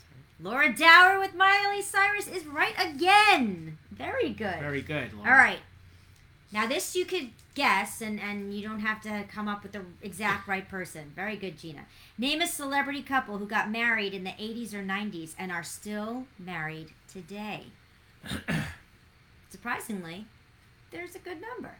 Laura 0.40 0.72
Dower 0.72 1.18
with 1.18 1.34
Miley 1.34 1.82
Cyrus 1.82 2.28
is 2.28 2.46
right 2.46 2.74
again. 2.78 3.78
Very 3.90 4.30
good. 4.30 4.60
Very 4.60 4.82
good. 4.82 5.12
Laura. 5.14 5.30
All 5.30 5.36
right. 5.36 5.58
Now 6.50 6.66
this 6.66 6.96
you 6.96 7.04
could 7.04 7.30
guess, 7.54 8.00
and 8.00 8.18
and 8.18 8.54
you 8.54 8.66
don't 8.66 8.80
have 8.80 9.02
to 9.02 9.24
come 9.30 9.48
up 9.48 9.62
with 9.62 9.72
the 9.72 9.82
exact 10.02 10.48
right 10.48 10.66
person. 10.66 11.12
Very 11.14 11.36
good, 11.36 11.58
Gina. 11.58 11.84
Name 12.16 12.40
a 12.40 12.46
celebrity 12.46 13.02
couple 13.02 13.38
who 13.38 13.46
got 13.46 13.70
married 13.70 14.14
in 14.14 14.24
the 14.24 14.30
80s 14.30 14.72
or 14.72 14.82
90s 14.82 15.34
and 15.38 15.52
are 15.52 15.62
still 15.62 16.26
married 16.38 16.88
today. 17.12 17.64
Surprisingly, 19.50 20.26
there's 20.90 21.14
a 21.14 21.18
good 21.18 21.40
number. 21.40 21.76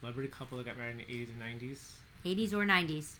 Celebrity 0.00 0.28
couple 0.30 0.56
that 0.58 0.66
got 0.66 0.78
married 0.78 0.92
in 0.92 0.98
the 0.98 1.04
80s 1.04 1.28
and 1.38 1.60
90s. 1.60 1.78
80s 2.24 2.52
or 2.54 2.64
90s. 2.64 3.12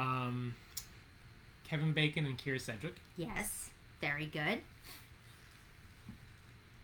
Um, 0.00 0.54
Kevin 1.68 1.92
Bacon 1.92 2.26
and 2.26 2.38
Kyra 2.38 2.60
Sedgwick. 2.60 2.96
Yes, 3.16 3.70
very 4.00 4.26
good. 4.26 4.60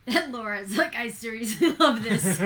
And 0.06 0.32
Laura's 0.32 0.76
like, 0.76 0.94
I 0.94 1.08
seriously 1.10 1.72
love 1.80 2.02
this. 2.04 2.24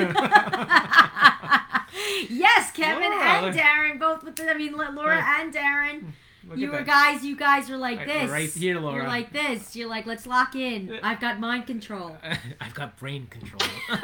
yes, 2.30 2.70
Kevin 2.72 3.10
Laura. 3.10 3.24
and 3.24 3.54
Darren 3.56 3.98
both 3.98 4.22
with 4.24 4.36
the, 4.36 4.50
I 4.50 4.54
mean, 4.54 4.72
Laura 4.76 5.22
and 5.40 5.52
Darren. 5.52 6.12
Look 6.48 6.58
you 6.58 6.66
at 6.68 6.72
were 6.72 6.78
that. 6.84 6.86
guys, 7.14 7.24
you 7.24 7.36
guys 7.36 7.68
are 7.70 7.76
like 7.76 8.06
this. 8.06 8.30
right 8.30 8.50
here, 8.50 8.80
Laura. 8.80 8.96
You're 8.96 9.06
like 9.06 9.32
this. 9.32 9.76
You're 9.76 9.88
like, 9.88 10.06
let's 10.06 10.26
lock 10.26 10.54
in. 10.56 10.98
I've 11.02 11.20
got 11.20 11.38
mind 11.38 11.66
control. 11.66 12.16
I've 12.60 12.74
got 12.74 12.96
brain 12.98 13.26
control. 13.26 13.60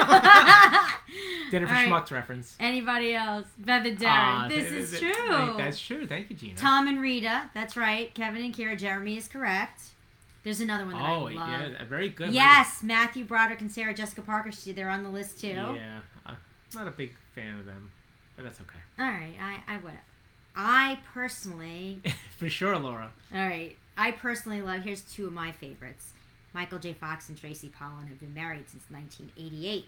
Dinner 1.50 1.66
for 1.66 1.72
right. 1.72 1.88
Schmucks 1.88 2.10
reference. 2.10 2.54
Anybody 2.60 3.14
else? 3.14 3.46
Bev 3.58 3.84
and 3.86 3.98
Darren. 3.98 4.04
Ah, 4.08 4.46
this 4.48 4.68
th- 4.68 4.72
is 4.72 4.90
th- 4.90 5.02
true. 5.02 5.36
th- 5.46 5.56
That's 5.56 5.80
true. 5.80 6.06
Thank 6.06 6.30
you, 6.30 6.36
Gina. 6.36 6.56
Tom 6.56 6.88
and 6.88 7.00
Rita. 7.00 7.50
That's 7.54 7.76
right. 7.76 8.12
Kevin 8.14 8.42
and 8.44 8.54
Kyra. 8.54 8.76
Jeremy 8.78 9.16
is 9.16 9.28
correct. 9.28 9.82
There's 10.44 10.60
another 10.60 10.84
one 10.84 10.94
that 10.94 11.02
oh, 11.02 11.26
I 11.26 11.32
love. 11.32 11.72
yeah, 11.72 11.84
very 11.88 12.08
good. 12.08 12.32
Yes, 12.32 12.80
Matthew 12.82 13.24
Broderick 13.24 13.60
and 13.60 13.70
Sarah 13.72 13.94
Jessica 13.94 14.22
Parker. 14.22 14.52
she- 14.52 14.72
They're 14.72 14.90
on 14.90 15.02
the 15.02 15.08
list 15.10 15.40
too. 15.40 15.48
Yeah, 15.48 16.00
I'm 16.24 16.36
not 16.74 16.86
a 16.86 16.92
big 16.92 17.14
fan 17.34 17.58
of 17.58 17.66
them, 17.66 17.90
but 18.36 18.44
that's 18.44 18.60
okay. 18.60 18.78
All 18.98 19.06
right, 19.06 19.34
I 19.40 19.74
I 19.74 19.78
would. 19.78 19.92
I 20.56 20.98
personally, 21.12 22.00
for 22.38 22.48
sure, 22.48 22.76
Laura. 22.78 23.10
all 23.34 23.40
right, 23.46 23.76
I 23.96 24.10
personally 24.12 24.62
love. 24.62 24.82
Here's 24.82 25.02
two 25.02 25.26
of 25.26 25.32
my 25.32 25.52
favorites. 25.52 26.12
Michael 26.54 26.78
J. 26.78 26.94
Fox 26.94 27.28
and 27.28 27.36
Tracy 27.38 27.68
Pollan 27.68 28.08
have 28.08 28.18
been 28.18 28.32
married 28.32 28.68
since 28.68 28.84
1988, 28.88 29.84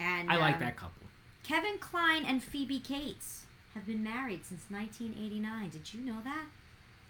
and 0.00 0.30
I 0.30 0.36
like 0.36 0.54
um, 0.56 0.60
that 0.60 0.76
couple. 0.76 1.02
Kevin 1.44 1.78
Kline 1.78 2.24
and 2.24 2.42
Phoebe 2.42 2.80
Cates 2.80 3.44
have 3.74 3.86
been 3.86 4.02
married 4.02 4.44
since 4.44 4.62
1989. 4.70 5.68
Did 5.70 5.92
you 5.94 6.00
know 6.00 6.18
that? 6.24 6.46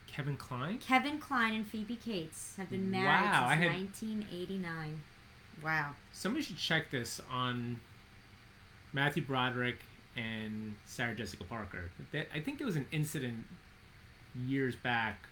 Kevin 0.06 0.36
Kline. 0.36 0.78
Kevin 0.78 1.18
Kline 1.18 1.54
and 1.54 1.66
Phoebe 1.66 1.96
Cates 1.96 2.54
have 2.58 2.68
been 2.70 2.90
married 2.90 3.06
Wow, 3.06 3.46
I 3.48 3.54
since 3.56 3.62
had- 3.72 3.80
1989. 3.80 5.00
Wow. 5.62 5.90
Somebody 6.12 6.44
should 6.44 6.58
check 6.58 6.90
this 6.90 7.20
on 7.30 7.80
Matthew 8.92 9.22
Broderick 9.24 9.78
and 10.16 10.74
Sarah 10.86 11.14
Jessica 11.14 11.44
Parker. 11.44 11.90
That- 12.12 12.28
I 12.34 12.40
think 12.40 12.58
there 12.58 12.66
was 12.66 12.76
an 12.76 12.86
incident 12.92 13.44
years 14.46 14.74
back 14.76 15.26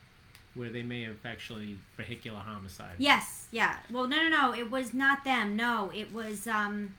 where 0.55 0.69
they 0.69 0.83
may 0.83 1.03
have 1.03 1.17
actually 1.25 1.79
vehicular 1.97 2.39
homicide. 2.39 2.95
Yes, 2.99 3.47
yeah. 3.51 3.77
Well, 3.91 4.07
no, 4.07 4.17
no, 4.23 4.29
no. 4.29 4.55
It 4.55 4.71
was 4.71 4.93
not 4.93 5.25
them. 5.25 5.57
No, 5.57 5.91
it 5.95 6.13
was. 6.13 6.47
um 6.47 6.95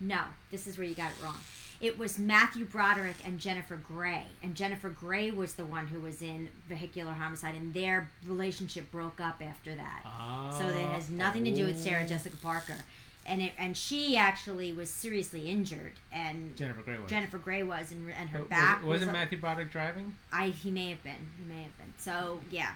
No, 0.00 0.22
this 0.50 0.66
is 0.66 0.78
where 0.78 0.86
you 0.86 0.94
got 0.94 1.10
it 1.10 1.22
wrong. 1.22 1.36
It 1.80 1.98
was 1.98 2.18
Matthew 2.18 2.64
Broderick 2.64 3.16
and 3.26 3.38
Jennifer 3.38 3.76
Grey, 3.76 4.24
and 4.42 4.54
Jennifer 4.54 4.88
Grey 4.88 5.30
was 5.32 5.54
the 5.54 5.66
one 5.66 5.86
who 5.86 6.00
was 6.00 6.22
in 6.22 6.48
vehicular 6.68 7.12
homicide, 7.12 7.56
and 7.56 7.74
their 7.74 8.10
relationship 8.26 8.90
broke 8.90 9.20
up 9.20 9.42
after 9.46 9.74
that. 9.74 10.00
Ah, 10.06 10.56
so 10.58 10.66
that 10.66 10.86
has 10.92 11.10
nothing 11.10 11.44
to 11.44 11.54
do 11.54 11.66
with 11.66 11.78
Sarah 11.78 12.04
oh. 12.04 12.06
Jessica 12.06 12.36
Parker, 12.38 12.76
and 13.26 13.42
it 13.42 13.52
and 13.58 13.76
she 13.76 14.16
actually 14.16 14.72
was 14.72 14.90
seriously 14.90 15.48
injured, 15.50 15.92
and 16.12 16.56
Jennifer 16.56 16.82
Grey 16.82 16.98
was. 16.98 17.10
Jennifer 17.10 17.38
Grey 17.38 17.62
was, 17.62 17.90
and, 17.90 18.10
and 18.18 18.28
her 18.30 18.42
back 18.42 18.82
was. 18.82 19.00
wasn't 19.00 19.12
Matthew 19.12 19.38
Broderick 19.38 19.70
driving? 19.70 20.14
I 20.32 20.48
he 20.48 20.70
may 20.70 20.90
have 20.90 21.02
been. 21.02 21.30
He 21.38 21.44
may 21.44 21.62
have 21.62 21.76
been. 21.78 21.92
So 21.98 22.40
yeah. 22.50 22.72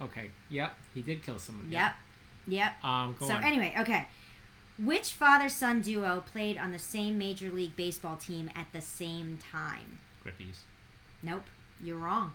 Okay. 0.00 0.30
Yep. 0.50 0.76
He 0.94 1.02
did 1.02 1.24
kill 1.24 1.38
someone. 1.38 1.70
Yep. 1.70 1.94
Yep. 2.48 2.84
Um. 2.84 3.16
So 3.20 3.34
on. 3.34 3.44
anyway, 3.44 3.74
okay. 3.78 4.06
Which 4.78 5.12
father-son 5.12 5.80
duo 5.80 6.22
played 6.30 6.58
on 6.58 6.70
the 6.70 6.78
same 6.78 7.16
Major 7.16 7.50
League 7.50 7.76
Baseball 7.76 8.16
team 8.16 8.50
at 8.54 8.66
the 8.74 8.82
same 8.82 9.38
time? 9.50 10.00
Griffeys. 10.22 10.58
Nope, 11.22 11.44
you're 11.82 11.96
wrong. 11.96 12.34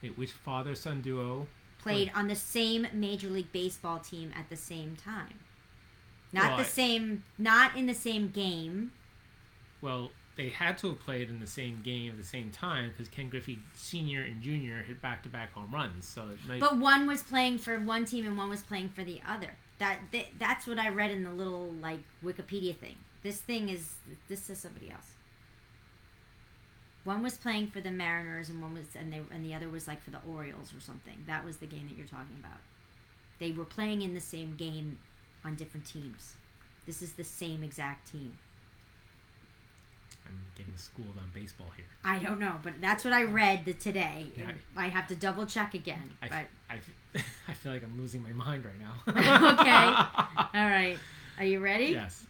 Wait, 0.00 0.16
which 0.16 0.30
father-son 0.30 1.00
duo? 1.00 1.48
Played 1.82 2.12
on 2.14 2.28
the 2.28 2.36
same 2.36 2.86
Major 2.92 3.28
League 3.28 3.50
Baseball 3.50 3.98
team 3.98 4.32
at 4.38 4.48
the 4.48 4.56
same 4.56 4.96
time. 4.96 5.34
Not 6.32 6.58
the 6.58 6.64
same, 6.64 7.24
not 7.38 7.76
in 7.76 7.86
the 7.86 7.94
same 7.94 8.28
game. 8.28 8.92
Well, 9.80 10.10
they 10.36 10.50
had 10.50 10.78
to 10.78 10.88
have 10.88 11.00
played 11.00 11.30
in 11.30 11.40
the 11.40 11.46
same 11.46 11.80
game 11.82 12.12
at 12.12 12.18
the 12.18 12.24
same 12.24 12.50
time 12.50 12.90
because 12.90 13.08
Ken 13.08 13.28
Griffey 13.28 13.58
Senior 13.74 14.22
and 14.22 14.40
Junior 14.40 14.82
hit 14.82 15.02
back 15.02 15.22
to 15.24 15.28
back 15.28 15.52
home 15.52 15.70
runs. 15.72 16.06
So 16.06 16.28
it 16.30 16.38
might, 16.48 16.60
But 16.60 16.76
one 16.76 17.06
was 17.06 17.22
playing 17.22 17.58
for 17.58 17.78
one 17.80 18.04
team 18.04 18.26
and 18.26 18.38
one 18.38 18.48
was 18.48 18.62
playing 18.62 18.90
for 18.90 19.02
the 19.02 19.20
other. 19.26 19.50
That, 19.78 19.98
th- 20.12 20.28
that's 20.38 20.66
what 20.66 20.78
I 20.78 20.90
read 20.90 21.10
in 21.10 21.24
the 21.24 21.32
little 21.32 21.72
like 21.80 22.00
Wikipedia 22.24 22.76
thing. 22.76 22.96
This 23.22 23.38
thing 23.40 23.68
is 23.68 23.94
this 24.28 24.48
is 24.48 24.58
somebody 24.58 24.90
else. 24.90 25.06
One 27.04 27.22
was 27.22 27.36
playing 27.36 27.68
for 27.68 27.80
the 27.80 27.90
Mariners 27.90 28.48
and 28.48 28.60
one 28.62 28.74
was 28.74 28.86
and 28.94 29.12
they 29.12 29.20
and 29.32 29.44
the 29.44 29.54
other 29.54 29.68
was 29.68 29.88
like 29.88 30.02
for 30.02 30.10
the 30.10 30.20
Orioles 30.28 30.72
or 30.76 30.80
something. 30.80 31.24
That 31.26 31.44
was 31.44 31.56
the 31.56 31.66
game 31.66 31.88
that 31.88 31.96
you're 31.96 32.06
talking 32.06 32.36
about. 32.38 32.58
They 33.40 33.50
were 33.50 33.64
playing 33.64 34.02
in 34.02 34.14
the 34.14 34.20
same 34.20 34.54
game 34.56 34.98
on 35.44 35.54
different 35.54 35.86
teams. 35.86 36.34
This 36.86 37.02
is 37.02 37.12
the 37.12 37.24
same 37.24 37.62
exact 37.62 38.10
team. 38.10 38.38
I'm 40.26 40.38
getting 40.56 40.76
schooled 40.76 41.16
on 41.18 41.30
baseball 41.34 41.68
here. 41.76 41.86
I 42.04 42.18
don't 42.18 42.38
know, 42.38 42.56
but 42.62 42.74
that's 42.80 43.04
what 43.04 43.12
I 43.12 43.24
read 43.24 43.64
the, 43.64 43.72
today. 43.72 44.26
Yeah. 44.36 44.52
I 44.76 44.88
have 44.88 45.08
to 45.08 45.16
double 45.16 45.46
check 45.46 45.74
again. 45.74 46.10
I, 46.22 46.28
But 46.28 46.46
I, 46.70 47.22
I 47.48 47.52
feel 47.54 47.72
like 47.72 47.82
I'm 47.82 47.98
losing 47.98 48.22
my 48.22 48.32
mind 48.32 48.64
right 48.64 48.78
now. 48.78 48.94
Okay. 49.60 50.54
all 50.58 50.68
right, 50.68 50.98
are 51.38 51.44
you 51.44 51.60
ready? 51.60 51.86
Yes. 51.86 52.24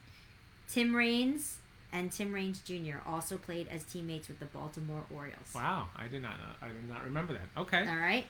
Tim 0.68 0.94
Raines 0.94 1.56
and 1.92 2.12
Tim 2.12 2.32
Raines 2.32 2.60
Jr. 2.60 2.98
also 3.06 3.36
played 3.38 3.68
as 3.68 3.82
teammates 3.84 4.28
with 4.28 4.38
the 4.38 4.46
Baltimore 4.46 5.04
Orioles. 5.14 5.54
Wow. 5.54 5.88
I 5.96 6.06
did 6.08 6.22
not 6.22 6.38
know. 6.38 6.52
I 6.60 6.68
did 6.68 6.88
not 6.88 7.04
remember 7.04 7.32
that. 7.32 7.60
Okay. 7.60 7.86
All 7.88 7.96
right. 7.96 8.26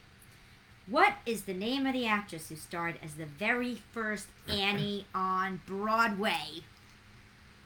What 0.88 1.14
is 1.26 1.42
the 1.42 1.54
name 1.54 1.86
of 1.86 1.92
the 1.92 2.06
actress 2.06 2.48
who 2.48 2.56
starred 2.56 2.98
as 3.02 3.14
the 3.14 3.26
very 3.26 3.82
first 3.92 4.26
Annie 4.48 5.06
on 5.14 5.60
Broadway? 5.66 6.62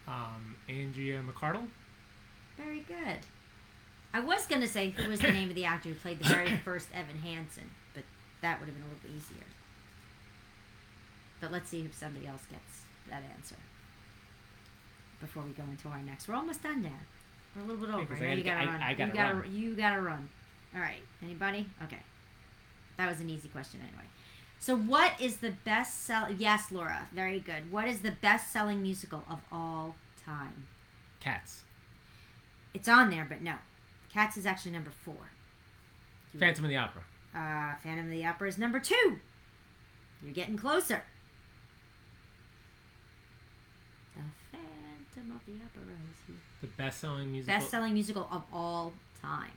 Um, 0.09 0.57
Andrea 0.69 1.23
McArdle. 1.23 1.69
Very 2.57 2.81
good. 2.81 3.19
I 4.13 4.21
was 4.21 4.47
going 4.47 4.61
to 4.61 4.69
say 4.69 4.91
who 4.91 5.09
was 5.09 5.21
the 5.21 5.31
name 5.31 5.49
of 5.49 5.55
the 5.55 5.65
actor 5.65 5.91
who 5.91 5.95
played 5.95 6.19
the 6.19 6.29
very 6.29 6.57
first 6.65 6.89
Evan 6.93 7.19
Hansen, 7.19 7.71
but 7.95 8.03
that 8.43 8.59
would 8.59 8.67
have 8.67 8.75
been 8.75 8.85
a 8.85 8.89
little 8.89 9.01
bit 9.03 9.13
easier. 9.13 9.47
But 11.41 11.53
let's 11.53 11.71
see 11.71 11.81
if 11.83 11.95
somebody 11.95 12.27
else 12.27 12.43
gets 12.51 12.83
that 13.09 13.23
answer 13.37 13.57
before 15.21 15.45
we 15.45 15.51
go 15.53 15.63
into 15.71 15.89
our 15.89 16.03
next. 16.03 16.29
We're 16.29 16.35
almost 16.35 16.63
done, 16.63 16.83
Dad. 16.83 16.93
We're 17.55 17.63
a 17.63 17.65
little 17.67 17.81
bit 17.87 17.89
Yeah, 17.91 18.01
over. 18.01 18.17
Now 18.17 18.27
I 18.31 18.33
you 18.35 18.43
gotta- 18.43 18.67
gotta 18.67 18.71
I- 18.71 18.73
run. 18.73 18.83
I 18.83 18.95
gotta 18.95 19.11
you 19.11 19.17
gotta 19.17 19.35
run. 19.35 19.55
you 19.55 19.75
gotta 19.77 20.03
run. 20.03 20.29
All 20.75 20.81
right. 20.81 21.03
Anybody? 21.23 21.69
Okay. 21.85 21.99
That 22.97 23.09
was 23.09 23.21
an 23.21 23.31
easy 23.31 23.49
question 23.49 23.81
anyway. 23.81 24.05
So, 24.59 24.77
what 24.77 25.21
is 25.21 25.39
the 25.39 25.51
best 25.65 26.05
sell? 26.05 26.31
Yes, 26.31 26.71
Laura. 26.71 27.09
Very 27.13 27.41
good. 27.41 27.73
What 27.73 27.89
is 27.89 28.01
the 28.01 28.13
best-selling 28.13 28.81
musical 28.81 29.25
of 29.29 29.41
all 29.51 29.97
time? 30.25 30.69
Cats. 31.19 31.63
It's 32.73 32.89
on 32.89 33.11
there, 33.11 33.27
but 33.29 33.43
no. 33.43 33.55
Cats 34.13 34.37
is 34.37 34.47
actually 34.47 34.71
number 34.71 34.91
four. 35.05 35.31
Phantom 36.39 36.65
of 36.65 36.71
the 36.71 36.77
Opera. 36.77 37.03
Uh, 37.35 37.75
Phantom 37.83 38.07
of 38.07 38.11
the 38.11 38.25
Opera 38.25 38.49
is 38.49 38.57
number 38.57 38.79
two. 38.79 39.19
You're 40.23 40.33
getting 40.33 40.57
closer. 40.57 41.03
The 44.15 44.23
Phantom 44.53 45.33
of 45.35 45.45
the 45.45 45.55
Opera 45.65 45.93
is 45.93 46.19
here. 46.27 46.37
The 46.61 46.67
best-selling 46.69 47.33
musical. 47.33 47.59
Best-selling 47.59 47.95
musical 47.95 48.29
of 48.31 48.45
all 48.53 48.93
time. 49.21 49.51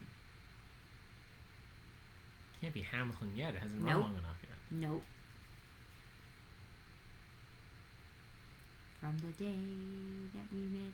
Can't 2.66 2.74
be 2.74 2.82
Hamilton 2.82 3.32
yet. 3.36 3.54
It 3.54 3.60
hasn't 3.62 3.84
run 3.84 4.02
long 4.02 4.14
enough 4.14 4.42
yet. 4.42 4.58
Nope. 4.72 5.04
From 9.00 9.16
the 9.20 9.44
day 9.44 9.54
that 10.34 10.52
we 10.52 10.62
met 10.62 10.92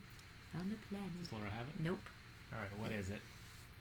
on 0.59 0.69
the 0.69 0.76
planet. 0.89 1.24
Does 1.24 1.32
Laura 1.32 1.49
have 1.49 1.65
it? 1.69 1.82
Nope. 1.82 1.99
All 2.51 2.59
right. 2.59 2.78
What 2.78 2.91
is 2.91 3.09
it? 3.09 3.22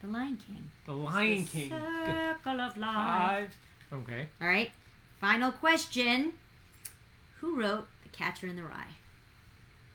The 0.02 0.06
Lion 0.06 0.38
King. 0.46 0.70
The 0.86 0.92
Lion 0.92 1.44
The 1.44 1.50
King. 1.50 1.70
Circle 1.70 2.60
of 2.60 2.76
Life. 2.76 2.94
Five. 2.94 3.56
Okay. 3.92 4.28
All 4.40 4.46
right. 4.46 4.70
Final 5.20 5.50
question. 5.50 6.34
Who 7.40 7.60
wrote 7.60 7.88
The 8.04 8.08
Catcher 8.10 8.46
in 8.46 8.54
the 8.54 8.62
Rye? 8.62 8.84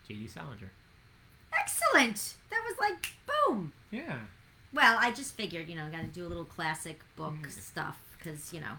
J.D. 0.10 0.28
Salinger. 0.28 0.70
Excellent. 1.58 2.34
That 2.50 2.62
was 2.68 2.78
like 2.78 3.14
boom. 3.26 3.72
Yeah. 3.90 4.18
Well, 4.74 4.98
I 5.00 5.12
just 5.12 5.36
figured, 5.36 5.70
you 5.70 5.76
know, 5.76 5.86
I 5.86 5.90
got 5.90 6.02
to 6.02 6.08
do 6.08 6.26
a 6.26 6.30
little 6.30 6.46
classic 6.46 7.00
book 7.16 7.34
Mhm. 7.34 7.52
stuff 7.52 7.98
because, 8.18 8.52
you 8.54 8.60
know, 8.60 8.78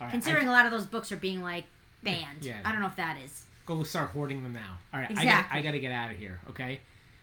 right. 0.00 0.10
considering 0.10 0.48
a 0.48 0.50
lot 0.52 0.64
of 0.66 0.72
those 0.72 0.86
books 0.86 1.12
are 1.12 1.16
being 1.16 1.42
like 1.42 1.64
banned. 2.02 2.42
Yeah. 2.44 2.60
I 2.64 2.72
don't 2.72 2.80
know 2.80 2.86
if 2.88 2.96
that 2.96 3.18
is. 3.18 3.44
go 3.66 3.82
start 3.82 4.10
hoarding 4.10 4.44
them 4.44 4.52
now. 4.52 4.78
All 4.94 5.00
right, 5.00 5.10
I 5.10 5.14
got 5.14 5.22
Exactly. 5.24 5.58
I 5.58 5.62
got 5.62 5.70
to 5.72 5.80
get 5.80 5.90
out 5.92 6.10
of 6.12 6.16
here. 6.18 6.40
Okay, 6.50 6.80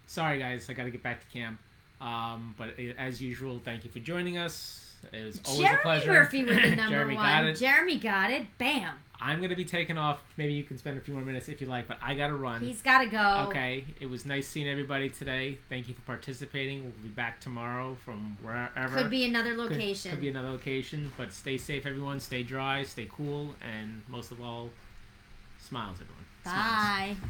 sorry 0.08 0.40
guys, 0.40 0.70
I 0.70 0.74
got 0.74 0.84
to 0.84 0.92
get 0.92 1.02
back 1.02 1.22
to 1.22 1.28
camp. 1.32 1.58
Um, 2.02 2.54
but 2.58 2.78
uh, 2.78 2.94
as 2.98 3.22
usual, 3.22 3.62
thank 3.64 3.86
you 3.86 3.90
for 3.92 4.00
joining 4.00 4.38
us. 4.38 4.83
It 5.12 5.26
was 5.26 5.42
always 5.46 5.62
Jeremy 5.62 5.80
a 5.80 5.82
pleasure. 5.82 6.14
Murphy 6.14 6.44
was 6.46 6.56
the 6.58 6.62
number 6.76 6.90
Jeremy 6.96 7.16
one. 7.16 7.26
got 7.26 7.46
it. 7.46 7.58
Jeremy 7.58 7.98
got 8.00 8.32
it. 8.32 8.46
Bam. 8.58 8.96
I'm 9.22 9.42
gonna 9.42 9.56
be 9.56 9.64
taking 9.64 9.98
off. 9.98 10.20
Maybe 10.36 10.52
you 10.54 10.64
can 10.64 10.78
spend 10.78 10.98
a 10.98 11.02
few 11.02 11.14
more 11.14 11.24
minutes 11.24 11.48
if 11.48 11.62
you 11.62 11.68
like, 11.68 11.88
but 11.88 11.98
I 12.02 12.14
gotta 12.14 12.34
run. 12.36 12.60
He's 12.62 12.82
got 12.82 13.00
to 13.00 13.06
go. 13.06 13.46
Okay, 13.48 13.86
it 14.02 14.10
was 14.10 14.26
nice 14.26 14.48
seeing 14.48 14.68
everybody 14.68 15.08
today. 15.10 15.60
Thank 15.70 15.88
you 15.88 15.94
for 15.94 16.02
participating. 16.02 16.84
We'll 16.84 16.92
be 17.04 17.08
back 17.10 17.40
tomorrow 17.40 17.96
from 18.04 18.38
wherever. 18.42 18.98
Could 18.98 19.10
be 19.10 19.24
another 19.24 19.52
Could- 19.56 19.72
location. 19.72 20.12
Could, 20.12 20.20
be 20.20 20.28
another 20.30 20.50
location, 20.50 21.10
but 21.18 21.32
stay 21.32 21.58
safe, 21.58 21.86
everyone. 21.86 22.20
Stay 22.20 22.44
dry, 22.44 22.84
stay 22.84 23.08
cool, 23.10 23.56
and 23.62 24.02
most 24.10 24.32
of 24.32 24.42
all, 24.42 24.70
smiles, 25.60 26.00
everyone. 26.02 26.26
Smiles. 26.44 27.18
Bye. 27.18 27.28